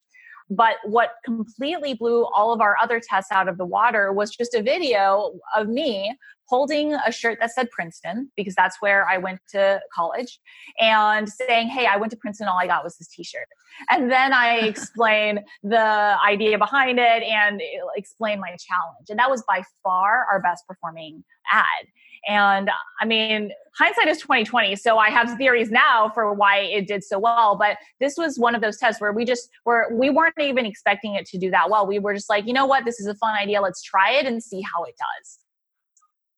But 0.51 0.77
what 0.85 1.13
completely 1.25 1.95
blew 1.95 2.27
all 2.35 2.53
of 2.53 2.61
our 2.61 2.77
other 2.81 3.01
tests 3.01 3.33
out 3.33 3.49
of 3.49 3.59
the 3.59 3.67
water 3.67 4.13
was 4.13 4.31
just 4.31 4.55
a 4.55 4.63
video 4.63 5.33
of 5.57 5.69
me 5.69 6.17
holding 6.53 6.93
a 6.93 7.11
shirt 7.11 7.39
that 7.41 7.51
said 7.51 7.71
Princeton 7.71 8.31
because 8.37 8.55
that's 8.55 8.77
where 8.81 9.09
I 9.09 9.17
went 9.17 9.41
to 9.53 9.81
college 9.95 10.39
and 10.79 11.27
saying, 11.27 11.69
Hey, 11.69 11.87
I 11.87 11.97
went 11.97 12.11
to 12.11 12.17
Princeton. 12.19 12.47
All 12.47 12.59
I 12.59 12.67
got 12.67 12.85
was 12.85 12.99
this 12.99 13.09
t 13.09 13.25
shirt. 13.25 13.47
And 13.89 14.11
then 14.11 14.35
I 14.35 14.57
explain 14.73 15.41
the 15.63 16.17
idea 16.27 16.59
behind 16.59 16.99
it 16.99 17.23
and 17.23 17.61
eh, 17.61 17.65
explain 17.97 18.39
my 18.39 18.49
challenge. 18.49 19.09
And 19.09 19.19
that 19.19 19.31
was 19.31 19.43
by 19.49 19.63
far 19.83 20.27
our 20.31 20.43
best 20.43 20.67
performing 20.69 21.25
ad. 21.51 21.87
And 22.29 22.71
I 23.01 23.05
mean, 23.05 23.51
hindsight 23.75 24.09
is 24.09 24.19
2020. 24.21 24.77
So 24.77 24.99
I 24.99 25.11
have 25.11 25.37
theories 25.37 25.71
now 25.71 26.11
for 26.15 26.33
why 26.33 26.59
it 26.59 26.87
did 26.87 27.03
so 27.03 27.19
well. 27.19 27.57
But 27.57 27.79
this 28.01 28.17
was 28.17 28.39
one 28.39 28.55
of 28.55 28.61
those 28.61 28.79
tests 28.79 29.01
where 29.01 29.13
we 29.13 29.25
just 29.25 29.49
were, 29.65 29.89
we 29.93 30.11
weren't 30.11 30.35
even 30.39 30.67
expecting 30.67 31.15
it 31.15 31.27
to 31.27 31.39
do 31.39 31.51
that 31.51 31.71
well. 31.71 31.87
We 31.87 31.99
were 31.99 32.15
just 32.15 32.29
like, 32.29 32.47
you 32.47 32.53
know 32.53 32.67
what? 32.67 32.85
This 32.85 33.01
is 33.01 33.07
a 33.07 33.15
fun 33.15 33.35
idea. 33.37 33.61
Let's 33.61 33.83
try 33.83 34.13
it 34.13 34.27
and 34.27 34.43
see 34.43 34.63
how 34.63 34.85
it 34.85 34.95
does. 34.99 35.39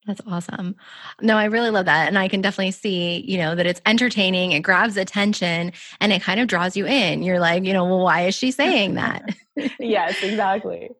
That's 0.06 0.20
awesome. 0.26 0.76
No, 1.22 1.38
I 1.38 1.46
really 1.46 1.70
love 1.70 1.86
that. 1.86 2.08
And 2.08 2.18
I 2.18 2.28
can 2.28 2.42
definitely 2.42 2.72
see, 2.72 3.24
you 3.26 3.38
know, 3.38 3.54
that 3.54 3.64
it's 3.64 3.80
entertaining, 3.86 4.52
it 4.52 4.60
grabs 4.60 4.98
attention, 4.98 5.72
and 5.98 6.12
it 6.12 6.20
kind 6.20 6.40
of 6.40 6.46
draws 6.46 6.76
you 6.76 6.86
in. 6.86 7.22
You're 7.22 7.40
like, 7.40 7.64
you 7.64 7.72
know, 7.72 7.86
well, 7.86 8.00
why 8.00 8.26
is 8.26 8.34
she 8.34 8.50
saying 8.50 8.94
that? 8.94 9.34
yes, 9.80 10.22
exactly. 10.22 10.90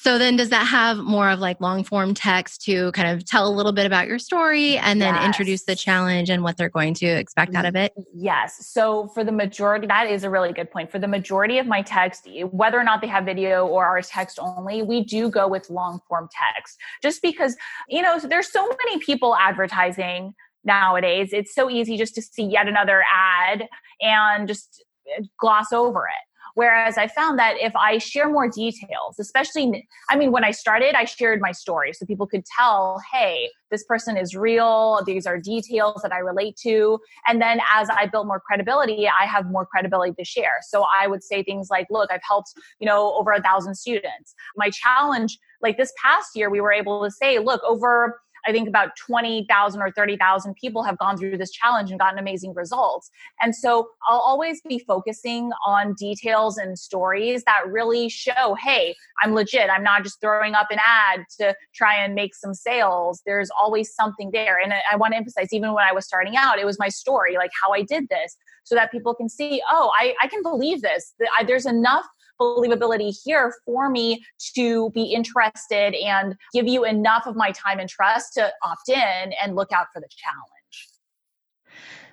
So 0.00 0.18
then 0.18 0.36
does 0.36 0.50
that 0.50 0.66
have 0.66 0.98
more 0.98 1.30
of 1.30 1.40
like 1.40 1.60
long 1.60 1.84
form 1.84 2.14
text 2.14 2.62
to 2.62 2.92
kind 2.92 3.08
of 3.08 3.24
tell 3.24 3.46
a 3.46 3.52
little 3.52 3.72
bit 3.72 3.86
about 3.86 4.06
your 4.06 4.18
story 4.18 4.76
and 4.76 5.00
then 5.00 5.14
yes. 5.14 5.24
introduce 5.24 5.64
the 5.64 5.76
challenge 5.76 6.30
and 6.30 6.42
what 6.42 6.56
they're 6.56 6.68
going 6.68 6.94
to 6.94 7.06
expect 7.06 7.54
out 7.54 7.64
of 7.64 7.76
it? 7.76 7.92
Yes. 8.14 8.66
So 8.66 9.08
for 9.08 9.24
the 9.24 9.32
majority 9.32 9.86
that 9.86 10.08
is 10.08 10.24
a 10.24 10.30
really 10.30 10.52
good 10.52 10.70
point. 10.70 10.90
For 10.90 10.98
the 10.98 11.08
majority 11.08 11.58
of 11.58 11.66
my 11.66 11.82
text, 11.82 12.28
whether 12.50 12.78
or 12.78 12.84
not 12.84 13.00
they 13.00 13.06
have 13.06 13.24
video 13.24 13.66
or 13.66 13.84
are 13.84 14.02
text 14.02 14.38
only, 14.40 14.82
we 14.82 15.04
do 15.04 15.30
go 15.30 15.48
with 15.48 15.70
long 15.70 16.00
form 16.08 16.28
text. 16.32 16.78
Just 17.02 17.22
because, 17.22 17.56
you 17.88 18.02
know, 18.02 18.18
there's 18.18 18.50
so 18.50 18.66
many 18.66 18.98
people 18.98 19.36
advertising 19.36 20.34
nowadays. 20.64 21.30
It's 21.32 21.54
so 21.54 21.70
easy 21.70 21.96
just 21.96 22.14
to 22.14 22.22
see 22.22 22.44
yet 22.44 22.68
another 22.68 23.04
ad 23.12 23.68
and 24.00 24.48
just 24.48 24.82
eh, 25.16 25.22
gloss 25.38 25.72
over 25.72 26.06
it. 26.06 26.33
Whereas 26.54 26.96
I 26.96 27.08
found 27.08 27.38
that 27.38 27.56
if 27.58 27.74
I 27.74 27.98
share 27.98 28.28
more 28.28 28.48
details, 28.48 29.18
especially, 29.18 29.86
I 30.08 30.16
mean, 30.16 30.30
when 30.32 30.44
I 30.44 30.52
started, 30.52 30.94
I 30.94 31.04
shared 31.04 31.40
my 31.40 31.52
story 31.52 31.92
so 31.92 32.06
people 32.06 32.26
could 32.26 32.44
tell, 32.58 33.00
hey, 33.12 33.50
this 33.70 33.84
person 33.84 34.16
is 34.16 34.36
real. 34.36 35.00
These 35.04 35.26
are 35.26 35.38
details 35.38 36.00
that 36.02 36.12
I 36.12 36.18
relate 36.18 36.56
to. 36.62 37.00
And 37.26 37.42
then 37.42 37.60
as 37.74 37.90
I 37.90 38.06
build 38.06 38.28
more 38.28 38.40
credibility, 38.40 39.08
I 39.08 39.26
have 39.26 39.50
more 39.50 39.66
credibility 39.66 40.14
to 40.14 40.24
share. 40.24 40.58
So 40.62 40.86
I 40.98 41.08
would 41.08 41.24
say 41.24 41.42
things 41.42 41.68
like, 41.70 41.88
look, 41.90 42.10
I've 42.12 42.20
helped, 42.26 42.52
you 42.78 42.86
know, 42.86 43.14
over 43.14 43.32
a 43.32 43.42
thousand 43.42 43.74
students. 43.74 44.34
My 44.56 44.70
challenge, 44.70 45.36
like 45.60 45.76
this 45.76 45.92
past 46.02 46.30
year, 46.36 46.50
we 46.50 46.60
were 46.60 46.72
able 46.72 47.02
to 47.02 47.10
say, 47.10 47.40
look, 47.40 47.62
over 47.64 48.20
I 48.46 48.52
think 48.52 48.68
about 48.68 48.96
20,000 48.96 49.80
or 49.80 49.90
30,000 49.90 50.54
people 50.54 50.82
have 50.82 50.98
gone 50.98 51.16
through 51.16 51.38
this 51.38 51.50
challenge 51.50 51.90
and 51.90 51.98
gotten 51.98 52.18
amazing 52.18 52.54
results. 52.54 53.10
And 53.40 53.54
so 53.54 53.88
I'll 54.08 54.18
always 54.18 54.60
be 54.62 54.78
focusing 54.78 55.50
on 55.66 55.94
details 55.94 56.58
and 56.58 56.78
stories 56.78 57.44
that 57.44 57.66
really 57.66 58.08
show, 58.08 58.56
hey, 58.62 58.94
I'm 59.22 59.34
legit. 59.34 59.70
I'm 59.70 59.82
not 59.82 60.02
just 60.02 60.20
throwing 60.20 60.54
up 60.54 60.66
an 60.70 60.78
ad 60.84 61.24
to 61.38 61.54
try 61.74 61.94
and 61.96 62.14
make 62.14 62.34
some 62.34 62.54
sales. 62.54 63.22
There's 63.26 63.50
always 63.58 63.94
something 63.94 64.30
there. 64.32 64.58
And 64.58 64.72
I 64.90 64.96
want 64.96 65.12
to 65.12 65.16
emphasize, 65.16 65.52
even 65.52 65.72
when 65.72 65.84
I 65.84 65.92
was 65.92 66.04
starting 66.04 66.36
out, 66.36 66.58
it 66.58 66.66
was 66.66 66.78
my 66.78 66.88
story, 66.88 67.36
like 67.36 67.50
how 67.62 67.72
I 67.72 67.82
did 67.82 68.08
this, 68.08 68.36
so 68.64 68.74
that 68.74 68.90
people 68.90 69.14
can 69.14 69.28
see, 69.28 69.62
oh, 69.70 69.92
I, 69.98 70.14
I 70.22 70.28
can 70.28 70.42
believe 70.42 70.82
this. 70.82 71.14
There's 71.46 71.66
enough 71.66 72.06
believability 72.40 73.16
here 73.24 73.54
for 73.64 73.88
me 73.88 74.24
to 74.54 74.90
be 74.90 75.04
interested 75.04 75.94
and 75.94 76.36
give 76.52 76.66
you 76.66 76.84
enough 76.84 77.26
of 77.26 77.36
my 77.36 77.52
time 77.52 77.78
and 77.78 77.88
trust 77.88 78.34
to 78.34 78.50
opt 78.62 78.88
in 78.88 79.32
and 79.42 79.54
look 79.54 79.72
out 79.72 79.86
for 79.92 80.00
the 80.00 80.08
challenge. 80.08 80.88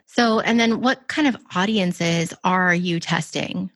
So, 0.06 0.42
and 0.42 0.60
then 0.60 0.82
what 0.82 1.08
kind 1.08 1.28
of 1.28 1.38
audiences 1.56 2.34
are 2.44 2.76
you 2.76 3.00
testing? 3.00 3.72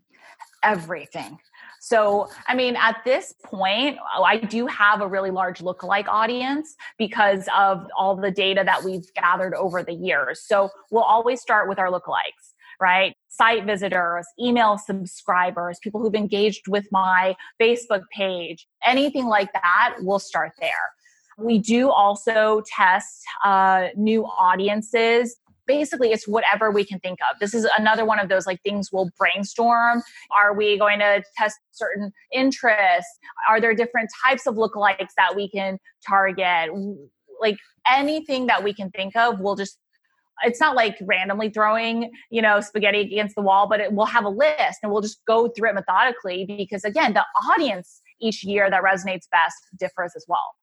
Everything. 0.64 1.40
So, 1.80 2.30
I 2.48 2.56
mean, 2.56 2.76
at 2.76 2.98
this 3.06 3.34
point, 3.44 4.00
oh, 4.18 4.24
I 4.24 4.38
do 4.38 4.66
have 4.66 5.02
a 5.02 5.08
really 5.08 5.30
large 5.30 5.60
lookalike 5.60 6.08
audience 6.08 6.76
because 6.98 7.48
of 7.56 7.88
all 7.96 8.16
the 8.16 8.32
data 8.32 8.64
that 8.66 8.84
we've 8.84 9.06
gathered 9.14 9.54
over 9.54 9.84
the 9.84 9.94
years. 9.94 10.42
So, 10.42 10.72
we'll 10.90 11.04
always 11.04 11.42
start 11.42 11.70
with 11.70 11.80
our 11.80 11.92
lookalikes 11.92 12.56
right? 12.80 13.16
Site 13.38 13.66
visitors, 13.66 14.26
email 14.40 14.78
subscribers, 14.78 15.78
people 15.84 16.02
who've 16.02 16.16
engaged 16.16 16.68
with 16.68 16.88
my 16.92 17.36
Facebook 17.62 18.04
page, 18.14 18.66
anything 18.86 19.26
like 19.26 19.52
that, 19.54 19.96
we'll 20.00 20.20
start 20.20 20.52
there. 20.62 20.72
We 21.38 21.60
do 21.60 21.90
also 21.90 22.62
test 22.66 23.24
uh, 23.44 23.88
new 23.96 24.26
audiences. 24.26 25.36
Basically 25.68 26.12
it's 26.12 26.28
whatever 26.28 26.72
we 26.72 26.86
can 26.86 27.00
think 27.00 27.20
of. 27.30 27.40
This 27.40 27.54
is 27.54 27.68
another 27.78 28.06
one 28.06 28.20
of 28.20 28.30
those 28.30 28.46
like 28.46 28.62
things 28.62 28.90
we'll 28.92 29.10
brainstorm. 29.18 30.02
Are 30.38 30.54
we 30.54 30.78
going 30.78 31.00
to 31.00 31.24
test 31.38 31.58
certain 31.72 32.14
interests? 32.32 33.20
Are 33.50 33.60
there 33.60 33.74
different 33.74 34.10
types 34.26 34.48
of 34.48 34.56
lookalikes 34.56 35.10
that 35.18 35.36
we 35.36 35.50
can 35.50 35.78
target? 36.08 36.70
Like 37.42 37.58
anything 37.90 38.46
that 38.48 38.64
we 38.64 38.74
can 38.74 38.90
think 38.92 39.16
of 39.16 39.40
we'll 39.40 39.56
just 39.56 39.78
it's 40.44 40.60
not 40.60 40.76
like 40.76 40.98
randomly 41.02 41.50
throwing, 41.50 42.12
you 42.30 42.42
know, 42.42 42.60
spaghetti 42.60 43.02
against 43.02 43.36
the 43.36 43.42
wall, 43.42 43.68
but 43.68 43.80
it 43.80 43.94
will 43.94 44.06
have 44.06 44.26
a 44.26 44.30
list 44.30 44.80
and 44.84 44.92
we'll 44.92 45.02
just 45.02 45.24
go 45.26 45.48
through 45.50 45.70
it 45.70 45.76
methodically 45.76 46.46
because 46.46 46.84
again, 46.84 47.14
the 47.14 47.24
audience 47.50 48.02
each 48.20 48.44
year 48.44 48.70
that 48.70 48.84
resonates 48.84 49.30
best 49.32 49.58
differs 49.78 50.14
as 50.16 50.26
well. 50.28 50.56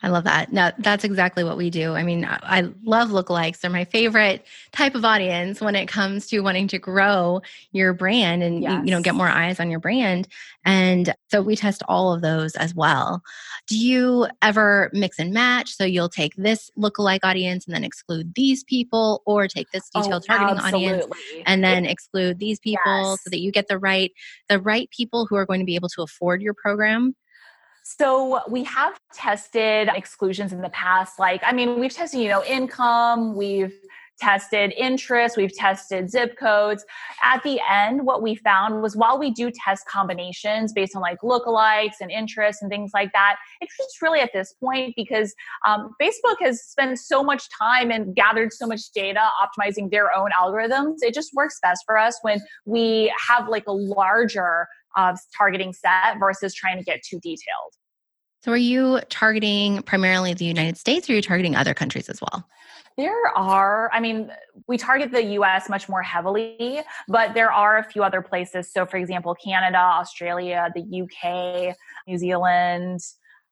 I 0.00 0.10
love 0.10 0.24
that. 0.24 0.52
No, 0.52 0.70
that's 0.78 1.02
exactly 1.02 1.42
what 1.42 1.56
we 1.56 1.70
do. 1.70 1.94
I 1.94 2.04
mean, 2.04 2.24
I 2.24 2.68
love 2.84 3.08
lookalikes. 3.08 3.60
They're 3.60 3.70
my 3.70 3.84
favorite 3.84 4.46
type 4.70 4.94
of 4.94 5.04
audience 5.04 5.60
when 5.60 5.74
it 5.74 5.86
comes 5.86 6.28
to 6.28 6.40
wanting 6.40 6.68
to 6.68 6.78
grow 6.78 7.42
your 7.72 7.92
brand 7.92 8.44
and 8.44 8.62
yes. 8.62 8.82
you 8.84 8.92
know 8.92 9.02
get 9.02 9.16
more 9.16 9.28
eyes 9.28 9.58
on 9.58 9.70
your 9.70 9.80
brand. 9.80 10.28
And 10.64 11.14
so 11.32 11.42
we 11.42 11.56
test 11.56 11.82
all 11.88 12.12
of 12.12 12.22
those 12.22 12.54
as 12.54 12.76
well. 12.76 13.22
Do 13.66 13.76
you 13.76 14.28
ever 14.40 14.88
mix 14.92 15.18
and 15.18 15.32
match? 15.32 15.74
So 15.74 15.84
you'll 15.84 16.08
take 16.08 16.34
this 16.36 16.70
lookalike 16.78 17.20
audience 17.24 17.66
and 17.66 17.74
then 17.74 17.82
exclude 17.82 18.34
these 18.36 18.62
people, 18.64 19.22
or 19.26 19.48
take 19.48 19.70
this 19.72 19.90
oh, 19.96 20.02
detailed 20.02 20.24
oh, 20.28 20.36
targeting 20.36 20.64
absolutely. 20.64 20.90
audience 20.90 21.14
and 21.46 21.64
then 21.64 21.84
it, 21.84 21.90
exclude 21.90 22.38
these 22.38 22.60
people 22.60 22.80
yes. 22.86 23.24
so 23.24 23.30
that 23.30 23.40
you 23.40 23.50
get 23.50 23.66
the 23.66 23.78
right 23.78 24.12
the 24.48 24.60
right 24.60 24.88
people 24.90 25.26
who 25.26 25.34
are 25.34 25.46
going 25.46 25.60
to 25.60 25.66
be 25.66 25.74
able 25.74 25.88
to 25.88 26.02
afford 26.02 26.40
your 26.40 26.54
program 26.54 27.16
so 27.96 28.40
we 28.50 28.64
have 28.64 29.00
tested 29.14 29.88
exclusions 29.94 30.52
in 30.52 30.60
the 30.60 30.68
past. 30.68 31.18
Like, 31.18 31.40
I 31.42 31.52
mean, 31.52 31.80
we've 31.80 31.94
tested, 31.94 32.20
you 32.20 32.28
know, 32.28 32.44
income, 32.44 33.34
we've 33.34 33.72
tested 34.20 34.74
interest, 34.76 35.36
we've 35.36 35.54
tested 35.54 36.10
zip 36.10 36.36
codes. 36.36 36.84
At 37.22 37.42
the 37.44 37.60
end, 37.70 38.04
what 38.04 38.20
we 38.20 38.34
found 38.34 38.82
was 38.82 38.94
while 38.94 39.18
we 39.18 39.30
do 39.30 39.50
test 39.50 39.86
combinations 39.86 40.72
based 40.72 40.94
on 40.96 41.00
like 41.00 41.20
lookalikes 41.22 41.94
and 42.00 42.10
interests 42.10 42.60
and 42.60 42.70
things 42.70 42.90
like 42.92 43.10
that, 43.12 43.36
it's 43.62 43.74
just 43.78 44.02
really 44.02 44.20
at 44.20 44.32
this 44.34 44.52
point 44.60 44.94
because 44.94 45.34
um, 45.66 45.94
Facebook 46.02 46.36
has 46.40 46.62
spent 46.62 46.98
so 46.98 47.22
much 47.22 47.48
time 47.56 47.90
and 47.90 48.14
gathered 48.14 48.52
so 48.52 48.66
much 48.66 48.90
data 48.90 49.26
optimizing 49.42 49.90
their 49.90 50.14
own 50.14 50.30
algorithms. 50.38 50.96
It 51.00 51.14
just 51.14 51.32
works 51.32 51.58
best 51.62 51.84
for 51.86 51.96
us 51.96 52.18
when 52.22 52.40
we 52.66 53.12
have 53.28 53.48
like 53.48 53.66
a 53.66 53.72
larger 53.72 54.66
uh, 54.96 55.16
targeting 55.36 55.72
set 55.72 56.18
versus 56.18 56.54
trying 56.54 56.78
to 56.78 56.84
get 56.84 57.02
too 57.02 57.18
detailed. 57.20 57.74
So, 58.40 58.52
are 58.52 58.56
you 58.56 59.00
targeting 59.08 59.82
primarily 59.82 60.32
the 60.34 60.44
United 60.44 60.76
States 60.76 61.08
or 61.08 61.12
are 61.12 61.16
you 61.16 61.22
targeting 61.22 61.56
other 61.56 61.74
countries 61.74 62.08
as 62.08 62.20
well? 62.20 62.48
There 62.96 63.28
are, 63.36 63.90
I 63.92 64.00
mean, 64.00 64.30
we 64.66 64.76
target 64.76 65.12
the 65.12 65.22
US 65.22 65.68
much 65.68 65.88
more 65.88 66.02
heavily, 66.02 66.80
but 67.06 67.34
there 67.34 67.52
are 67.52 67.78
a 67.78 67.84
few 67.84 68.02
other 68.02 68.22
places. 68.22 68.72
So, 68.72 68.86
for 68.86 68.96
example, 68.96 69.34
Canada, 69.34 69.78
Australia, 69.78 70.70
the 70.74 71.02
UK, 71.02 71.76
New 72.06 72.18
Zealand, 72.18 73.00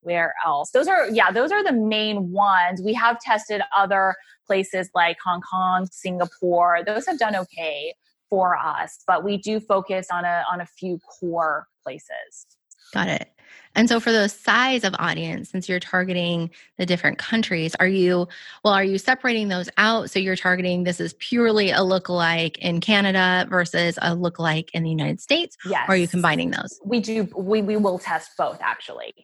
where 0.00 0.34
else? 0.44 0.70
Those 0.70 0.88
are, 0.88 1.08
yeah, 1.10 1.30
those 1.30 1.52
are 1.52 1.62
the 1.62 1.72
main 1.72 2.32
ones. 2.32 2.80
We 2.82 2.92
have 2.94 3.20
tested 3.20 3.60
other 3.76 4.14
places 4.46 4.90
like 4.94 5.16
Hong 5.24 5.40
Kong, 5.40 5.88
Singapore. 5.90 6.80
Those 6.86 7.06
have 7.06 7.18
done 7.18 7.36
okay 7.36 7.94
for 8.28 8.56
us, 8.56 8.98
but 9.06 9.24
we 9.24 9.36
do 9.36 9.60
focus 9.60 10.08
on 10.12 10.24
a 10.24 10.44
on 10.50 10.60
a 10.60 10.66
few 10.66 10.98
core 10.98 11.66
places. 11.82 12.46
Got 12.92 13.08
it. 13.08 13.30
And 13.74 13.88
so 13.88 14.00
for 14.00 14.10
the 14.10 14.28
size 14.28 14.84
of 14.84 14.94
audience, 14.98 15.50
since 15.50 15.68
you're 15.68 15.80
targeting 15.80 16.50
the 16.78 16.86
different 16.86 17.18
countries, 17.18 17.74
are 17.76 17.86
you 17.86 18.26
well, 18.64 18.72
are 18.72 18.84
you 18.84 18.98
separating 18.98 19.48
those 19.48 19.68
out? 19.76 20.10
So 20.10 20.18
you're 20.18 20.36
targeting 20.36 20.84
this 20.84 20.98
is 20.98 21.14
purely 21.14 21.70
a 21.70 21.80
lookalike 21.80 22.56
in 22.58 22.80
Canada 22.80 23.46
versus 23.50 23.98
a 23.98 24.16
lookalike 24.16 24.70
in 24.72 24.82
the 24.82 24.90
United 24.90 25.20
States? 25.20 25.56
Yes. 25.68 25.88
Or 25.88 25.92
are 25.94 25.96
you 25.96 26.08
combining 26.08 26.50
those? 26.50 26.80
We 26.84 27.00
do 27.00 27.28
we 27.36 27.62
we 27.62 27.76
will 27.76 27.98
test 27.98 28.30
both 28.38 28.58
actually. 28.62 29.14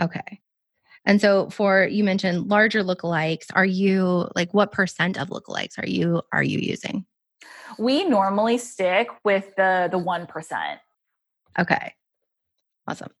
Okay. 0.00 0.40
And 1.04 1.20
so 1.20 1.50
for 1.50 1.84
you 1.84 2.04
mentioned 2.04 2.48
larger 2.48 2.84
lookalikes, 2.84 3.46
are 3.54 3.64
you 3.64 4.28
like 4.36 4.52
what 4.54 4.70
percent 4.70 5.18
of 5.18 5.30
lookalikes 5.30 5.78
are 5.78 5.88
you 5.88 6.22
are 6.32 6.44
you 6.44 6.58
using? 6.58 7.06
We 7.78 8.04
normally 8.04 8.58
stick 8.58 9.08
with 9.24 9.54
the 9.56 9.88
the 9.90 9.98
1%. 9.98 10.78
Okay. 11.58 11.94
Awesome. 12.88 13.12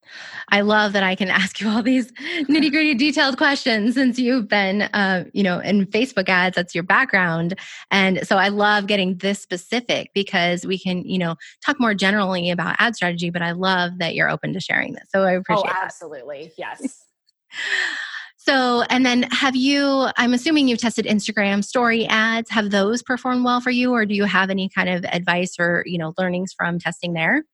I 0.48 0.62
love 0.62 0.92
that 0.94 1.04
I 1.04 1.14
can 1.14 1.28
ask 1.30 1.60
you 1.60 1.68
all 1.68 1.82
these 1.82 2.10
nitty 2.12 2.70
gritty 2.70 2.94
detailed 2.94 3.36
questions 3.36 3.94
since 3.94 4.18
you've 4.18 4.48
been, 4.48 4.82
uh, 4.82 5.24
you 5.32 5.42
know, 5.42 5.60
in 5.60 5.86
Facebook 5.86 6.28
ads, 6.28 6.56
that's 6.56 6.74
your 6.74 6.82
background. 6.82 7.54
And 7.90 8.26
so 8.26 8.36
I 8.36 8.48
love 8.48 8.88
getting 8.88 9.18
this 9.18 9.40
specific 9.40 10.10
because 10.14 10.66
we 10.66 10.78
can, 10.78 11.04
you 11.04 11.18
know, 11.18 11.36
talk 11.64 11.78
more 11.78 11.94
generally 11.94 12.50
about 12.50 12.74
ad 12.80 12.96
strategy, 12.96 13.30
but 13.30 13.42
I 13.42 13.52
love 13.52 13.98
that 13.98 14.14
you're 14.14 14.30
open 14.30 14.52
to 14.54 14.60
sharing 14.60 14.94
this. 14.94 15.04
So 15.10 15.22
I 15.22 15.32
appreciate 15.32 15.70
Oh, 15.70 15.80
absolutely. 15.80 16.52
That. 16.58 16.78
Yes. 16.82 17.04
so, 18.44 18.82
and 18.90 19.06
then 19.06 19.22
have 19.30 19.54
you, 19.54 20.08
I'm 20.16 20.34
assuming 20.34 20.66
you've 20.66 20.80
tested 20.80 21.06
Instagram 21.06 21.62
story 21.64 22.06
ads. 22.06 22.50
Have 22.50 22.72
those 22.72 23.00
performed 23.00 23.44
well 23.44 23.60
for 23.60 23.70
you, 23.70 23.92
or 23.92 24.04
do 24.04 24.14
you 24.14 24.24
have 24.24 24.50
any 24.50 24.68
kind 24.68 24.88
of 24.88 25.04
advice 25.04 25.54
or, 25.60 25.84
you 25.86 25.96
know, 25.96 26.12
learnings 26.18 26.52
from 26.52 26.80
testing 26.80 27.12
there? 27.12 27.44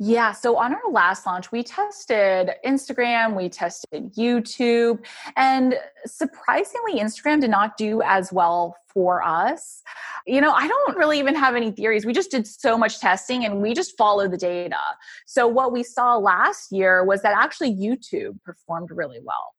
Yeah. 0.00 0.32
So 0.32 0.56
on 0.56 0.74
our 0.74 0.90
last 0.90 1.24
launch, 1.24 1.52
we 1.52 1.62
tested 1.62 2.50
Instagram, 2.66 3.36
we 3.36 3.48
tested 3.48 4.12
YouTube, 4.14 5.04
and 5.36 5.76
surprisingly, 6.04 6.94
Instagram 6.94 7.40
did 7.40 7.50
not 7.50 7.76
do 7.76 8.02
as 8.02 8.32
well 8.32 8.76
for 8.92 9.22
us. 9.22 9.82
You 10.26 10.40
know, 10.40 10.52
I 10.52 10.66
don't 10.66 10.96
really 10.96 11.20
even 11.20 11.36
have 11.36 11.54
any 11.54 11.70
theories. 11.70 12.04
We 12.04 12.12
just 12.12 12.32
did 12.32 12.44
so 12.46 12.76
much 12.76 12.98
testing 12.98 13.44
and 13.44 13.62
we 13.62 13.72
just 13.72 13.96
followed 13.96 14.32
the 14.32 14.36
data. 14.36 14.80
So 15.26 15.46
what 15.46 15.72
we 15.72 15.84
saw 15.84 16.16
last 16.16 16.72
year 16.72 17.04
was 17.04 17.22
that 17.22 17.36
actually 17.36 17.74
YouTube 17.74 18.42
performed 18.42 18.90
really 18.90 19.20
well 19.22 19.54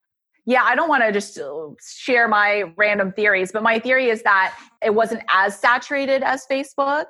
yeah, 0.45 0.63
I 0.63 0.75
don't 0.75 0.89
want 0.89 1.03
to 1.03 1.11
just 1.11 1.39
uh, 1.39 1.69
share 1.83 2.27
my 2.27 2.65
random 2.77 3.11
theories, 3.11 3.51
but 3.51 3.63
my 3.63 3.79
theory 3.79 4.09
is 4.09 4.21
that 4.23 4.55
it 4.83 4.93
wasn't 4.93 5.23
as 5.29 5.57
saturated 5.57 6.21
as 6.21 6.45
Facebook. 6.49 7.05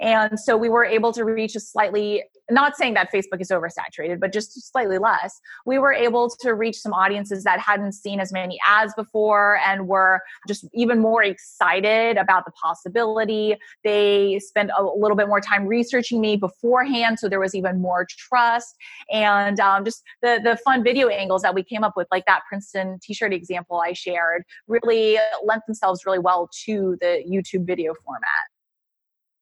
And 0.00 0.38
so 0.38 0.56
we 0.56 0.68
were 0.68 0.84
able 0.84 1.12
to 1.12 1.24
reach 1.24 1.54
a 1.54 1.60
slightly, 1.60 2.24
not 2.50 2.76
saying 2.76 2.94
that 2.94 3.12
Facebook 3.12 3.40
is 3.40 3.50
oversaturated, 3.50 4.18
but 4.18 4.32
just 4.32 4.72
slightly 4.72 4.98
less. 4.98 5.40
We 5.66 5.78
were 5.78 5.92
able 5.92 6.30
to 6.40 6.54
reach 6.54 6.78
some 6.78 6.92
audiences 6.92 7.44
that 7.44 7.60
hadn't 7.60 7.92
seen 7.92 8.18
as 8.18 8.32
many 8.32 8.58
ads 8.66 8.92
before 8.94 9.60
and 9.64 9.86
were 9.86 10.20
just 10.48 10.66
even 10.74 10.98
more 10.98 11.22
excited 11.22 12.16
about 12.16 12.44
the 12.44 12.52
possibility. 12.52 13.56
They 13.84 14.40
spent 14.40 14.70
a 14.76 14.82
little 14.82 15.16
bit 15.16 15.28
more 15.28 15.40
time 15.40 15.66
researching 15.66 16.20
me 16.20 16.36
beforehand, 16.36 17.20
so 17.20 17.28
there 17.28 17.40
was 17.40 17.54
even 17.54 17.80
more 17.80 18.06
trust. 18.08 18.74
And 19.12 19.60
um, 19.60 19.84
just 19.84 20.02
the, 20.22 20.40
the 20.42 20.56
fun 20.64 20.82
video 20.82 21.06
angles 21.08 21.42
that 21.42 21.54
we 21.54 21.62
came 21.62 21.84
up 21.84 21.92
with, 21.96 22.08
like 22.10 22.26
that 22.26 22.42
Princeton 22.48 22.79
t-shirt 23.02 23.32
example 23.32 23.82
I 23.84 23.92
shared 23.92 24.44
really 24.68 25.18
lent 25.44 25.62
themselves 25.66 26.04
really 26.06 26.18
well 26.18 26.48
to 26.64 26.96
the 27.00 27.22
YouTube 27.28 27.66
video 27.66 27.94
format. 28.04 28.30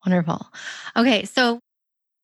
Wonderful. 0.05 0.47
Okay, 0.97 1.25
so 1.25 1.61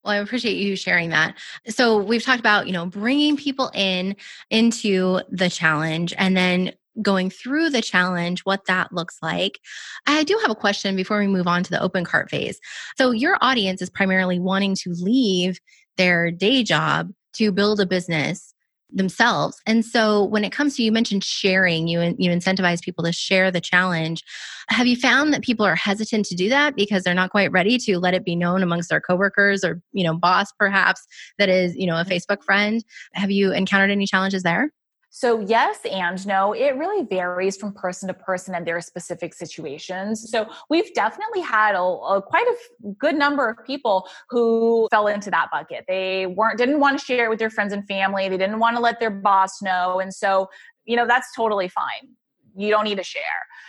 well, 0.04 0.12
I 0.12 0.16
appreciate 0.16 0.56
you 0.56 0.76
sharing 0.76 1.10
that. 1.10 1.34
So 1.68 1.96
we've 1.98 2.22
talked 2.22 2.40
about, 2.40 2.66
you 2.66 2.72
know, 2.72 2.86
bringing 2.86 3.36
people 3.36 3.70
in 3.74 4.16
into 4.50 5.20
the 5.30 5.48
challenge 5.48 6.12
and 6.18 6.36
then 6.36 6.72
going 7.02 7.30
through 7.30 7.70
the 7.70 7.82
challenge, 7.82 8.42
what 8.42 8.66
that 8.66 8.92
looks 8.92 9.16
like. 9.22 9.58
I 10.06 10.22
do 10.22 10.38
have 10.42 10.50
a 10.50 10.54
question 10.54 10.94
before 10.94 11.18
we 11.18 11.26
move 11.26 11.46
on 11.46 11.62
to 11.64 11.70
the 11.70 11.80
open 11.80 12.04
cart 12.04 12.30
phase. 12.30 12.60
So 12.96 13.10
your 13.10 13.36
audience 13.40 13.82
is 13.82 13.90
primarily 13.90 14.38
wanting 14.38 14.76
to 14.76 14.90
leave 14.90 15.58
their 15.96 16.30
day 16.30 16.62
job 16.62 17.10
to 17.34 17.50
build 17.50 17.80
a 17.80 17.86
business 17.86 18.53
themselves. 18.94 19.60
And 19.66 19.84
so 19.84 20.24
when 20.24 20.44
it 20.44 20.52
comes 20.52 20.76
to 20.76 20.82
you 20.82 20.92
mentioned 20.92 21.24
sharing, 21.24 21.88
you 21.88 22.00
you 22.18 22.30
incentivize 22.30 22.82
people 22.82 23.04
to 23.04 23.12
share 23.12 23.50
the 23.50 23.60
challenge. 23.60 24.22
Have 24.68 24.86
you 24.86 24.96
found 24.96 25.32
that 25.32 25.42
people 25.42 25.66
are 25.66 25.74
hesitant 25.74 26.26
to 26.26 26.34
do 26.34 26.48
that 26.48 26.76
because 26.76 27.02
they're 27.02 27.14
not 27.14 27.30
quite 27.30 27.52
ready 27.52 27.76
to 27.78 27.98
let 27.98 28.14
it 28.14 28.24
be 28.24 28.36
known 28.36 28.62
amongst 28.62 28.88
their 28.88 29.00
coworkers 29.00 29.64
or, 29.64 29.82
you 29.92 30.04
know, 30.04 30.14
boss 30.14 30.52
perhaps 30.58 31.06
that 31.38 31.48
is, 31.48 31.74
you 31.76 31.86
know, 31.86 32.00
a 32.00 32.04
Facebook 32.04 32.42
friend? 32.42 32.84
Have 33.12 33.30
you 33.30 33.52
encountered 33.52 33.90
any 33.90 34.06
challenges 34.06 34.42
there? 34.42 34.70
So, 35.16 35.38
yes 35.38 35.78
and 35.88 36.26
no, 36.26 36.54
it 36.54 36.74
really 36.76 37.06
varies 37.06 37.56
from 37.56 37.72
person 37.72 38.08
to 38.08 38.14
person 38.14 38.52
and 38.56 38.66
their 38.66 38.80
specific 38.80 39.32
situations. 39.32 40.28
So, 40.28 40.48
we've 40.68 40.92
definitely 40.92 41.40
had 41.40 41.76
a, 41.76 41.82
a, 41.82 42.20
quite 42.20 42.44
a 42.48 42.88
good 42.98 43.14
number 43.14 43.48
of 43.48 43.64
people 43.64 44.08
who 44.28 44.88
fell 44.90 45.06
into 45.06 45.30
that 45.30 45.50
bucket. 45.52 45.84
They 45.86 46.26
weren't 46.26 46.58
didn't 46.58 46.80
want 46.80 46.98
to 46.98 47.04
share 47.04 47.26
it 47.26 47.28
with 47.28 47.38
their 47.38 47.48
friends 47.48 47.72
and 47.72 47.86
family. 47.86 48.28
They 48.28 48.36
didn't 48.36 48.58
want 48.58 48.74
to 48.74 48.82
let 48.82 48.98
their 48.98 49.12
boss 49.12 49.62
know, 49.62 50.00
and 50.00 50.12
so 50.12 50.48
you 50.84 50.96
know 50.96 51.06
that's 51.06 51.28
totally 51.36 51.68
fine 51.68 52.08
you 52.56 52.70
don't 52.70 52.84
need 52.84 52.98
to 52.98 53.04
share. 53.04 53.22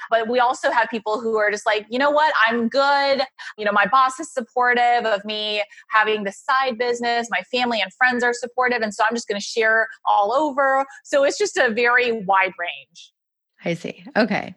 But 0.09 0.29
we 0.29 0.39
also 0.39 0.71
have 0.71 0.89
people 0.89 1.19
who 1.19 1.37
are 1.37 1.49
just 1.49 1.65
like, 1.65 1.85
you 1.89 1.97
know 1.97 2.11
what, 2.11 2.33
I'm 2.47 2.67
good. 2.67 3.21
You 3.57 3.65
know, 3.65 3.71
my 3.71 3.85
boss 3.85 4.19
is 4.19 4.31
supportive 4.31 5.05
of 5.05 5.23
me 5.25 5.63
having 5.89 6.23
the 6.23 6.31
side 6.31 6.77
business. 6.77 7.27
My 7.31 7.41
family 7.51 7.81
and 7.81 7.91
friends 7.93 8.23
are 8.23 8.33
supportive. 8.33 8.81
And 8.81 8.93
so 8.93 9.03
I'm 9.07 9.15
just 9.15 9.27
going 9.27 9.39
to 9.39 9.45
share 9.45 9.87
all 10.05 10.33
over. 10.33 10.85
So 11.03 11.23
it's 11.23 11.37
just 11.37 11.57
a 11.57 11.69
very 11.69 12.23
wide 12.23 12.53
range. 12.59 13.11
I 13.63 13.73
see. 13.73 14.03
Okay. 14.15 14.53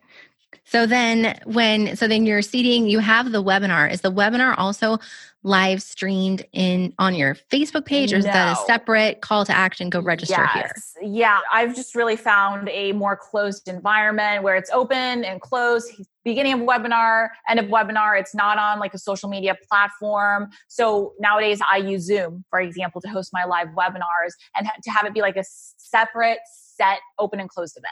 So 0.69 0.85
then 0.85 1.41
when 1.45 1.97
so 1.97 2.07
then 2.07 2.27
you're 2.27 2.43
seating, 2.43 2.89
you 2.89 2.99
have 2.99 3.33
the 3.33 3.43
webinar. 3.43 3.91
Is 3.91 4.03
the 4.03 4.13
webinar 4.13 4.55
also 4.59 4.99
live 5.43 5.81
streamed 5.81 6.45
in 6.53 6.93
on 6.99 7.15
your 7.15 7.37
Facebook 7.51 7.87
page 7.87 8.13
or 8.13 8.17
is 8.17 8.27
no. 8.27 8.33
that 8.33 8.53
a 8.53 8.67
separate 8.67 9.23
call 9.23 9.47
to 9.47 9.53
action? 9.57 9.89
Go 9.89 10.01
register 10.01 10.47
yes. 10.55 10.95
here. 11.01 11.11
Yeah. 11.11 11.41
I've 11.51 11.75
just 11.75 11.95
really 11.95 12.17
found 12.17 12.69
a 12.69 12.93
more 12.93 13.17
closed 13.17 13.67
environment 13.67 14.43
where 14.43 14.57
it's 14.57 14.69
open 14.71 15.25
and 15.25 15.41
closed. 15.41 15.91
Beginning 16.23 16.53
of 16.53 16.61
webinar, 16.61 17.29
end 17.49 17.59
of 17.59 17.67
webinar, 17.67 18.21
it's 18.21 18.35
not 18.35 18.59
on 18.59 18.79
like 18.79 18.93
a 18.93 18.99
social 18.99 19.31
media 19.31 19.57
platform. 19.71 20.51
So 20.67 21.15
nowadays 21.19 21.61
I 21.67 21.79
use 21.79 22.03
Zoom, 22.03 22.45
for 22.51 22.61
example, 22.61 23.01
to 23.01 23.09
host 23.09 23.31
my 23.33 23.47
live 23.47 23.69
webinars 23.69 24.33
and 24.55 24.69
to 24.83 24.91
have 24.91 25.07
it 25.07 25.15
be 25.15 25.23
like 25.23 25.37
a 25.37 25.45
separate 25.47 26.41
set 26.45 26.99
open 27.19 27.41
and 27.41 27.49
closed 27.49 27.79
event. 27.79 27.89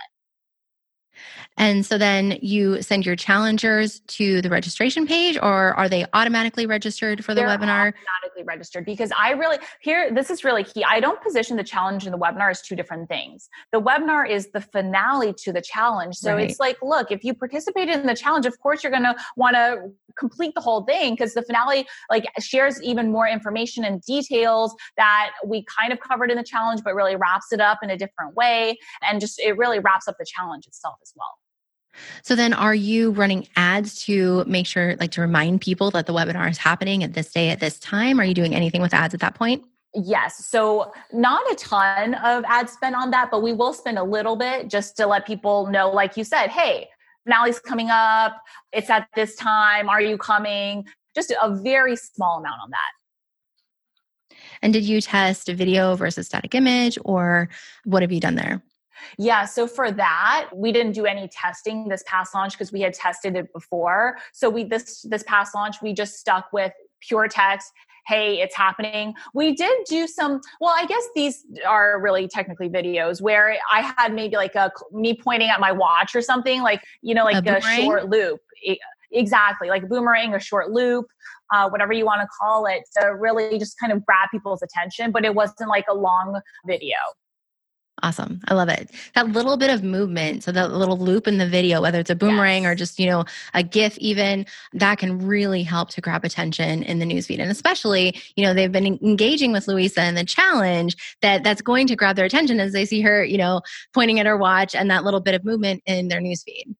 And 1.56 1.86
so 1.86 1.96
then 1.98 2.38
you 2.42 2.82
send 2.82 3.06
your 3.06 3.16
challengers 3.16 4.00
to 4.00 4.42
the 4.42 4.50
registration 4.50 5.06
page, 5.06 5.38
or 5.38 5.74
are 5.74 5.88
they 5.88 6.06
automatically 6.12 6.66
registered 6.66 7.24
for 7.24 7.34
the 7.34 7.40
They're 7.40 7.48
webinar? 7.48 7.94
Registered 8.44 8.84
because 8.84 9.10
I 9.16 9.30
really 9.30 9.58
here 9.80 10.12
this 10.12 10.30
is 10.30 10.44
really 10.44 10.64
key. 10.64 10.84
I 10.84 11.00
don't 11.00 11.20
position 11.22 11.56
the 11.56 11.64
challenge 11.64 12.04
and 12.04 12.12
the 12.12 12.18
webinar 12.18 12.50
as 12.50 12.62
two 12.62 12.76
different 12.76 13.08
things. 13.08 13.48
The 13.72 13.80
webinar 13.80 14.28
is 14.28 14.50
the 14.52 14.60
finale 14.60 15.32
to 15.44 15.52
the 15.52 15.60
challenge. 15.60 16.16
So 16.16 16.34
right. 16.34 16.48
it's 16.48 16.60
like, 16.60 16.76
look, 16.82 17.10
if 17.10 17.24
you 17.24 17.34
participated 17.34 17.96
in 17.96 18.06
the 18.06 18.14
challenge, 18.14 18.46
of 18.46 18.58
course 18.60 18.82
you're 18.82 18.92
going 18.92 19.04
to 19.04 19.16
want 19.36 19.56
to 19.56 19.90
complete 20.18 20.54
the 20.54 20.60
whole 20.60 20.84
thing 20.84 21.14
because 21.14 21.34
the 21.34 21.42
finale 21.42 21.86
like 22.10 22.24
shares 22.40 22.82
even 22.82 23.10
more 23.10 23.28
information 23.28 23.84
and 23.84 24.02
details 24.02 24.74
that 24.96 25.32
we 25.44 25.64
kind 25.78 25.92
of 25.92 26.00
covered 26.00 26.30
in 26.30 26.36
the 26.36 26.44
challenge, 26.44 26.82
but 26.84 26.94
really 26.94 27.16
wraps 27.16 27.52
it 27.52 27.60
up 27.60 27.78
in 27.82 27.90
a 27.90 27.96
different 27.96 28.34
way 28.34 28.76
and 29.02 29.20
just 29.20 29.38
it 29.40 29.56
really 29.56 29.78
wraps 29.78 30.08
up 30.08 30.16
the 30.18 30.26
challenge 30.26 30.66
itself 30.66 30.96
as 31.02 31.12
well. 31.16 31.38
So 32.22 32.34
then 32.34 32.52
are 32.52 32.74
you 32.74 33.10
running 33.10 33.48
ads 33.56 34.04
to 34.04 34.44
make 34.46 34.66
sure 34.66 34.96
like 34.96 35.10
to 35.12 35.20
remind 35.20 35.60
people 35.60 35.90
that 35.92 36.06
the 36.06 36.12
webinar 36.12 36.50
is 36.50 36.58
happening 36.58 37.02
at 37.02 37.14
this 37.14 37.32
day 37.32 37.50
at 37.50 37.60
this 37.60 37.78
time? 37.78 38.20
Are 38.20 38.24
you 38.24 38.34
doing 38.34 38.54
anything 38.54 38.82
with 38.82 38.94
ads 38.94 39.14
at 39.14 39.20
that 39.20 39.34
point? 39.34 39.64
Yes. 39.94 40.46
So 40.46 40.92
not 41.12 41.50
a 41.50 41.54
ton 41.54 42.14
of 42.14 42.44
ad 42.46 42.68
spend 42.68 42.94
on 42.94 43.10
that, 43.12 43.30
but 43.30 43.42
we 43.42 43.52
will 43.52 43.72
spend 43.72 43.98
a 43.98 44.04
little 44.04 44.36
bit 44.36 44.68
just 44.68 44.96
to 44.98 45.06
let 45.06 45.26
people 45.26 45.68
know, 45.68 45.90
like 45.90 46.16
you 46.16 46.24
said, 46.24 46.48
hey, 46.48 46.88
finale's 47.24 47.58
coming 47.58 47.88
up. 47.90 48.42
It's 48.72 48.90
at 48.90 49.08
this 49.14 49.36
time. 49.36 49.88
Are 49.88 50.02
you 50.02 50.18
coming? 50.18 50.86
Just 51.14 51.32
a 51.42 51.54
very 51.54 51.96
small 51.96 52.38
amount 52.38 52.60
on 52.62 52.70
that. 52.70 54.36
And 54.62 54.72
did 54.72 54.84
you 54.84 55.00
test 55.00 55.48
a 55.48 55.54
video 55.54 55.94
versus 55.94 56.26
static 56.26 56.54
image 56.54 56.98
or 57.04 57.48
what 57.84 58.02
have 58.02 58.12
you 58.12 58.20
done 58.20 58.34
there? 58.34 58.62
Yeah, 59.18 59.44
so 59.44 59.66
for 59.66 59.90
that, 59.92 60.50
we 60.54 60.72
didn't 60.72 60.92
do 60.92 61.06
any 61.06 61.28
testing 61.28 61.88
this 61.88 62.02
past 62.06 62.34
launch 62.34 62.52
because 62.52 62.72
we 62.72 62.80
had 62.80 62.94
tested 62.94 63.36
it 63.36 63.52
before. 63.52 64.16
So 64.32 64.50
we 64.50 64.64
this 64.64 65.02
this 65.02 65.22
past 65.24 65.54
launch, 65.54 65.76
we 65.82 65.92
just 65.92 66.14
stuck 66.14 66.52
with 66.52 66.72
pure 67.00 67.28
text 67.28 67.72
hey 68.06 68.40
it's 68.40 68.54
happening. 68.54 69.14
We 69.34 69.54
did 69.54 69.84
do 69.88 70.06
some 70.06 70.40
well 70.60 70.74
i 70.76 70.86
guess 70.86 71.02
these 71.14 71.44
are 71.66 72.00
really 72.00 72.28
technically 72.28 72.68
videos 72.68 73.20
where 73.20 73.56
i 73.72 73.80
had 73.96 74.14
maybe 74.14 74.36
like 74.36 74.54
a 74.54 74.70
me 74.92 75.18
pointing 75.20 75.48
at 75.48 75.60
my 75.60 75.72
watch 75.72 76.14
or 76.14 76.22
something 76.22 76.62
like 76.62 76.82
you 77.02 77.14
know 77.14 77.24
like 77.24 77.46
a, 77.46 77.56
a 77.56 77.60
short 77.60 78.08
loop. 78.08 78.40
Exactly 79.12 79.68
like 79.68 79.84
a 79.84 79.86
boomerang 79.86 80.34
a 80.34 80.40
short 80.40 80.70
loop 80.70 81.06
uh, 81.52 81.68
whatever 81.68 81.92
you 81.92 82.04
want 82.04 82.20
to 82.20 82.28
call 82.40 82.66
it 82.66 82.82
to 82.98 83.14
really 83.14 83.58
just 83.58 83.78
kind 83.78 83.92
of 83.92 84.04
grab 84.04 84.28
people's 84.30 84.62
attention 84.62 85.12
but 85.12 85.24
it 85.24 85.34
wasn't 85.34 85.68
like 85.68 85.84
a 85.88 85.94
long 85.94 86.40
video 86.66 86.96
Awesome. 88.02 88.42
I 88.46 88.52
love 88.52 88.68
it. 88.68 88.90
That 89.14 89.28
little 89.28 89.56
bit 89.56 89.70
of 89.70 89.82
movement, 89.82 90.44
so 90.44 90.52
that 90.52 90.70
little 90.70 90.98
loop 90.98 91.26
in 91.26 91.38
the 91.38 91.48
video, 91.48 91.80
whether 91.80 91.98
it's 91.98 92.10
a 92.10 92.14
boomerang 92.14 92.64
yes. 92.64 92.72
or 92.72 92.74
just, 92.74 92.98
you 92.98 93.06
know, 93.06 93.24
a 93.54 93.62
GIF 93.62 93.96
even, 93.98 94.44
that 94.74 94.98
can 94.98 95.26
really 95.26 95.62
help 95.62 95.88
to 95.90 96.02
grab 96.02 96.22
attention 96.22 96.82
in 96.82 96.98
the 96.98 97.06
newsfeed. 97.06 97.40
And 97.40 97.50
especially, 97.50 98.20
you 98.36 98.44
know, 98.44 98.52
they've 98.52 98.70
been 98.70 98.86
engaging 98.86 99.50
with 99.50 99.66
Louisa 99.66 100.04
in 100.04 100.14
the 100.14 100.24
challenge 100.24 100.94
that 101.22 101.42
that's 101.42 101.62
going 101.62 101.86
to 101.86 101.96
grab 101.96 102.16
their 102.16 102.26
attention 102.26 102.60
as 102.60 102.74
they 102.74 102.84
see 102.84 103.00
her, 103.00 103.24
you 103.24 103.38
know, 103.38 103.62
pointing 103.94 104.20
at 104.20 104.26
her 104.26 104.36
watch 104.36 104.74
and 104.74 104.90
that 104.90 105.04
little 105.04 105.20
bit 105.20 105.34
of 105.34 105.42
movement 105.44 105.82
in 105.86 106.08
their 106.08 106.20
newsfeed. 106.20 106.74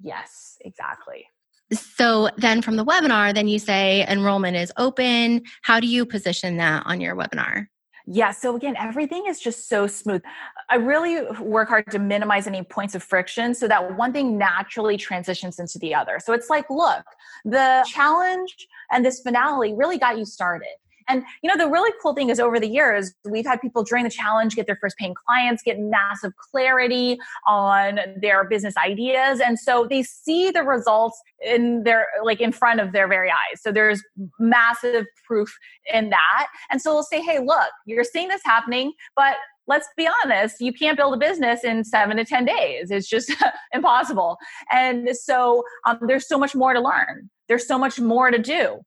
Yes, 0.00 0.58
exactly. 0.62 1.28
So 1.72 2.30
then 2.36 2.62
from 2.62 2.74
the 2.74 2.84
webinar, 2.84 3.32
then 3.32 3.46
you 3.46 3.60
say 3.60 4.04
enrollment 4.08 4.56
is 4.56 4.72
open. 4.76 5.42
How 5.62 5.78
do 5.78 5.86
you 5.86 6.04
position 6.04 6.56
that 6.56 6.82
on 6.84 7.00
your 7.00 7.14
webinar? 7.14 7.68
Yeah, 8.06 8.32
so 8.32 8.56
again, 8.56 8.74
everything 8.76 9.26
is 9.26 9.38
just 9.38 9.68
so 9.68 9.86
smooth. 9.86 10.22
I 10.68 10.76
really 10.76 11.22
work 11.40 11.68
hard 11.68 11.90
to 11.92 11.98
minimize 11.98 12.46
any 12.46 12.62
points 12.62 12.94
of 12.94 13.02
friction 13.02 13.54
so 13.54 13.68
that 13.68 13.96
one 13.96 14.12
thing 14.12 14.36
naturally 14.36 14.96
transitions 14.96 15.58
into 15.58 15.78
the 15.78 15.94
other. 15.94 16.18
So 16.18 16.32
it's 16.32 16.50
like, 16.50 16.68
look, 16.68 17.04
the 17.44 17.86
challenge 17.88 18.66
and 18.90 19.04
this 19.04 19.20
finale 19.20 19.74
really 19.74 19.98
got 19.98 20.18
you 20.18 20.24
started. 20.24 20.74
And 21.08 21.22
you 21.42 21.48
know, 21.48 21.56
the 21.56 21.70
really 21.70 21.92
cool 22.02 22.14
thing 22.14 22.30
is 22.30 22.40
over 22.40 22.58
the 22.58 22.68
years, 22.68 23.12
we've 23.24 23.46
had 23.46 23.60
people 23.60 23.82
during 23.82 24.04
the 24.04 24.10
challenge 24.10 24.54
get 24.54 24.66
their 24.66 24.78
first 24.80 24.96
paying 24.96 25.14
clients, 25.26 25.62
get 25.62 25.78
massive 25.78 26.32
clarity 26.36 27.18
on 27.46 27.98
their 28.20 28.44
business 28.44 28.74
ideas. 28.76 29.40
And 29.40 29.58
so 29.58 29.86
they 29.88 30.02
see 30.02 30.50
the 30.50 30.62
results 30.62 31.20
in 31.44 31.82
their 31.84 32.06
like 32.22 32.40
in 32.40 32.52
front 32.52 32.80
of 32.80 32.92
their 32.92 33.08
very 33.08 33.30
eyes. 33.30 33.60
So 33.60 33.72
there's 33.72 34.02
massive 34.38 35.06
proof 35.26 35.56
in 35.92 36.10
that. 36.10 36.46
And 36.70 36.80
so 36.80 36.92
we'll 36.92 37.02
say, 37.02 37.20
hey, 37.20 37.38
look, 37.40 37.70
you're 37.86 38.04
seeing 38.04 38.28
this 38.28 38.42
happening, 38.44 38.92
but 39.16 39.36
let's 39.66 39.88
be 39.96 40.08
honest, 40.24 40.56
you 40.60 40.72
can't 40.72 40.96
build 40.96 41.14
a 41.14 41.16
business 41.16 41.64
in 41.64 41.84
seven 41.84 42.16
to 42.16 42.24
10 42.24 42.44
days. 42.44 42.90
It's 42.90 43.08
just 43.08 43.32
impossible. 43.72 44.36
And 44.70 45.10
so 45.16 45.62
um, 45.86 45.98
there's 46.06 46.26
so 46.26 46.38
much 46.38 46.54
more 46.54 46.72
to 46.72 46.80
learn. 46.80 47.30
There's 47.48 47.66
so 47.66 47.78
much 47.78 48.00
more 48.00 48.30
to 48.30 48.38
do 48.38 48.80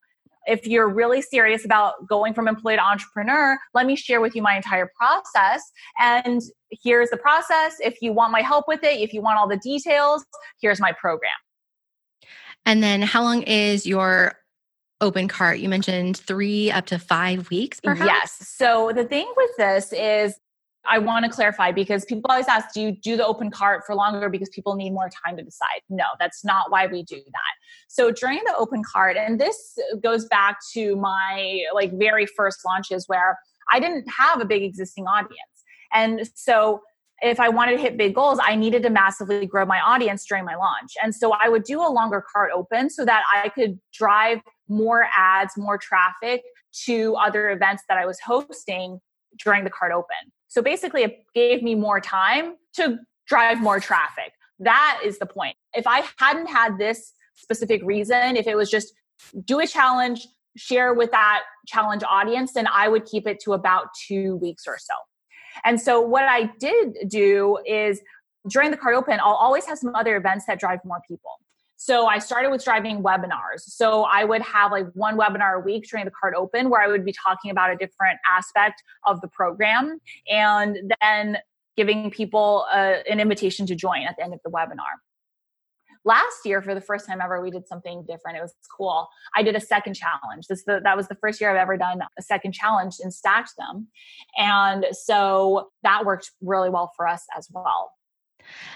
if 0.47 0.67
you're 0.67 0.87
really 0.87 1.21
serious 1.21 1.65
about 1.65 2.07
going 2.07 2.33
from 2.33 2.47
employee 2.47 2.75
to 2.75 2.83
entrepreneur, 2.83 3.57
let 3.73 3.85
me 3.85 3.95
share 3.95 4.21
with 4.21 4.35
you 4.35 4.41
my 4.41 4.55
entire 4.55 4.91
process. 4.97 5.71
And 5.99 6.41
here's 6.69 7.09
the 7.09 7.17
process. 7.17 7.75
If 7.79 8.01
you 8.01 8.13
want 8.13 8.31
my 8.31 8.41
help 8.41 8.65
with 8.67 8.83
it, 8.83 8.99
if 8.99 9.13
you 9.13 9.21
want 9.21 9.37
all 9.37 9.47
the 9.47 9.57
details, 9.57 10.25
here's 10.61 10.79
my 10.79 10.91
program. 10.91 11.31
And 12.65 12.81
then 12.81 13.01
how 13.01 13.23
long 13.23 13.43
is 13.43 13.85
your 13.85 14.33
open 15.01 15.27
cart? 15.27 15.59
You 15.59 15.69
mentioned 15.69 16.17
three 16.17 16.71
up 16.71 16.85
to 16.87 16.97
five 16.97 17.49
weeks, 17.49 17.79
perhaps? 17.79 18.07
Yes. 18.07 18.47
So 18.47 18.91
the 18.93 19.03
thing 19.03 19.31
with 19.35 19.51
this 19.57 19.93
is 19.93 20.39
I 20.87 20.99
want 20.99 21.25
to 21.25 21.31
clarify 21.31 21.71
because 21.71 22.05
people 22.05 22.29
always 22.29 22.47
ask, 22.47 22.73
do 22.73 22.81
you 22.81 22.91
do 22.91 23.17
the 23.17 23.25
open 23.25 23.51
cart 23.51 23.83
for 23.85 23.95
longer 23.95 24.29
because 24.29 24.49
people 24.49 24.75
need 24.75 24.91
more 24.91 25.09
time 25.25 25.37
to 25.37 25.43
decide? 25.43 25.81
No, 25.89 26.05
that's 26.19 26.43
not 26.45 26.71
why 26.71 26.87
we 26.87 27.03
do 27.03 27.17
that. 27.17 27.53
So 27.87 28.11
during 28.11 28.39
the 28.45 28.55
open 28.57 28.83
cart, 28.83 29.17
and 29.17 29.39
this 29.39 29.77
goes 30.01 30.25
back 30.25 30.57
to 30.73 30.95
my 30.95 31.63
like 31.73 31.91
very 31.93 32.25
first 32.25 32.59
launches 32.65 33.07
where 33.07 33.37
I 33.71 33.79
didn't 33.79 34.05
have 34.09 34.41
a 34.41 34.45
big 34.45 34.63
existing 34.63 35.05
audience. 35.07 35.39
And 35.93 36.29
so 36.35 36.81
if 37.21 37.39
I 37.39 37.49
wanted 37.49 37.77
to 37.77 37.81
hit 37.81 37.97
big 37.97 38.13
goals, 38.13 38.39
I 38.41 38.55
needed 38.55 38.83
to 38.83 38.89
massively 38.89 39.45
grow 39.45 39.65
my 39.65 39.79
audience 39.79 40.25
during 40.25 40.45
my 40.45 40.55
launch. 40.55 40.91
And 41.01 41.15
so 41.15 41.31
I 41.33 41.49
would 41.49 41.63
do 41.63 41.81
a 41.81 41.89
longer 41.89 42.23
cart 42.33 42.51
open 42.53 42.89
so 42.89 43.05
that 43.05 43.23
I 43.33 43.49
could 43.49 43.79
drive 43.93 44.39
more 44.67 45.07
ads, 45.15 45.53
more 45.57 45.77
traffic 45.77 46.43
to 46.85 47.15
other 47.15 47.51
events 47.51 47.83
that 47.87 47.97
I 47.97 48.05
was 48.05 48.19
hosting 48.19 48.99
during 49.43 49.63
the 49.63 49.69
cart 49.69 49.91
open. 49.93 50.31
So 50.47 50.61
basically, 50.61 51.03
it 51.03 51.25
gave 51.33 51.63
me 51.63 51.75
more 51.75 51.99
time 51.99 52.55
to 52.75 52.99
drive 53.27 53.59
more 53.59 53.79
traffic. 53.79 54.33
That 54.59 55.01
is 55.03 55.19
the 55.19 55.25
point. 55.25 55.55
If 55.73 55.87
I 55.87 56.03
hadn't 56.17 56.47
had 56.47 56.77
this 56.77 57.13
specific 57.33 57.81
reason, 57.83 58.37
if 58.37 58.47
it 58.47 58.55
was 58.55 58.69
just 58.69 58.93
do 59.43 59.59
a 59.59 59.67
challenge, 59.67 60.27
share 60.55 60.93
with 60.93 61.11
that 61.11 61.43
challenge 61.67 62.03
audience, 62.07 62.53
then 62.53 62.67
I 62.73 62.87
would 62.87 63.05
keep 63.05 63.27
it 63.27 63.39
to 63.41 63.53
about 63.53 63.87
two 64.07 64.37
weeks 64.37 64.63
or 64.67 64.77
so. 64.79 64.93
And 65.63 65.79
so, 65.79 66.01
what 66.01 66.23
I 66.23 66.49
did 66.59 66.97
do 67.07 67.57
is 67.65 68.01
during 68.49 68.71
the 68.71 68.77
cart 68.77 68.95
open, 68.95 69.19
I'll 69.21 69.33
always 69.33 69.65
have 69.65 69.77
some 69.77 69.95
other 69.95 70.15
events 70.15 70.45
that 70.47 70.59
drive 70.59 70.79
more 70.85 71.01
people. 71.07 71.31
So 71.85 72.07
I 72.07 72.17
started 72.17 72.49
with 72.49 72.63
driving 72.63 73.03
webinars. 73.03 73.59
So 73.59 74.05
I 74.05 74.23
would 74.23 74.41
have 74.41 74.71
like 74.71 74.87
one 74.93 75.19
webinar 75.19 75.57
a 75.57 75.59
week 75.59 75.87
during 75.87 76.05
the 76.05 76.11
cart 76.19 76.33
open 76.35 76.71
where 76.71 76.81
I 76.81 76.87
would 76.87 77.05
be 77.05 77.13
talking 77.13 77.51
about 77.51 77.69
a 77.69 77.75
different 77.75 78.17
aspect 78.27 78.81
of 79.05 79.21
the 79.21 79.27
program 79.27 79.99
and 80.27 80.91
then 80.99 81.37
giving 81.77 82.09
people 82.09 82.65
a, 82.73 82.75
uh, 82.75 83.03
an 83.07 83.19
invitation 83.19 83.67
to 83.67 83.75
join 83.75 84.01
at 84.01 84.15
the 84.17 84.23
end 84.23 84.33
of 84.33 84.39
the 84.43 84.49
webinar. 84.49 84.95
Last 86.03 86.43
year, 86.43 86.59
for 86.63 86.73
the 86.73 86.81
first 86.81 87.05
time 87.05 87.19
ever, 87.21 87.39
we 87.39 87.51
did 87.51 87.67
something 87.67 88.03
different. 88.07 88.35
It 88.39 88.41
was 88.41 88.55
cool. 88.75 89.07
I 89.35 89.43
did 89.43 89.55
a 89.55 89.61
second 89.61 89.93
challenge. 89.93 90.47
This 90.47 90.63
the, 90.63 90.81
that 90.83 90.97
was 90.97 91.07
the 91.07 91.15
first 91.15 91.39
year 91.39 91.51
I've 91.51 91.61
ever 91.61 91.77
done 91.77 91.99
a 92.17 92.21
second 92.23 92.53
challenge 92.53 92.95
and 92.99 93.13
stacked 93.13 93.51
them, 93.57 93.87
and 94.37 94.85
so 94.91 95.69
that 95.83 96.05
worked 96.05 96.31
really 96.41 96.69
well 96.69 96.91
for 96.95 97.07
us 97.07 97.25
as 97.37 97.47
well. 97.51 97.91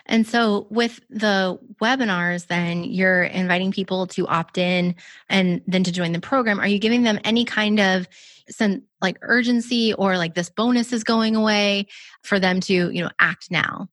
And 0.06 0.28
so 0.28 0.68
with 0.70 1.00
the 1.10 1.60
webinars, 1.82 2.48
then 2.48 2.84
you're 2.84 3.24
inviting 3.24 3.72
people 3.72 4.08
to 4.08 4.28
opt 4.28 4.58
in 4.58 4.96
and 5.30 5.62
then 5.68 5.84
to 5.84 5.92
join 5.92 6.12
the 6.12 6.20
program. 6.20 6.60
Are 6.60 6.68
you 6.68 6.80
giving 6.80 7.04
them 7.04 7.20
any 7.24 7.46
kind 7.46 7.80
of 7.80 8.08
some 8.50 8.84
like 9.02 9.18
urgency 9.22 9.94
or 9.94 10.18
like 10.18 10.34
this 10.34 10.50
bonus 10.50 10.92
is 10.92 11.04
going 11.04 11.36
away 11.36 11.88
for 12.24 12.40
them 12.40 12.60
to, 12.62 12.92
you 12.92 13.04
know, 13.04 13.12
act 13.20 13.52
now? 13.52 13.88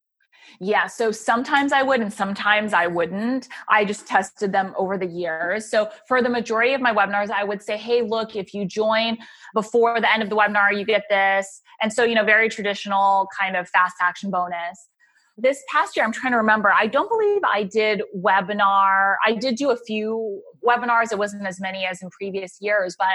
Yeah, 0.58 0.86
so 0.86 1.12
sometimes 1.12 1.72
I 1.72 1.82
would 1.82 2.00
and 2.00 2.12
sometimes 2.12 2.72
I 2.72 2.86
wouldn't. 2.86 3.48
I 3.68 3.84
just 3.84 4.06
tested 4.06 4.52
them 4.52 4.74
over 4.78 4.96
the 4.96 5.06
years. 5.06 5.70
So 5.70 5.90
for 6.08 6.22
the 6.22 6.30
majority 6.30 6.72
of 6.72 6.80
my 6.80 6.94
webinars, 6.94 7.30
I 7.30 7.44
would 7.44 7.62
say, 7.62 7.76
hey, 7.76 8.00
look, 8.00 8.36
if 8.36 8.54
you 8.54 8.64
join 8.64 9.18
before 9.52 10.00
the 10.00 10.10
end 10.10 10.22
of 10.22 10.30
the 10.30 10.36
webinar, 10.36 10.76
you 10.76 10.86
get 10.86 11.04
this. 11.10 11.60
And 11.82 11.92
so, 11.92 12.04
you 12.04 12.14
know, 12.14 12.24
very 12.24 12.48
traditional 12.48 13.28
kind 13.38 13.54
of 13.54 13.68
fast 13.68 13.96
action 14.00 14.30
bonus 14.30 14.88
this 15.36 15.62
past 15.70 15.96
year, 15.96 16.04
I'm 16.04 16.12
trying 16.12 16.32
to 16.32 16.38
remember, 16.38 16.72
I 16.72 16.86
don't 16.86 17.08
believe 17.08 17.42
I 17.44 17.62
did 17.62 18.02
webinar. 18.16 19.16
I 19.24 19.32
did 19.32 19.56
do 19.56 19.70
a 19.70 19.76
few 19.76 20.42
webinars. 20.66 21.12
It 21.12 21.18
wasn't 21.18 21.46
as 21.46 21.60
many 21.60 21.84
as 21.84 22.00
in 22.02 22.10
previous 22.10 22.56
years, 22.60 22.96
but 22.98 23.08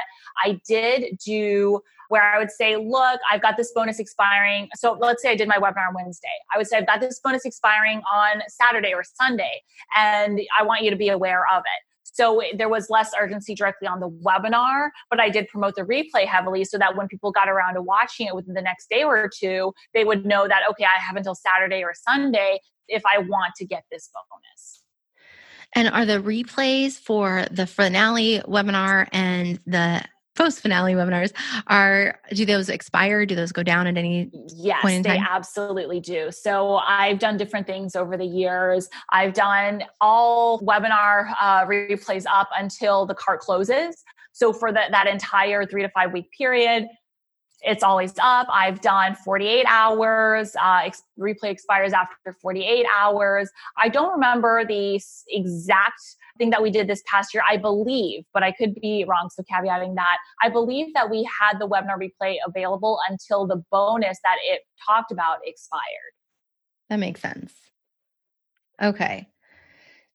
I 0.43 0.59
did 0.67 1.17
do 1.26 1.82
where 2.09 2.24
I 2.24 2.38
would 2.38 2.51
say, 2.51 2.76
look, 2.76 3.19
I've 3.32 3.41
got 3.41 3.57
this 3.57 3.72
bonus 3.74 3.97
expiring. 3.97 4.67
So 4.76 4.97
let's 4.99 5.22
say 5.22 5.32
I 5.32 5.36
did 5.36 5.47
my 5.47 5.57
webinar 5.57 5.88
on 5.88 5.95
Wednesday. 5.95 6.28
I 6.53 6.57
would 6.57 6.67
say, 6.67 6.78
I've 6.78 6.86
got 6.86 6.99
this 6.99 7.19
bonus 7.24 7.45
expiring 7.45 8.01
on 8.13 8.41
Saturday 8.49 8.93
or 8.93 9.03
Sunday, 9.03 9.63
and 9.95 10.41
I 10.59 10.63
want 10.63 10.84
you 10.84 10.89
to 10.89 10.97
be 10.97 11.09
aware 11.09 11.45
of 11.53 11.59
it. 11.61 11.90
So 12.12 12.41
there 12.55 12.70
was 12.70 12.89
less 12.89 13.12
urgency 13.20 13.55
directly 13.55 13.88
on 13.88 13.99
the 13.99 14.09
webinar, 14.09 14.89
but 15.09 15.20
I 15.20 15.30
did 15.30 15.47
promote 15.47 15.76
the 15.76 15.84
replay 15.84 16.26
heavily 16.26 16.64
so 16.66 16.78
that 16.78 16.95
when 16.95 17.07
people 17.07 17.32
got 17.32 17.49
around 17.49 17.76
to 17.76 17.82
watching 17.82 18.28
it 18.28 18.36
within 18.36 18.53
the 18.53 18.62
next 18.62 18.89
day 18.89 19.03
or 19.03 19.30
two, 19.34 19.74
they 19.93 20.03
would 20.03 20.26
know 20.26 20.47
that, 20.47 20.62
okay, 20.72 20.86
I 20.86 21.01
have 21.01 21.16
until 21.16 21.36
Saturday 21.36 21.84
or 21.84 21.93
Sunday 21.95 22.59
if 22.88 23.03
I 23.05 23.20
want 23.20 23.55
to 23.55 23.66
get 23.66 23.84
this 23.91 24.09
bonus. 24.14 24.84
And 25.74 25.88
are 25.88 26.05
the 26.05 26.20
replays 26.20 26.99
for 26.99 27.45
the 27.49 27.66
finale 27.66 28.41
webinar 28.45 29.07
and 29.14 29.59
the 29.66 30.03
post 30.41 30.61
finale 30.61 30.93
webinars 30.93 31.31
are 31.67 32.19
do 32.33 32.45
those 32.45 32.67
expire? 32.67 33.25
Do 33.27 33.35
those 33.35 33.51
go 33.51 33.61
down 33.61 33.85
at 33.85 33.95
any 33.95 34.31
yes 34.55 34.81
point 34.81 34.95
in 34.95 35.03
time? 35.03 35.17
they 35.17 35.23
absolutely 35.29 35.99
do. 35.99 36.31
So 36.31 36.77
i've 36.77 37.19
done 37.19 37.37
different 37.37 37.67
things 37.67 37.95
over 37.95 38.17
the 38.17 38.25
years. 38.25 38.89
I've 39.11 39.33
done 39.33 39.83
all 39.99 40.59
webinar 40.61 41.33
uh, 41.39 41.65
replays 41.65 42.25
up 42.29 42.49
until 42.57 43.05
the 43.05 43.13
cart 43.13 43.41
closes. 43.41 44.03
So 44.31 44.51
for 44.53 44.71
the, 44.71 44.81
that 44.89 45.07
entire 45.07 45.65
three 45.65 45.83
to 45.83 45.89
five 45.89 46.11
week 46.11 46.31
period 46.35 46.87
it's 47.64 47.84
always 47.84 48.14
up. 48.22 48.47
I've 48.51 48.82
done 48.82 49.16
48 49.16 49.66
hours. 49.68 50.55
Uh, 50.55 50.82
ex- 50.84 51.03
replay 51.20 51.51
expires 51.51 51.93
after 51.93 52.34
48 52.41 52.86
hours. 52.93 53.49
I 53.78 53.89
don't 53.89 54.12
remember 54.12 54.66
the 54.66 54.99
exact 55.28 56.01
thing 56.38 56.49
that 56.49 56.62
we 56.62 56.72
did 56.72 56.88
this 56.88 57.03
past 57.05 57.34
year, 57.34 57.43
I 57.47 57.57
believe, 57.57 58.24
but 58.34 58.41
I 58.41 58.51
could 58.51 58.74
be 58.76 59.05
wrong. 59.07 59.30
So 59.32 59.43
caveating 59.43 59.95
that, 59.95 60.18
I 60.41 60.49
believe 60.49 60.93
that 60.95 61.09
we 61.09 61.28
had 61.39 61.59
the 61.59 61.68
webinar 61.68 61.97
replay 61.99 62.38
available 62.45 62.99
until 63.09 63.45
the 63.45 63.64
bonus 63.72 64.18
that 64.24 64.38
it 64.43 64.62
talked 64.86 65.12
about 65.12 65.38
expired. 65.45 65.82
That 66.89 66.97
makes 66.97 67.22
sense. 67.22 67.53
Okay. 68.82 69.28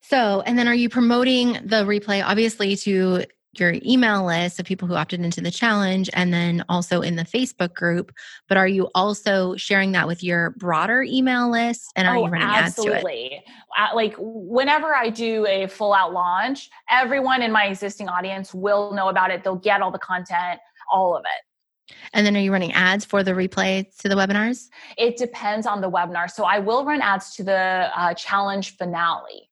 So, 0.02 0.40
and 0.40 0.58
then 0.58 0.68
are 0.68 0.74
you 0.74 0.88
promoting 0.88 1.54
the 1.54 1.84
replay 1.84 2.24
obviously 2.24 2.76
to 2.76 3.24
your 3.58 3.74
email 3.84 4.24
list 4.24 4.60
of 4.60 4.66
people 4.66 4.88
who 4.88 4.94
opted 4.94 5.20
into 5.20 5.40
the 5.40 5.50
challenge 5.50 6.10
and 6.12 6.32
then 6.32 6.64
also 6.68 7.00
in 7.00 7.16
the 7.16 7.24
Facebook 7.24 7.74
group. 7.74 8.12
But 8.48 8.56
are 8.56 8.68
you 8.68 8.88
also 8.94 9.56
sharing 9.56 9.92
that 9.92 10.06
with 10.06 10.22
your 10.22 10.50
broader 10.50 11.02
email 11.02 11.50
list 11.50 11.92
and 11.96 12.06
are 12.06 12.16
oh, 12.16 12.24
you 12.24 12.30
running 12.30 12.48
absolutely. 12.48 13.36
ads 13.36 13.44
to 13.44 13.90
it? 13.90 13.94
Like 13.94 14.14
whenever 14.18 14.94
I 14.94 15.10
do 15.10 15.46
a 15.46 15.66
full 15.66 15.92
out 15.92 16.12
launch, 16.12 16.70
everyone 16.90 17.42
in 17.42 17.52
my 17.52 17.66
existing 17.66 18.08
audience 18.08 18.54
will 18.54 18.92
know 18.92 19.08
about 19.08 19.30
it. 19.30 19.44
They'll 19.44 19.56
get 19.56 19.82
all 19.82 19.90
the 19.90 19.98
content, 19.98 20.60
all 20.92 21.16
of 21.16 21.24
it. 21.24 21.94
And 22.12 22.26
then 22.26 22.36
are 22.36 22.40
you 22.40 22.52
running 22.52 22.72
ads 22.72 23.04
for 23.04 23.22
the 23.22 23.32
replay 23.32 23.86
to 23.98 24.08
the 24.08 24.16
webinars? 24.16 24.68
It 24.98 25.16
depends 25.16 25.66
on 25.66 25.80
the 25.80 25.90
webinar. 25.90 26.30
So 26.30 26.44
I 26.44 26.58
will 26.58 26.84
run 26.84 27.00
ads 27.00 27.34
to 27.36 27.44
the 27.44 27.90
uh, 27.96 28.14
challenge 28.14 28.76
finale 28.76 29.45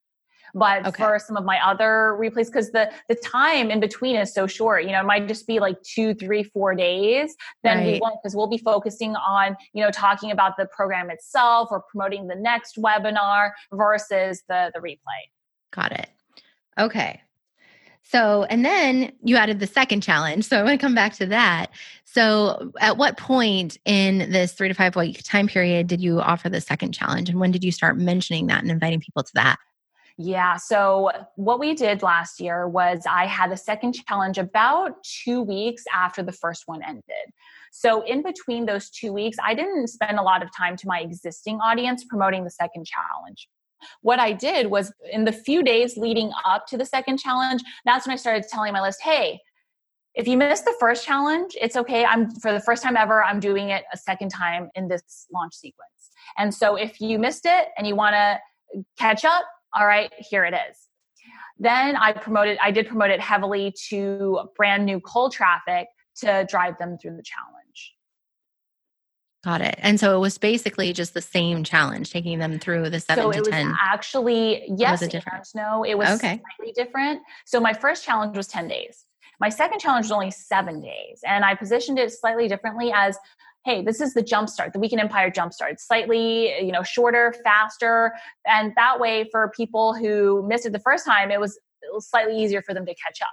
but 0.55 0.87
okay. 0.87 1.03
for 1.03 1.19
some 1.19 1.37
of 1.37 1.45
my 1.45 1.59
other 1.65 2.17
replays 2.19 2.47
because 2.47 2.71
the 2.71 2.91
the 3.09 3.15
time 3.17 3.71
in 3.71 3.81
between 3.81 4.17
is 4.17 4.33
so 4.33 4.47
short 4.47 4.85
you 4.85 4.93
know 4.93 5.01
it 5.01 5.07
might 5.07 5.27
just 5.27 5.47
be 5.47 5.59
like 5.59 5.81
two 5.83 6.15
three 6.15 6.43
four 6.43 6.75
days 6.75 7.35
then 7.63 7.79
right. 7.79 7.95
we 7.95 8.01
won't 8.01 8.17
because 8.23 8.35
we'll 8.35 8.47
be 8.47 8.59
focusing 8.59 9.17
on 9.17 9.57
you 9.73 9.83
know 9.83 9.91
talking 9.91 10.31
about 10.31 10.57
the 10.57 10.67
program 10.67 11.11
itself 11.11 11.69
or 11.71 11.83
promoting 11.91 12.27
the 12.29 12.37
next 12.37 12.77
webinar 12.77 13.51
versus 13.73 14.43
the 14.49 14.71
the 14.75 14.81
replay 14.81 15.23
got 15.73 15.93
it 15.93 16.09
okay 16.79 17.21
So, 18.07 18.45
and 18.45 18.65
then 18.67 19.13
you 19.23 19.37
added 19.37 19.61
the 19.61 19.67
second 19.67 20.03
challenge. 20.03 20.45
So 20.45 20.59
I 20.59 20.63
want 20.63 20.79
to 20.79 20.85
come 20.85 20.95
back 20.95 21.15
to 21.15 21.27
that. 21.27 21.71
So, 22.05 22.71
at 22.79 22.99
what 22.99 23.17
point 23.17 23.79
in 23.87 24.31
this 24.31 24.53
three 24.53 24.69
to 24.69 24.75
five 24.75 24.95
week 24.95 25.23
time 25.25 25.49
period 25.49 25.87
did 25.87 26.03
you 26.03 26.21
offer 26.21 26.51
the 26.51 26.61
second 26.61 26.93
challenge? 26.93 27.31
And 27.31 27.41
when 27.41 27.51
did 27.51 27.65
you 27.65 27.73
start 27.73 27.97
mentioning 27.97 28.47
that 28.49 28.61
and 28.61 28.71
inviting 28.71 29.01
people 29.01 29.23
to 29.23 29.33
that? 29.35 29.57
Yeah. 30.17 30.57
So, 30.57 31.11
what 31.35 31.59
we 31.59 31.75
did 31.75 32.03
last 32.03 32.41
year 32.41 32.69
was 32.69 33.03
I 33.11 33.27
had 33.27 33.51
the 33.51 33.57
second 33.57 33.95
challenge 33.95 34.39
about 34.39 35.03
two 35.03 35.43
weeks 35.43 35.83
after 35.93 36.23
the 36.23 36.31
first 36.31 36.65
one 36.67 36.83
ended. 36.85 37.33
So, 37.73 38.03
in 38.03 38.23
between 38.23 38.65
those 38.65 38.91
two 38.91 39.13
weeks, 39.13 39.37
I 39.43 39.55
didn't 39.55 39.89
spend 39.89 40.19
a 40.19 40.23
lot 40.23 40.43
of 40.43 40.51
time 40.57 40.77
to 40.77 40.87
my 40.87 41.01
existing 41.01 41.59
audience 41.59 42.05
promoting 42.05 42.45
the 42.45 42.51
second 42.51 42.87
challenge. 42.87 43.49
What 44.03 44.21
I 44.21 44.33
did 44.33 44.69
was 44.69 44.93
in 45.11 45.25
the 45.25 45.33
few 45.33 45.65
days 45.65 45.97
leading 45.97 46.31
up 46.47 46.69
to 46.69 46.79
the 46.79 46.87
second 46.87 47.19
challenge, 47.19 47.63
that's 47.85 48.07
when 48.07 48.15
I 48.15 48.17
started 48.17 48.45
telling 48.49 48.73
my 48.73 48.81
list, 48.81 49.03
hey, 49.03 49.41
if 50.15 50.29
you 50.29 50.37
missed 50.37 50.65
the 50.65 50.77
first 50.79 51.05
challenge, 51.05 51.57
it's 51.61 51.75
okay. 51.75 52.05
I'm 52.05 52.31
for 52.37 52.53
the 52.53 52.61
first 52.61 52.85
time 52.85 52.97
ever, 52.97 53.25
I'm 53.25 53.41
doing 53.41 53.71
it 53.71 53.83
a 53.93 53.97
second 53.97 54.29
time 54.29 54.71
in 54.77 54.87
this 54.87 55.27
launch 55.33 55.55
sequence. 55.55 55.91
And 56.39 56.55
so 56.55 56.77
if 56.77 57.01
you 57.01 57.19
missed 57.19 57.47
it 57.47 57.69
and 57.77 57.85
you 57.85 57.97
want 57.97 58.15
to 58.15 58.39
catch 58.97 59.25
up, 59.25 59.45
all 59.75 59.87
right, 59.87 60.13
here 60.19 60.45
it 60.45 60.55
is. 60.55 60.77
Then 61.59 61.97
I 61.97 62.13
promoted, 62.13 62.59
I 62.63 62.71
did 62.71 62.89
promote 62.89 63.11
it 63.11 63.21
heavily 63.21 63.75
to 63.89 64.49
brand 64.57 64.85
new 64.85 65.01
cold 65.01 65.33
traffic 65.33 65.87
to 66.17 66.47
drive 66.49 66.79
them 66.79 66.99
through 66.99 67.17
the 67.17 67.23
challenge. 67.23 67.95
Got 69.45 69.61
it. 69.61 69.79
And 69.79 70.01
so 70.01 70.17
it 70.17 70.21
was 70.21 70.39
basically 70.39 70.93
just 70.95 71.13
the 71.13 71.21
same 71.21 71.65
challenge, 71.65 72.11
taking 72.11 72.39
them 72.39 72.59
through 72.59 72.89
the 72.89 72.99
seven 72.99 73.25
so 73.25 73.31
to 73.31 73.37
it 73.37 73.41
was 73.41 73.49
ten. 73.51 73.75
Actually, 73.81 74.65
yes, 74.75 74.93
was 74.93 75.03
it 75.03 75.11
different? 75.11 75.47
no, 75.55 75.85
it 75.85 75.99
was 75.99 76.17
okay. 76.17 76.41
slightly 76.59 76.73
different. 76.73 77.21
So 77.45 77.61
my 77.61 77.75
first 77.75 78.05
challenge 78.05 78.37
was 78.39 78.47
10 78.47 78.69
days. 78.69 79.05
My 79.41 79.51
second 79.51 79.81
challenge 79.81 80.05
was 80.07 80.13
only 80.13 80.31
seven 80.31 80.81
days, 80.81 81.21
and 81.27 81.45
I 81.45 81.55
positioned 81.55 81.99
it 81.99 82.11
slightly 82.13 82.49
differently 82.49 82.91
as 82.95 83.19
hey 83.65 83.83
this 83.83 84.01
is 84.01 84.15
the 84.15 84.23
jumpstart 84.23 84.73
the 84.73 84.79
weekend 84.79 85.01
empire 85.01 85.31
jumpstart 85.31 85.79
slightly 85.79 86.55
you 86.65 86.73
know 86.73 86.83
shorter 86.83 87.35
faster 87.45 88.13
and 88.47 88.73
that 88.77 89.01
way 89.01 89.29
for 89.31 89.51
people 89.57 89.95
who 89.95 90.47
missed 90.47 90.67
it 90.67 90.73
the 90.73 90.79
first 90.79 91.05
time 91.05 91.31
it 91.31 91.41
was, 91.41 91.57
it 91.83 91.93
was 91.93 92.09
slightly 92.09 92.37
easier 92.37 92.63
for 92.63 92.75
them 92.75 92.87
to 92.87 92.95
catch 92.95 93.21
up. 93.23 93.29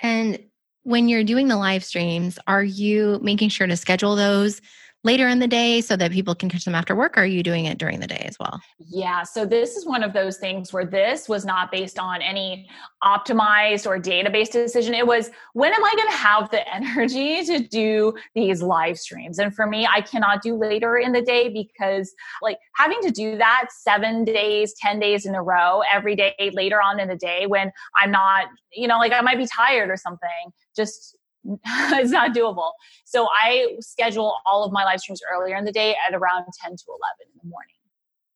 And 0.00 0.38
when 0.82 1.08
you're 1.08 1.24
doing 1.24 1.48
the 1.48 1.56
live 1.56 1.84
streams 1.84 2.38
are 2.46 2.62
you 2.62 3.18
making 3.22 3.48
sure 3.48 3.66
to 3.66 3.76
schedule 3.76 4.14
those 4.14 4.60
later 5.06 5.28
in 5.28 5.38
the 5.38 5.46
day 5.46 5.80
so 5.80 5.96
that 5.96 6.10
people 6.10 6.34
can 6.34 6.50
catch 6.50 6.64
them 6.64 6.74
after 6.74 6.94
work 6.94 7.16
or 7.16 7.22
are 7.22 7.26
you 7.26 7.42
doing 7.42 7.64
it 7.64 7.78
during 7.78 8.00
the 8.00 8.06
day 8.06 8.24
as 8.28 8.36
well? 8.38 8.60
Yeah 8.78 9.22
so 9.22 9.46
this 9.46 9.76
is 9.76 9.86
one 9.86 10.02
of 10.02 10.12
those 10.12 10.36
things 10.36 10.72
where 10.72 10.84
this 10.84 11.28
was 11.28 11.44
not 11.44 11.70
based 11.72 11.98
on 11.98 12.20
any 12.20 12.68
optimized 13.04 13.86
or 13.86 13.98
database 13.98 14.50
decision. 14.50 14.94
It 14.94 15.06
was 15.06 15.30
when 15.54 15.72
am 15.72 15.84
i 15.84 15.92
going 15.96 16.10
to 16.10 16.16
have 16.16 16.50
the 16.50 16.74
energy 16.74 17.44
to 17.44 17.60
do 17.60 18.14
these 18.34 18.62
live 18.62 18.98
streams? 18.98 19.38
And 19.38 19.54
for 19.54 19.66
me 19.66 19.86
i 19.86 20.00
cannot 20.00 20.42
do 20.42 20.56
later 20.56 20.96
in 20.98 21.12
the 21.12 21.22
day 21.22 21.48
because 21.48 22.12
like 22.42 22.58
having 22.74 23.00
to 23.02 23.10
do 23.10 23.38
that 23.38 23.68
7 23.70 24.24
days 24.24 24.74
10 24.80 24.98
days 24.98 25.24
in 25.24 25.34
a 25.34 25.42
row 25.42 25.82
every 25.92 26.16
day 26.16 26.34
later 26.52 26.80
on 26.82 27.00
in 27.00 27.08
the 27.08 27.16
day 27.16 27.46
when 27.46 27.70
i'm 27.96 28.10
not 28.10 28.46
you 28.72 28.88
know 28.88 28.98
like 28.98 29.12
i 29.12 29.20
might 29.20 29.38
be 29.38 29.46
tired 29.46 29.88
or 29.90 29.96
something 29.96 30.52
just 30.74 31.16
it's 31.66 32.10
not 32.10 32.34
doable. 32.34 32.72
So 33.04 33.28
I 33.28 33.76
schedule 33.80 34.36
all 34.46 34.64
of 34.64 34.72
my 34.72 34.84
live 34.84 35.00
streams 35.00 35.20
earlier 35.32 35.56
in 35.56 35.64
the 35.64 35.72
day 35.72 35.94
at 36.06 36.14
around 36.14 36.44
10 36.62 36.76
to 36.76 36.84
11 36.88 36.98
in 37.20 37.40
the 37.42 37.48
morning. 37.48 37.74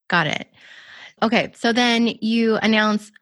Got 0.08 0.26
it. 0.26 0.48
Okay. 1.22 1.52
So 1.54 1.72
then 1.72 2.14
you 2.20 2.56
announce 2.56 3.12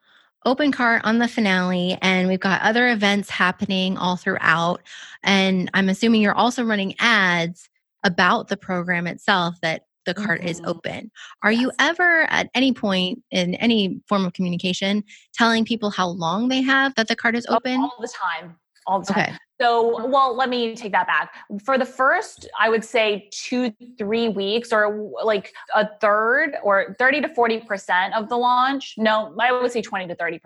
open 0.44 0.72
cart 0.72 1.02
on 1.04 1.18
the 1.18 1.28
finale, 1.28 1.98
and 2.00 2.28
we've 2.28 2.40
got 2.40 2.62
other 2.62 2.88
events 2.88 3.28
happening 3.28 3.98
all 3.98 4.16
throughout. 4.16 4.80
And 5.22 5.70
I'm 5.74 5.88
assuming 5.88 6.22
you're 6.22 6.34
also 6.34 6.64
running 6.64 6.94
ads 6.98 7.68
about 8.04 8.48
the 8.48 8.56
program 8.56 9.06
itself 9.06 9.56
that 9.62 9.82
the 10.06 10.14
cart 10.14 10.40
mm-hmm. 10.40 10.48
is 10.48 10.62
open. 10.64 11.10
Are 11.42 11.52
yes. 11.52 11.60
you 11.60 11.72
ever 11.78 12.22
at 12.30 12.48
any 12.54 12.72
point 12.72 13.22
in 13.30 13.56
any 13.56 14.00
form 14.08 14.24
of 14.24 14.32
communication 14.32 15.04
telling 15.34 15.66
people 15.66 15.90
how 15.90 16.08
long 16.08 16.48
they 16.48 16.62
have 16.62 16.94
that 16.94 17.08
the 17.08 17.16
cart 17.16 17.36
is 17.36 17.44
open? 17.46 17.80
All 17.80 17.92
the 18.00 18.08
time 18.08 18.56
all 18.88 19.00
the 19.00 19.12
time. 19.12 19.24
Okay. 19.24 19.36
So, 19.60 20.06
well, 20.06 20.36
let 20.36 20.48
me 20.48 20.74
take 20.74 20.92
that 20.92 21.06
back. 21.06 21.34
For 21.64 21.78
the 21.78 21.84
first, 21.84 22.48
I 22.58 22.68
would 22.68 22.84
say 22.84 23.28
two, 23.32 23.72
three 23.98 24.28
weeks, 24.28 24.72
or 24.72 25.10
like 25.22 25.52
a 25.74 25.88
third 26.00 26.56
or 26.62 26.94
30 26.98 27.22
to 27.22 27.28
40% 27.28 28.16
of 28.16 28.28
the 28.28 28.36
launch. 28.36 28.94
No, 28.96 29.34
I 29.38 29.52
would 29.52 29.72
say 29.72 29.82
20 29.82 30.06
to 30.06 30.14
30%. 30.14 30.40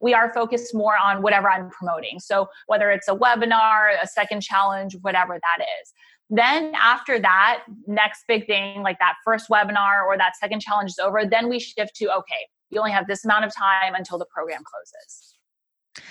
We 0.00 0.14
are 0.14 0.32
focused 0.32 0.74
more 0.74 0.94
on 1.02 1.22
whatever 1.22 1.50
I'm 1.50 1.70
promoting. 1.70 2.18
So, 2.20 2.48
whether 2.66 2.90
it's 2.90 3.06
a 3.08 3.14
webinar, 3.14 4.02
a 4.02 4.06
second 4.06 4.40
challenge, 4.40 4.96
whatever 5.02 5.38
that 5.38 5.64
is. 5.82 5.92
Then, 6.30 6.72
after 6.74 7.20
that, 7.20 7.64
next 7.86 8.24
big 8.26 8.46
thing, 8.46 8.82
like 8.82 8.98
that 8.98 9.14
first 9.24 9.50
webinar 9.50 10.04
or 10.06 10.16
that 10.16 10.36
second 10.36 10.60
challenge 10.60 10.90
is 10.90 10.98
over, 10.98 11.26
then 11.26 11.48
we 11.50 11.60
shift 11.60 11.94
to 11.96 12.06
okay, 12.06 12.48
you 12.70 12.78
only 12.78 12.92
have 12.92 13.06
this 13.06 13.24
amount 13.26 13.44
of 13.44 13.54
time 13.54 13.94
until 13.94 14.18
the 14.18 14.26
program 14.26 14.62
closes. 14.64 15.33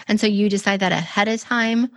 And 0.08 0.20
so 0.20 0.28
you 0.28 0.50
decide 0.50 0.80
that 0.80 0.92
ahead 0.92 1.28
of 1.28 1.42
time 1.42 1.90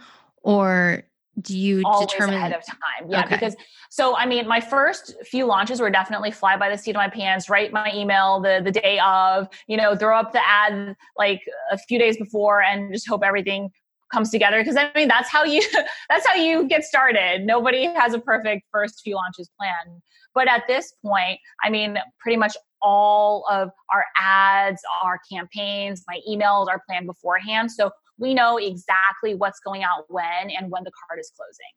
or 0.43 1.05
do 1.41 1.57
you 1.57 1.83
Always 1.85 2.11
determine 2.11 2.37
ahead 2.37 2.53
of 2.53 2.65
time? 2.65 3.11
Yeah, 3.11 3.25
okay. 3.25 3.35
because 3.35 3.57
so 3.91 4.17
I 4.17 4.27
mean, 4.27 4.49
my 4.49 4.61
first 4.61 5.15
few 5.25 5.45
launches 5.47 5.81
were 5.81 5.91
definitely 5.91 6.31
fly 6.31 6.57
by 6.57 6.71
the 6.71 6.79
seat 6.79 6.93
of 6.93 6.97
my 6.97 7.09
pants, 7.09 7.51
write 7.51 7.73
my 7.73 7.91
email 7.95 8.41
the 8.41 8.61
the 8.65 8.73
day 8.73 8.99
of, 9.01 9.49
you 9.67 9.77
know, 9.77 9.95
throw 9.95 10.19
up 10.19 10.33
the 10.33 10.47
ad 10.47 10.97
like 11.19 11.43
a 11.71 11.79
few 11.79 11.99
days 11.99 12.17
before, 12.17 12.63
and 12.63 12.93
just 12.93 13.09
hope 13.09 13.23
everything 13.23 13.71
comes 14.13 14.31
together. 14.31 14.61
Because 14.61 14.77
I 14.77 14.91
mean, 14.95 15.09
that's 15.09 15.29
how 15.29 15.45
you 15.45 15.63
that's 16.09 16.27
how 16.27 16.35
you 16.35 16.67
get 16.69 16.85
started. 16.85 17.43
Nobody 17.45 17.85
has 17.85 18.15
a 18.15 18.19
perfect 18.19 18.65
first 18.73 19.03
few 19.03 19.15
launches 19.15 19.51
planned. 19.59 20.01
But 20.35 20.49
at 20.49 20.65
this 20.67 20.93
point, 21.05 21.39
I 21.63 21.71
mean, 21.71 21.99
pretty 22.21 22.37
much 22.37 22.57
all 22.83 23.45
of 23.51 23.71
our 23.93 24.05
ads, 24.19 24.81
our 25.03 25.21
campaigns, 25.31 26.05
my 26.09 26.21
emails 26.29 26.69
are 26.69 26.83
planned 26.87 27.07
beforehand. 27.07 27.73
So 27.73 27.91
we 28.19 28.35
know 28.35 28.57
exactly 28.57 29.35
what's 29.35 29.61
going 29.61 29.83
out 29.83 30.05
when 30.09 30.51
and 30.51 30.71
when 30.71 30.85
the 30.85 30.93
cart 31.09 31.21
is 31.21 31.33
closing. 31.37 31.73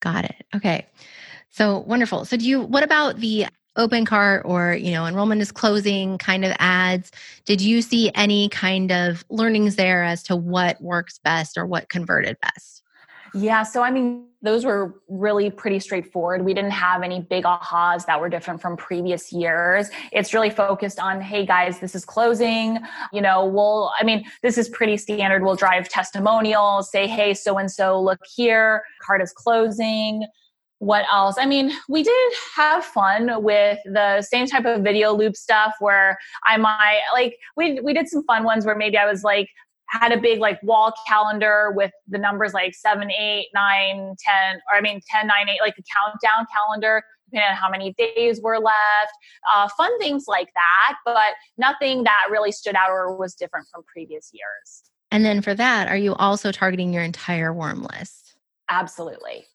Got 0.00 0.24
it. 0.24 0.46
Okay. 0.54 0.86
So 1.50 1.78
wonderful. 1.80 2.24
So 2.24 2.36
do 2.36 2.48
you 2.48 2.62
what 2.62 2.82
about 2.82 3.18
the 3.18 3.46
open 3.76 4.04
cart 4.04 4.42
or, 4.44 4.74
you 4.74 4.90
know, 4.90 5.06
enrollment 5.06 5.40
is 5.40 5.52
closing 5.52 6.18
kind 6.18 6.44
of 6.44 6.52
ads? 6.58 7.10
Did 7.44 7.60
you 7.60 7.80
see 7.80 8.10
any 8.14 8.48
kind 8.48 8.90
of 8.92 9.24
learnings 9.30 9.76
there 9.76 10.04
as 10.04 10.22
to 10.24 10.36
what 10.36 10.80
works 10.80 11.18
best 11.22 11.56
or 11.56 11.66
what 11.66 11.88
converted 11.88 12.36
best? 12.42 12.77
Yeah, 13.34 13.62
so 13.62 13.82
I 13.82 13.90
mean, 13.90 14.28
those 14.40 14.64
were 14.64 15.00
really 15.08 15.50
pretty 15.50 15.80
straightforward. 15.80 16.44
We 16.44 16.54
didn't 16.54 16.70
have 16.70 17.02
any 17.02 17.20
big 17.20 17.44
ahas 17.44 18.06
that 18.06 18.20
were 18.20 18.28
different 18.28 18.60
from 18.60 18.76
previous 18.76 19.32
years. 19.32 19.90
It's 20.12 20.32
really 20.32 20.50
focused 20.50 21.00
on, 21.00 21.20
hey 21.20 21.44
guys, 21.44 21.80
this 21.80 21.94
is 21.94 22.04
closing. 22.04 22.78
You 23.12 23.20
know, 23.20 23.44
we'll, 23.44 23.90
I 23.98 24.04
mean, 24.04 24.24
this 24.42 24.56
is 24.56 24.68
pretty 24.68 24.96
standard. 24.96 25.42
We'll 25.42 25.56
drive 25.56 25.88
testimonials, 25.88 26.90
say, 26.90 27.08
hey, 27.08 27.34
so 27.34 27.58
and 27.58 27.70
so, 27.70 28.00
look 28.00 28.20
here, 28.36 28.82
cart 29.02 29.20
is 29.20 29.32
closing. 29.32 30.24
What 30.80 31.04
else? 31.12 31.34
I 31.40 31.46
mean, 31.46 31.72
we 31.88 32.04
did 32.04 32.32
have 32.54 32.84
fun 32.84 33.42
with 33.42 33.80
the 33.84 34.22
same 34.22 34.46
type 34.46 34.64
of 34.64 34.82
video 34.82 35.12
loop 35.12 35.34
stuff 35.34 35.74
where 35.80 36.16
I 36.46 36.56
might 36.56 37.00
like 37.12 37.36
we 37.56 37.80
we 37.80 37.92
did 37.92 38.08
some 38.08 38.22
fun 38.24 38.44
ones 38.44 38.64
where 38.64 38.76
maybe 38.76 38.96
I 38.96 39.10
was 39.10 39.24
like, 39.24 39.48
had 39.88 40.12
a 40.12 40.20
big 40.20 40.38
like 40.38 40.62
wall 40.62 40.92
calendar 41.06 41.72
with 41.74 41.90
the 42.08 42.18
numbers 42.18 42.52
like 42.52 42.74
seven, 42.74 43.10
eight, 43.10 43.48
nine, 43.54 44.14
ten, 44.18 44.60
or 44.70 44.76
I 44.76 44.80
mean 44.80 45.00
10, 45.10 45.26
9, 45.26 45.48
8, 45.48 45.58
like 45.60 45.74
a 45.78 45.82
countdown 45.82 46.46
calendar, 46.54 47.02
depending 47.26 47.50
on 47.50 47.56
how 47.56 47.70
many 47.70 47.94
days 47.94 48.40
were 48.40 48.58
left. 48.58 49.12
Uh, 49.54 49.68
fun 49.76 49.96
things 49.98 50.24
like 50.28 50.48
that, 50.54 50.96
but 51.04 51.34
nothing 51.56 52.04
that 52.04 52.20
really 52.30 52.52
stood 52.52 52.74
out 52.74 52.90
or 52.90 53.16
was 53.16 53.34
different 53.34 53.66
from 53.72 53.82
previous 53.84 54.30
years. 54.32 54.82
And 55.10 55.24
then 55.24 55.40
for 55.40 55.54
that, 55.54 55.88
are 55.88 55.96
you 55.96 56.14
also 56.14 56.52
targeting 56.52 56.92
your 56.92 57.02
entire 57.02 57.52
warm 57.52 57.82
list? 57.82 58.36
Absolutely. 58.68 59.46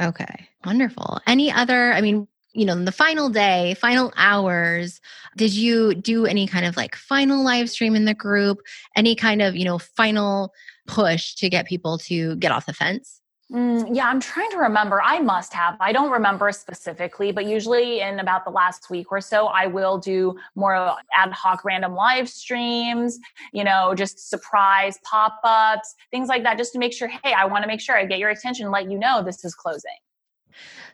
Okay, 0.00 0.48
wonderful. 0.64 1.20
Any 1.26 1.52
other, 1.52 1.92
I 1.92 2.00
mean, 2.00 2.26
you 2.52 2.64
know, 2.64 2.72
in 2.72 2.84
the 2.84 2.92
final 2.92 3.28
day, 3.28 3.74
final 3.80 4.12
hours, 4.16 5.00
did 5.36 5.52
you 5.52 5.94
do 5.94 6.26
any 6.26 6.46
kind 6.46 6.66
of 6.66 6.76
like 6.76 6.94
final 6.94 7.42
live 7.42 7.70
stream 7.70 7.94
in 7.94 8.04
the 8.04 8.14
group? 8.14 8.58
Any 8.96 9.14
kind 9.14 9.40
of, 9.40 9.56
you 9.56 9.64
know, 9.64 9.78
final 9.78 10.52
push 10.86 11.34
to 11.36 11.48
get 11.48 11.66
people 11.66 11.98
to 11.98 12.36
get 12.36 12.52
off 12.52 12.66
the 12.66 12.74
fence? 12.74 13.20
Mm, 13.50 13.94
yeah, 13.94 14.08
I'm 14.08 14.20
trying 14.20 14.50
to 14.52 14.56
remember. 14.56 15.02
I 15.02 15.18
must 15.18 15.52
have. 15.52 15.76
I 15.78 15.92
don't 15.92 16.10
remember 16.10 16.52
specifically, 16.52 17.32
but 17.32 17.44
usually 17.44 18.00
in 18.00 18.18
about 18.18 18.44
the 18.44 18.50
last 18.50 18.88
week 18.88 19.12
or 19.12 19.20
so, 19.20 19.46
I 19.48 19.66
will 19.66 19.98
do 19.98 20.38
more 20.54 20.96
ad 21.14 21.32
hoc 21.32 21.62
random 21.62 21.94
live 21.94 22.30
streams, 22.30 23.18
you 23.52 23.62
know, 23.62 23.94
just 23.94 24.30
surprise 24.30 24.98
pop 25.04 25.38
ups, 25.44 25.94
things 26.10 26.28
like 26.28 26.44
that, 26.44 26.56
just 26.56 26.72
to 26.72 26.78
make 26.78 26.94
sure, 26.94 27.08
hey, 27.08 27.34
I 27.34 27.44
want 27.44 27.62
to 27.62 27.68
make 27.68 27.80
sure 27.80 27.94
I 27.94 28.06
get 28.06 28.18
your 28.18 28.30
attention, 28.30 28.70
let 28.70 28.90
you 28.90 28.98
know 28.98 29.22
this 29.22 29.44
is 29.44 29.54
closing. 29.54 29.90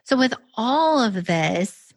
So, 0.03 0.17
with 0.17 0.33
all 0.55 1.01
of 1.01 1.25
this, 1.25 1.88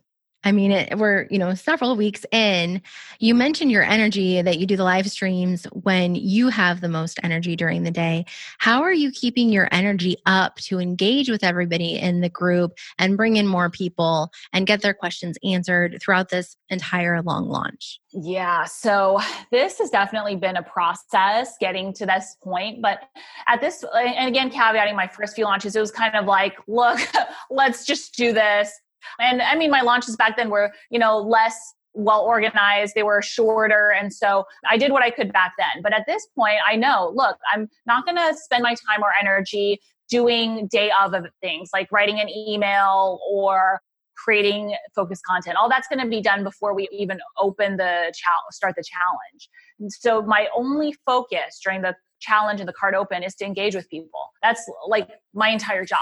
I 0.45 0.53
mean, 0.53 0.73
it, 0.73 0.99
we're, 0.99 1.27
you 1.31 1.39
know, 1.39 1.55
several 1.55 1.97
weeks 1.97 2.25
in. 2.33 2.83
You 3.21 3.35
mentioned 3.35 3.71
your 3.71 3.85
energy 3.85 4.43
that 4.43 4.59
you 4.59 4.67
do 4.67 4.77
the 4.77 4.85
live 4.85 5.09
streams 5.09 5.67
when 5.73 6.15
you 6.15 6.49
have 6.49 6.81
the 6.81 6.89
most 6.89 7.21
energy 7.23 7.55
during 7.55 7.85
the 7.85 7.91
day. 7.91 8.25
How 8.59 8.83
are 8.83 8.93
you 8.93 9.13
keeping 9.13 9.51
your 9.51 9.69
energy 9.71 10.17
up 10.27 10.57
to 10.57 10.81
engage 10.81 11.29
with 11.29 11.45
everybody 11.45 11.99
in 11.99 12.21
the 12.21 12.29
group 12.29 12.77
and 12.99 13.17
bring 13.17 13.37
in 13.37 13.47
more 13.47 13.71
people 13.71 14.33
and 14.53 14.67
get 14.67 14.83
their 14.83 14.95
questions 14.95 15.39
answered 15.45 15.99
throughout 16.01 16.31
this 16.31 16.57
entire 16.69 17.23
long 17.23 17.49
launch? 17.49 18.01
Yeah, 18.13 18.65
so 18.65 19.21
this 19.51 19.79
has 19.79 19.91
definitely 19.91 20.37
been 20.37 20.57
a 20.57 20.63
process 20.63 21.57
getting 21.61 21.93
to 21.95 22.05
this 22.07 22.37
point. 22.43 22.83
But 22.83 23.01
at 23.47 23.61
this, 23.61 23.85
and 23.95 24.29
again, 24.29 24.51
caveating 24.51 24.97
my 24.97 25.07
first 25.07 25.35
few 25.35 25.45
launches, 25.45 25.77
it 25.77 25.81
was 25.81 25.91
kind 25.91 26.15
of 26.15 26.27
like, 26.27 26.57
look, 26.67 27.01
let's 27.51 27.87
just 27.87 28.17
do 28.17 28.33
this 28.33 28.73
and 29.19 29.43
I 29.43 29.57
mean, 29.57 29.71
my 29.71 29.83
launches 29.83 30.17
back 30.17 30.37
then 30.37 30.51
were, 30.51 30.73
you 30.91 30.99
know, 30.99 31.19
less 31.19 31.57
well 31.95 32.23
organized, 32.23 32.95
they 32.95 33.03
were 33.03 33.21
shorter. 33.21 33.91
And 33.91 34.13
so 34.13 34.45
I 34.69 34.79
did 34.79 34.93
what 34.93 35.03
I 35.03 35.11
could 35.11 35.33
back 35.33 35.53
then. 35.59 35.83
But 35.83 35.93
at 35.93 36.05
this 36.07 36.27
point, 36.35 36.57
I 36.67 36.77
know, 36.77 37.13
look, 37.15 37.37
I'm 37.53 37.69
not 37.87 38.07
going 38.07 38.17
to 38.17 38.35
spend 38.37 38.63
my 38.63 38.71
time 38.75 39.03
or 39.03 39.11
energy 39.21 39.79
doing 40.09 40.69
day 40.69 40.91
of 41.01 41.15
things 41.41 41.71
like 41.73 41.91
writing 41.93 42.21
an 42.21 42.29
email 42.29 43.21
or 43.31 43.81
creating 44.17 44.75
focused 44.95 45.23
content. 45.25 45.57
All 45.57 45.69
that's 45.69 45.89
going 45.89 45.99
to 45.99 46.09
be 46.09 46.21
done 46.21 46.45
before 46.45 46.75
we 46.75 46.89
even 46.93 47.19
open 47.39 47.77
the 47.77 48.13
start 48.51 48.75
the 48.77 48.85
challenge. 48.85 49.49
And 49.81 49.93
so 49.93 50.23
my 50.23 50.49
only 50.55 50.95
focus 51.07 51.61
during 51.63 51.83
the 51.83 51.95
challenge 52.21 52.61
and 52.61 52.69
the 52.69 52.73
cart 52.73 52.95
open 52.95 53.23
is 53.23 53.35
to 53.37 53.45
engage 53.45 53.75
with 53.75 53.89
people. 53.91 54.29
That's 54.43 54.63
like 54.87 55.09
my 55.35 55.49
entire 55.49 55.85
job. 55.85 55.99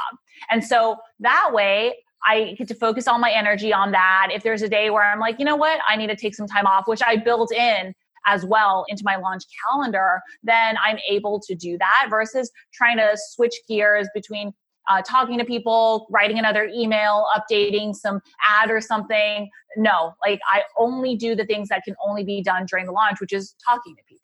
And 0.51 0.65
so 0.65 0.97
that 1.21 1.51
way 1.53 1.95
I 2.25 2.55
get 2.59 2.69
to 2.69 2.75
focus 2.75 3.09
all 3.09 3.19
my 3.19 3.31
energy 3.31 3.73
on 3.73 3.93
that. 3.93 4.29
If 4.33 4.43
there's 4.43 4.63
a 4.63 4.69
day 4.69 4.91
where 4.91 5.03
I'm 5.03 5.21
like, 5.21 5.39
you 5.39 5.45
know 5.45 5.57
what, 5.57 5.81
I 5.89 5.97
need 5.97 6.09
to 6.09 6.17
take 6.17 6.35
some 6.35 6.47
time 6.47 6.67
off, 6.67 6.87
which 6.87 7.03
I 7.05 7.17
built 7.17 7.53
in 7.53 7.95
as 8.27 8.45
well 8.45 8.85
into 8.89 9.03
my 9.05 9.17
launch 9.17 9.45
calendar, 9.65 10.21
then 10.43 10.77
I'm 10.85 10.99
able 11.09 11.41
to 11.41 11.55
do 11.55 11.79
that 11.79 12.09
versus 12.11 12.51
trying 12.73 12.99
to 12.99 13.17
switch 13.17 13.55
gears 13.69 14.09
between 14.15 14.53
uh, 14.89 15.03
talking 15.03 15.39
to 15.39 15.45
people, 15.45 16.07
writing 16.11 16.39
another 16.39 16.69
email, 16.75 17.27
updating 17.37 17.95
some 17.95 18.21
ad 18.47 18.71
or 18.71 18.81
something. 18.81 19.49
No, 19.77 20.15
like 20.27 20.41
I 20.51 20.63
only 20.77 21.17
do 21.17 21.35
the 21.37 21.47
things 21.47 21.69
that 21.69 21.83
can 21.85 21.95
only 22.05 22.25
be 22.25 22.43
done 22.43 22.67
during 22.67 22.87
the 22.87 22.93
launch, 22.93 23.21
which 23.21 23.33
is 23.33 23.55
talking 23.65 23.95
to 23.97 24.03
people. 24.09 24.20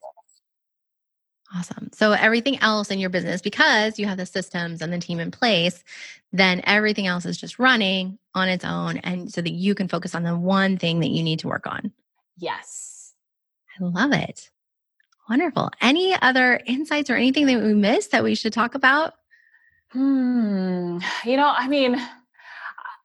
Awesome. 1.54 1.90
So 1.92 2.12
everything 2.12 2.58
else 2.58 2.90
in 2.90 2.98
your 2.98 3.10
business, 3.10 3.40
because 3.40 3.98
you 3.98 4.06
have 4.06 4.16
the 4.16 4.26
systems 4.26 4.82
and 4.82 4.92
the 4.92 4.98
team 4.98 5.20
in 5.20 5.30
place, 5.30 5.84
then 6.32 6.60
everything 6.64 7.06
else 7.06 7.24
is 7.24 7.36
just 7.38 7.58
running 7.58 8.18
on 8.34 8.48
its 8.48 8.64
own. 8.64 8.98
And 8.98 9.32
so 9.32 9.40
that 9.40 9.52
you 9.52 9.74
can 9.74 9.86
focus 9.86 10.14
on 10.14 10.24
the 10.24 10.36
one 10.36 10.76
thing 10.76 11.00
that 11.00 11.10
you 11.10 11.22
need 11.22 11.38
to 11.40 11.48
work 11.48 11.66
on. 11.66 11.92
Yes. 12.36 13.14
I 13.80 13.84
love 13.84 14.12
it. 14.12 14.50
Wonderful. 15.28 15.70
Any 15.80 16.16
other 16.20 16.60
insights 16.66 17.10
or 17.10 17.14
anything 17.14 17.46
that 17.46 17.62
we 17.62 17.74
missed 17.74 18.10
that 18.10 18.24
we 18.24 18.34
should 18.34 18.52
talk 18.52 18.74
about? 18.74 19.14
Hmm. 19.90 20.98
You 21.24 21.36
know, 21.36 21.52
I 21.56 21.68
mean, 21.68 21.96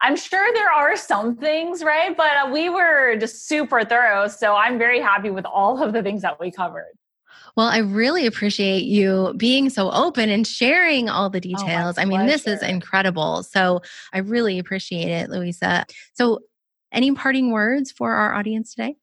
I'm 0.01 0.15
sure 0.15 0.53
there 0.53 0.71
are 0.71 0.97
some 0.97 1.35
things, 1.35 1.83
right? 1.83 2.15
But 2.17 2.51
we 2.51 2.69
were 2.69 3.17
just 3.17 3.47
super 3.47 3.85
thorough. 3.85 4.27
So 4.27 4.55
I'm 4.55 4.79
very 4.79 4.99
happy 4.99 5.29
with 5.29 5.45
all 5.45 5.81
of 5.81 5.93
the 5.93 6.01
things 6.01 6.23
that 6.23 6.39
we 6.39 6.51
covered. 6.51 6.91
Well, 7.55 7.67
I 7.67 7.79
really 7.79 8.25
appreciate 8.25 8.83
you 8.83 9.33
being 9.37 9.69
so 9.69 9.91
open 9.91 10.29
and 10.29 10.45
sharing 10.45 11.09
all 11.09 11.29
the 11.29 11.37
oh, 11.37 11.41
details. 11.41 11.97
Oh, 11.97 12.01
I 12.01 12.05
mean, 12.05 12.25
this 12.25 12.47
is 12.47 12.63
incredible. 12.63 13.43
So 13.43 13.81
I 14.13 14.19
really 14.19 14.59
appreciate 14.59 15.09
it, 15.09 15.29
Louisa. 15.29 15.85
So, 16.13 16.39
any 16.93 17.13
parting 17.13 17.51
words 17.51 17.89
for 17.89 18.13
our 18.13 18.33
audience 18.33 18.75
today? 18.75 18.97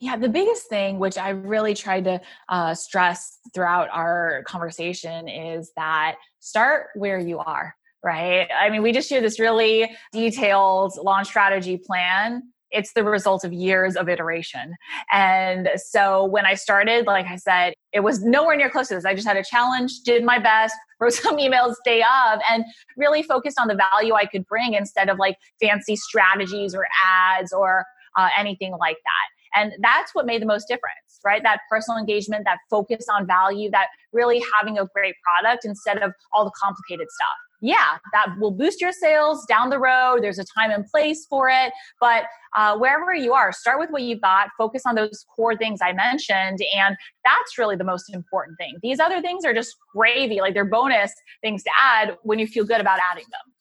Yeah, 0.00 0.16
the 0.16 0.28
biggest 0.28 0.68
thing, 0.68 0.98
which 0.98 1.16
I 1.16 1.30
really 1.30 1.74
tried 1.74 2.04
to 2.04 2.20
uh, 2.48 2.74
stress 2.74 3.38
throughout 3.54 3.88
our 3.92 4.42
conversation, 4.46 5.28
is 5.28 5.72
that 5.76 6.16
start 6.40 6.88
where 6.94 7.18
you 7.18 7.38
are, 7.38 7.74
right? 8.02 8.48
I 8.52 8.70
mean, 8.70 8.82
we 8.82 8.92
just 8.92 9.08
shared 9.08 9.24
this 9.24 9.38
really 9.38 9.90
detailed 10.12 10.98
launch 11.02 11.28
strategy 11.28 11.78
plan 11.78 12.42
it's 12.76 12.92
the 12.92 13.02
result 13.02 13.42
of 13.42 13.52
years 13.54 13.96
of 13.96 14.08
iteration. 14.08 14.74
And 15.10 15.70
so 15.76 16.26
when 16.26 16.44
I 16.44 16.54
started, 16.54 17.06
like 17.06 17.26
I 17.26 17.36
said, 17.36 17.72
it 17.92 18.00
was 18.00 18.22
nowhere 18.22 18.54
near 18.54 18.68
close 18.68 18.88
to 18.88 18.94
this. 18.94 19.06
I 19.06 19.14
just 19.14 19.26
had 19.26 19.38
a 19.38 19.42
challenge, 19.42 20.00
did 20.04 20.24
my 20.24 20.38
best, 20.38 20.74
wrote 21.00 21.14
some 21.14 21.38
emails 21.38 21.74
day 21.84 22.02
of, 22.02 22.40
and 22.50 22.64
really 22.96 23.22
focused 23.22 23.58
on 23.58 23.68
the 23.68 23.74
value 23.74 24.12
I 24.12 24.26
could 24.26 24.46
bring 24.46 24.74
instead 24.74 25.08
of 25.08 25.18
like 25.18 25.36
fancy 25.60 25.96
strategies 25.96 26.74
or 26.74 26.86
ads 27.04 27.52
or 27.52 27.84
uh, 28.18 28.28
anything 28.38 28.76
like 28.78 28.96
that. 28.96 29.60
And 29.60 29.72
that's 29.80 30.14
what 30.14 30.26
made 30.26 30.42
the 30.42 30.46
most 30.46 30.68
difference, 30.68 31.18
right? 31.24 31.42
That 31.42 31.60
personal 31.70 31.98
engagement, 31.98 32.44
that 32.44 32.58
focus 32.68 33.06
on 33.10 33.26
value, 33.26 33.70
that 33.70 33.86
really 34.12 34.44
having 34.58 34.78
a 34.78 34.86
great 34.94 35.14
product 35.24 35.64
instead 35.64 36.02
of 36.02 36.12
all 36.34 36.44
the 36.44 36.52
complicated 36.62 37.06
stuff 37.10 37.36
yeah, 37.66 37.98
that 38.12 38.34
will 38.38 38.52
boost 38.52 38.80
your 38.80 38.92
sales 38.92 39.44
down 39.46 39.70
the 39.70 39.78
road. 39.78 40.22
There's 40.22 40.38
a 40.38 40.44
time 40.44 40.70
and 40.70 40.86
place 40.86 41.26
for 41.26 41.48
it. 41.48 41.72
But 42.00 42.24
uh, 42.56 42.78
wherever 42.78 43.12
you 43.12 43.32
are, 43.32 43.52
start 43.52 43.80
with 43.80 43.90
what 43.90 44.02
you've 44.02 44.20
got, 44.20 44.50
focus 44.56 44.82
on 44.86 44.94
those 44.94 45.24
core 45.34 45.56
things 45.56 45.80
I 45.82 45.92
mentioned. 45.92 46.60
And 46.74 46.96
that's 47.24 47.58
really 47.58 47.76
the 47.76 47.84
most 47.84 48.14
important 48.14 48.56
thing. 48.58 48.76
These 48.82 49.00
other 49.00 49.20
things 49.20 49.44
are 49.44 49.52
just 49.52 49.74
gravy, 49.92 50.40
like 50.40 50.54
they're 50.54 50.64
bonus 50.64 51.12
things 51.42 51.64
to 51.64 51.70
add 51.82 52.16
when 52.22 52.38
you 52.38 52.46
feel 52.46 52.64
good 52.64 52.80
about 52.80 53.00
adding 53.10 53.24
them. 53.30 53.52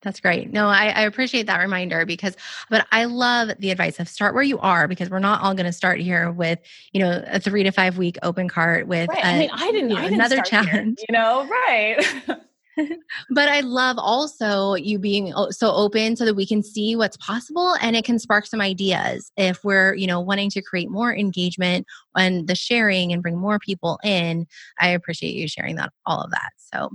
That's 0.00 0.20
great. 0.20 0.52
No, 0.52 0.68
I, 0.68 0.88
I, 0.88 1.00
appreciate 1.02 1.46
that 1.46 1.58
reminder 1.58 2.04
because, 2.04 2.36
but 2.68 2.86
I 2.92 3.06
love 3.06 3.50
the 3.58 3.70
advice 3.70 3.98
of 3.98 4.06
start 4.06 4.34
where 4.34 4.42
you 4.42 4.58
are 4.58 4.86
because 4.86 5.08
we're 5.08 5.18
not 5.18 5.40
all 5.40 5.54
going 5.54 5.64
to 5.64 5.72
start 5.72 5.98
here 5.98 6.30
with, 6.30 6.58
you 6.92 7.00
know, 7.00 7.24
a 7.26 7.40
three 7.40 7.62
to 7.62 7.70
five 7.70 7.96
week 7.96 8.18
open 8.22 8.46
cart 8.46 8.86
with 8.86 9.08
right. 9.08 9.24
a, 9.24 9.26
I 9.26 9.38
mean, 9.38 9.50
I 9.50 9.72
didn't, 9.72 9.88
you 9.88 9.96
know, 9.96 10.00
I 10.02 10.04
didn't 10.04 10.20
another 10.20 10.42
challenge. 10.42 10.98
Here, 10.98 11.06
you 11.08 11.12
know, 11.12 11.48
right. 11.48 12.06
but 13.30 13.48
I 13.48 13.60
love 13.60 13.96
also 13.98 14.74
you 14.74 14.98
being 14.98 15.32
so 15.50 15.72
open 15.72 16.16
so 16.16 16.24
that 16.24 16.34
we 16.34 16.46
can 16.46 16.62
see 16.62 16.96
what's 16.96 17.16
possible 17.18 17.74
and 17.80 17.96
it 17.96 18.04
can 18.04 18.18
spark 18.18 18.46
some 18.46 18.60
ideas 18.60 19.30
if 19.36 19.64
we're, 19.64 19.94
you 19.94 20.06
know, 20.06 20.20
wanting 20.20 20.50
to 20.50 20.62
create 20.62 20.90
more 20.90 21.14
engagement 21.14 21.86
and 22.16 22.48
the 22.48 22.54
sharing 22.54 23.12
and 23.12 23.22
bring 23.22 23.36
more 23.36 23.58
people 23.58 23.98
in. 24.02 24.46
I 24.80 24.88
appreciate 24.88 25.34
you 25.34 25.48
sharing 25.48 25.76
that 25.76 25.92
all 26.06 26.20
of 26.20 26.30
that. 26.30 26.50
So 26.56 26.90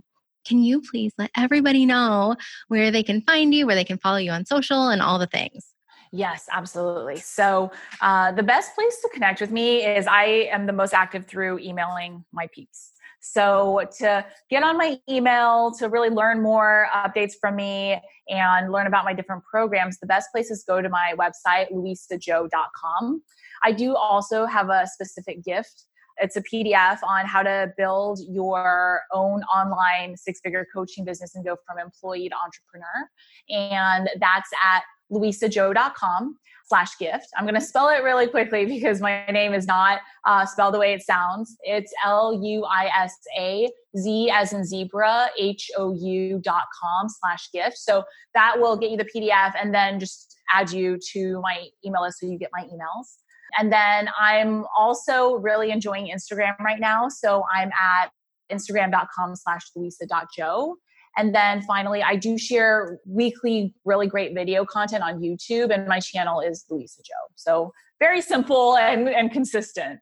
can 0.45 0.63
you 0.63 0.81
please 0.81 1.13
let 1.17 1.31
everybody 1.37 1.85
know 1.85 2.35
where 2.67 2.91
they 2.91 3.03
can 3.03 3.21
find 3.21 3.53
you, 3.53 3.65
where 3.65 3.75
they 3.75 3.83
can 3.83 3.97
follow 3.97 4.17
you 4.17 4.31
on 4.31 4.45
social 4.45 4.89
and 4.89 5.01
all 5.01 5.19
the 5.19 5.27
things? 5.27 5.73
Yes, 6.11 6.47
absolutely. 6.51 7.17
So, 7.17 7.71
uh, 8.01 8.31
the 8.31 8.41
best 8.41 8.73
place 8.73 8.99
to 9.01 9.09
connect 9.13 9.41
with 9.41 9.51
me 9.51 9.85
is 9.85 10.07
I 10.07 10.49
am 10.51 10.65
the 10.65 10.73
most 10.73 10.93
active 10.93 11.27
through 11.27 11.59
emailing 11.59 12.25
my 12.31 12.47
peeps. 12.51 12.93
So 13.19 13.81
to 13.99 14.25
get 14.49 14.63
on 14.63 14.77
my 14.77 14.97
email, 15.09 15.71
to 15.79 15.89
really 15.89 16.09
learn 16.09 16.41
more 16.41 16.87
updates 16.95 17.33
from 17.39 17.55
me 17.55 17.99
and 18.29 18.71
learn 18.71 18.87
about 18.87 19.05
my 19.05 19.13
different 19.13 19.43
programs, 19.43 19.99
the 19.99 20.07
best 20.07 20.29
place 20.31 20.49
is 20.49 20.63
go 20.63 20.81
to 20.81 20.89
my 20.89 21.13
website, 21.17 21.71
louisazhou.com. 21.71 23.21
I 23.63 23.71
do 23.71 23.95
also 23.95 24.45
have 24.45 24.69
a 24.69 24.87
specific 24.87 25.43
gift. 25.43 25.85
It's 26.21 26.35
a 26.35 26.41
PDF 26.41 26.99
on 27.03 27.25
how 27.25 27.43
to 27.43 27.73
build 27.77 28.19
your 28.27 29.01
own 29.11 29.41
online 29.43 30.17
six 30.17 30.39
figure 30.41 30.65
coaching 30.73 31.05
business 31.05 31.35
and 31.35 31.45
go 31.45 31.57
from 31.65 31.79
employee 31.79 32.29
to 32.29 32.35
entrepreneur. 32.35 33.09
And 33.49 34.09
that's 34.19 34.49
at 34.65 34.83
louisazhou.com 35.11 36.37
slash 36.69 36.97
gift. 36.99 37.27
I'm 37.37 37.43
going 37.43 37.55
to 37.55 37.61
spell 37.61 37.89
it 37.89 38.03
really 38.03 38.27
quickly 38.27 38.65
because 38.65 39.01
my 39.01 39.25
name 39.25 39.53
is 39.53 39.65
not 39.65 39.99
uh, 40.25 40.45
spelled 40.45 40.75
the 40.75 40.79
way 40.79 40.93
it 40.93 41.01
sounds. 41.01 41.57
It's 41.63 41.91
L 42.05 42.39
U 42.41 42.63
I 42.65 42.89
S 42.97 43.15
A 43.37 43.69
Z 43.97 44.29
as 44.31 44.53
in 44.53 44.63
zebra, 44.63 45.29
H 45.37 45.69
O 45.77 45.93
U 45.93 46.39
dot 46.43 46.65
com 46.81 47.09
slash 47.09 47.51
gift. 47.51 47.77
So 47.77 48.03
that 48.35 48.55
will 48.59 48.77
get 48.77 48.91
you 48.91 48.97
the 48.97 49.09
PDF 49.13 49.53
and 49.59 49.73
then 49.73 49.99
just 49.99 50.37
add 50.53 50.71
you 50.71 50.97
to 51.13 51.41
my 51.41 51.65
email 51.85 52.03
list 52.03 52.19
so 52.19 52.27
you 52.27 52.37
get 52.37 52.49
my 52.53 52.63
emails. 52.63 53.17
And 53.57 53.71
then 53.73 54.09
I'm 54.19 54.65
also 54.77 55.35
really 55.35 55.71
enjoying 55.71 56.11
Instagram 56.15 56.57
right 56.59 56.79
now. 56.79 57.09
So 57.09 57.43
I'm 57.53 57.71
at 57.71 58.11
instagram.com 58.51 59.35
slash 59.35 59.71
louisa.zhou. 59.75 60.75
And 61.17 61.33
then 61.33 61.61
finally, 61.63 62.01
I 62.01 62.15
do 62.15 62.37
share 62.37 62.99
weekly, 63.05 63.73
really 63.83 64.07
great 64.07 64.33
video 64.33 64.65
content 64.65 65.03
on 65.03 65.19
YouTube, 65.19 65.73
and 65.73 65.87
my 65.87 65.99
channel 65.99 66.39
is 66.39 66.65
Louisa 66.69 67.01
Zhou. 67.01 67.33
So 67.35 67.73
very 67.99 68.21
simple 68.21 68.77
and, 68.77 69.09
and 69.09 69.31
consistent. 69.31 69.99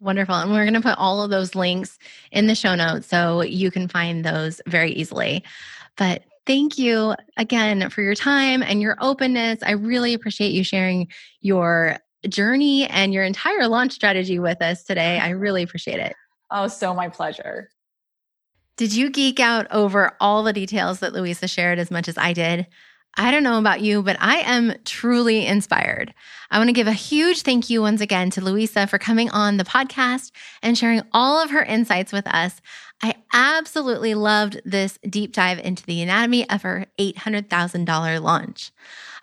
Wonderful. 0.00 0.34
And 0.34 0.52
we're 0.52 0.64
going 0.64 0.74
to 0.74 0.80
put 0.80 0.98
all 0.98 1.22
of 1.22 1.30
those 1.30 1.54
links 1.54 1.98
in 2.30 2.48
the 2.48 2.54
show 2.54 2.74
notes 2.74 3.06
so 3.06 3.42
you 3.42 3.70
can 3.70 3.88
find 3.88 4.24
those 4.24 4.60
very 4.66 4.92
easily. 4.92 5.42
But 5.96 6.24
thank 6.46 6.78
you 6.78 7.14
again 7.36 7.88
for 7.88 8.02
your 8.02 8.14
time 8.14 8.62
and 8.62 8.82
your 8.82 8.96
openness. 9.00 9.60
I 9.62 9.72
really 9.72 10.12
appreciate 10.12 10.52
you 10.52 10.64
sharing 10.64 11.08
your 11.40 11.98
journey 12.28 12.86
and 12.88 13.14
your 13.14 13.24
entire 13.24 13.68
launch 13.68 13.92
strategy 13.92 14.38
with 14.38 14.60
us 14.60 14.84
today. 14.84 15.18
I 15.18 15.30
really 15.30 15.62
appreciate 15.62 16.00
it. 16.00 16.14
Oh, 16.50 16.68
so 16.68 16.92
my 16.92 17.08
pleasure. 17.08 17.70
Did 18.76 18.94
you 18.94 19.10
geek 19.10 19.40
out 19.40 19.66
over 19.70 20.12
all 20.20 20.42
the 20.42 20.52
details 20.52 21.00
that 21.00 21.14
Louisa 21.14 21.48
shared 21.48 21.78
as 21.78 21.90
much 21.90 22.08
as 22.08 22.18
I 22.18 22.34
did? 22.34 22.66
I 23.18 23.30
don't 23.30 23.42
know 23.42 23.58
about 23.58 23.80
you, 23.80 24.02
but 24.02 24.18
I 24.20 24.40
am 24.40 24.74
truly 24.84 25.46
inspired. 25.46 26.12
I 26.50 26.58
want 26.58 26.68
to 26.68 26.74
give 26.74 26.86
a 26.86 26.92
huge 26.92 27.40
thank 27.40 27.70
you 27.70 27.80
once 27.80 28.02
again 28.02 28.28
to 28.30 28.42
Louisa 28.42 28.86
for 28.86 28.98
coming 28.98 29.30
on 29.30 29.56
the 29.56 29.64
podcast 29.64 30.32
and 30.62 30.76
sharing 30.76 31.00
all 31.12 31.42
of 31.42 31.50
her 31.50 31.62
insights 31.62 32.12
with 32.12 32.26
us. 32.26 32.60
I 33.02 33.14
absolutely 33.32 34.14
loved 34.14 34.60
this 34.66 34.98
deep 35.08 35.32
dive 35.32 35.58
into 35.58 35.84
the 35.84 36.02
anatomy 36.02 36.48
of 36.50 36.60
her 36.62 36.86
$800,000 36.98 38.20
launch. 38.20 38.72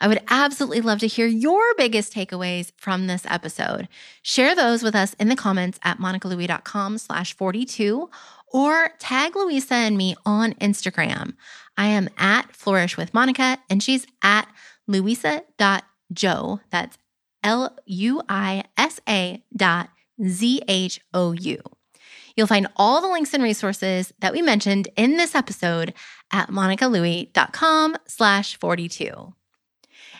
I 0.02 0.08
would 0.08 0.22
absolutely 0.28 0.82
love 0.82 1.00
to 1.00 1.08
hear 1.08 1.28
your 1.28 1.62
biggest 1.78 2.14
takeaways 2.14 2.72
from 2.78 3.08
this 3.08 3.26
episode. 3.28 3.88
Share 4.22 4.56
those 4.56 4.84
with 4.84 4.96
us 4.96 5.14
in 5.20 5.30
the 5.30 5.36
comments 5.36 5.80
at 5.84 6.00
monicalouie.com 6.00 6.98
slash 6.98 7.36
42 7.36 8.10
or 8.54 8.92
tag 9.00 9.36
Louisa 9.36 9.74
and 9.74 9.98
me 9.98 10.16
on 10.26 10.54
Instagram. 10.54 11.34
I 11.78 11.88
am 11.88 12.10
at 12.18 12.56
Flourish 12.56 12.96
with 12.96 13.14
Monica 13.14 13.58
and 13.70 13.82
she's 13.82 14.06
at 14.22 14.48
louisa.zhou. 14.88 16.60
That's 16.70 16.98
L 17.44 17.76
U 17.86 18.22
I 18.30 18.64
S 18.78 19.02
A 19.10 19.44
dot 19.56 19.90
Z 20.26 20.62
H 20.68 21.02
O 21.14 21.34
U. 21.34 21.62
You'll 22.36 22.48
find 22.48 22.68
all 22.76 23.02
the 23.02 23.08
links 23.10 23.34
and 23.34 23.44
resources 23.44 24.14
that 24.20 24.34
we 24.34 24.42
mentioned 24.42 24.88
in 24.96 25.18
this 25.18 25.36
episode 25.36 25.94
at 26.32 26.50
monicalouie.com 26.50 27.96
slash 28.08 28.58
42. 28.58 29.34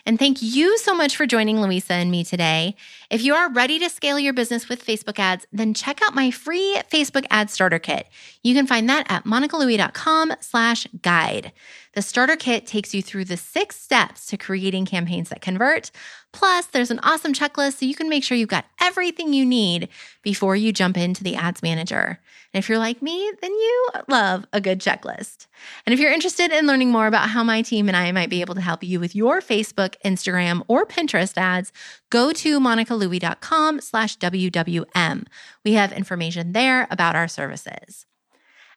And 0.06 0.18
thank 0.18 0.42
you 0.42 0.76
so 0.76 0.94
much 0.94 1.16
for 1.16 1.24
joining 1.24 1.62
Louisa 1.62 1.94
and 1.94 2.10
me 2.10 2.24
today. 2.24 2.76
If 3.08 3.22
you 3.22 3.34
are 3.34 3.50
ready 3.50 3.78
to 3.78 3.88
scale 3.88 4.18
your 4.18 4.34
business 4.34 4.68
with 4.68 4.84
Facebook 4.84 5.18
ads, 5.18 5.46
then 5.50 5.72
check 5.72 6.00
out 6.04 6.14
my 6.14 6.30
free 6.30 6.78
Facebook 6.92 7.24
ad 7.30 7.48
starter 7.48 7.78
kit. 7.78 8.08
You 8.42 8.54
can 8.54 8.66
find 8.66 8.86
that 8.90 9.06
at 9.08 9.24
monicalouie.com 9.24 10.34
slash 10.40 10.86
guide. 11.00 11.52
The 11.94 12.02
starter 12.02 12.36
kit 12.36 12.66
takes 12.66 12.92
you 12.92 13.00
through 13.00 13.24
the 13.24 13.38
six 13.38 13.76
steps 13.76 14.26
to 14.26 14.36
creating 14.36 14.84
campaigns 14.84 15.30
that 15.30 15.40
convert. 15.40 15.90
Plus, 16.32 16.66
there's 16.66 16.90
an 16.90 17.00
awesome 17.02 17.32
checklist 17.32 17.78
so 17.78 17.86
you 17.86 17.94
can 17.94 18.10
make 18.10 18.24
sure 18.24 18.36
you've 18.36 18.48
got 18.48 18.66
everything 18.80 19.32
you 19.32 19.46
need 19.46 19.88
before 20.22 20.54
you 20.54 20.70
jump 20.70 20.98
into 20.98 21.24
the 21.24 21.36
ads 21.36 21.62
manager. 21.62 22.20
And 22.54 22.62
if 22.62 22.68
you're 22.68 22.78
like 22.78 23.02
me, 23.02 23.32
then 23.42 23.50
you 23.50 23.88
love 24.06 24.46
a 24.52 24.60
good 24.60 24.78
checklist. 24.78 25.48
And 25.84 25.92
if 25.92 25.98
you're 25.98 26.12
interested 26.12 26.52
in 26.52 26.68
learning 26.68 26.92
more 26.92 27.08
about 27.08 27.30
how 27.30 27.42
my 27.42 27.62
team 27.62 27.88
and 27.88 27.96
I 27.96 28.12
might 28.12 28.30
be 28.30 28.42
able 28.42 28.54
to 28.54 28.60
help 28.60 28.84
you 28.84 29.00
with 29.00 29.16
your 29.16 29.40
Facebook, 29.40 29.96
Instagram, 30.04 30.62
or 30.68 30.86
Pinterest 30.86 31.36
ads, 31.36 31.72
go 32.10 32.32
to 32.32 32.60
monicalouie.com 32.60 33.80
slash 33.80 34.16
WWM. 34.18 35.26
We 35.64 35.72
have 35.72 35.90
information 35.92 36.52
there 36.52 36.86
about 36.92 37.16
our 37.16 37.26
services. 37.26 38.06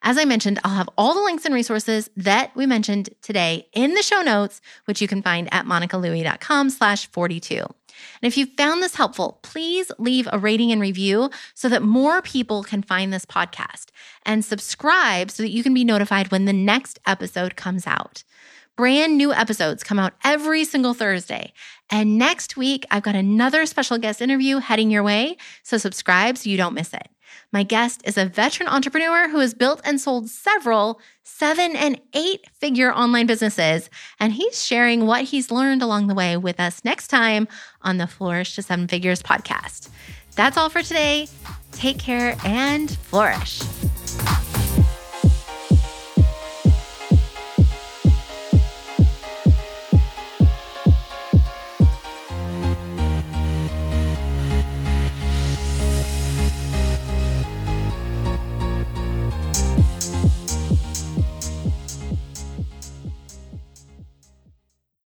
As 0.02 0.18
I 0.18 0.26
mentioned, 0.26 0.60
I'll 0.64 0.72
have 0.72 0.90
all 0.98 1.14
the 1.14 1.22
links 1.22 1.46
and 1.46 1.54
resources 1.54 2.10
that 2.18 2.56
we 2.56 2.66
mentioned 2.66 3.12
today 3.22 3.68
in 3.74 3.94
the 3.94 4.02
show 4.02 4.22
notes, 4.24 4.60
which 4.86 5.04
you 5.04 5.08
can 5.08 5.22
find 5.22 5.48
at 5.54 5.66
monicalouie.com 5.66 6.72
slash 6.72 7.06
42. 7.12 7.64
And 8.22 8.28
if 8.28 8.38
you 8.38 8.46
found 8.46 8.82
this 8.82 8.96
helpful, 8.96 9.40
please 9.42 9.92
leave 9.98 10.28
a 10.32 10.40
rating 10.40 10.72
and 10.72 10.82
review 10.82 11.30
so 11.54 11.70
that 11.70 11.84
more 11.84 12.22
people 12.22 12.64
can 12.64 12.82
find 12.82 13.12
this 13.14 13.26
podcast 13.26 13.88
and 14.26 14.44
subscribe 14.44 15.32
so 15.32 15.44
that 15.44 15.52
you 15.52 15.64
can 15.64 15.74
be 15.74 15.84
notified 15.84 16.32
when 16.32 16.46
the 16.46 16.54
next 16.54 17.00
episode 17.06 17.56
comes 17.56 17.88
out. 17.88 18.24
Brand 18.76 19.18
new 19.18 19.34
episodes 19.34 19.84
come 19.84 19.98
out 19.98 20.14
every 20.24 20.64
single 20.64 20.94
Thursday. 20.94 21.52
And 21.90 22.20
next 22.20 22.58
week, 22.58 22.86
I've 22.92 23.02
got 23.02 23.16
another 23.16 23.66
special 23.66 23.98
guest 23.98 24.22
interview 24.22 24.58
heading 24.58 24.92
your 24.92 25.02
way. 25.02 25.38
So 25.64 25.80
subscribe 25.80 26.38
so 26.38 26.50
you 26.50 26.58
don't 26.58 26.76
miss 26.76 26.94
it. 26.94 27.08
My 27.52 27.64
guest 27.64 28.02
is 28.06 28.18
a 28.18 28.26
veteran 28.26 28.70
entrepreneur 28.70 29.30
who 29.30 29.40
has 29.40 29.54
built 29.54 29.82
and 29.84 30.00
sold 30.00 30.30
several 30.30 31.00
seven 31.24 31.76
and 31.76 32.00
eight 32.14 32.46
figure 32.54 32.92
online 32.94 33.28
businesses. 33.28 33.90
And 34.20 34.34
he's 34.34 34.66
sharing 34.66 35.06
what 35.06 35.24
he's 35.24 35.52
learned 35.52 35.82
along 35.82 36.08
the 36.08 36.16
way 36.16 36.38
with 36.38 36.60
us 36.60 36.84
next 36.84 37.08
time 37.08 37.48
on 37.82 37.98
the 37.98 38.08
Flourish 38.08 38.56
to 38.56 38.62
Seven 38.62 38.88
Figures 38.88 39.22
podcast. 39.22 39.90
That's 40.36 40.58
all 40.58 40.70
for 40.70 40.82
today. 40.82 41.28
Take 41.72 42.00
care 42.00 42.36
and 42.44 42.90
flourish. 42.90 43.62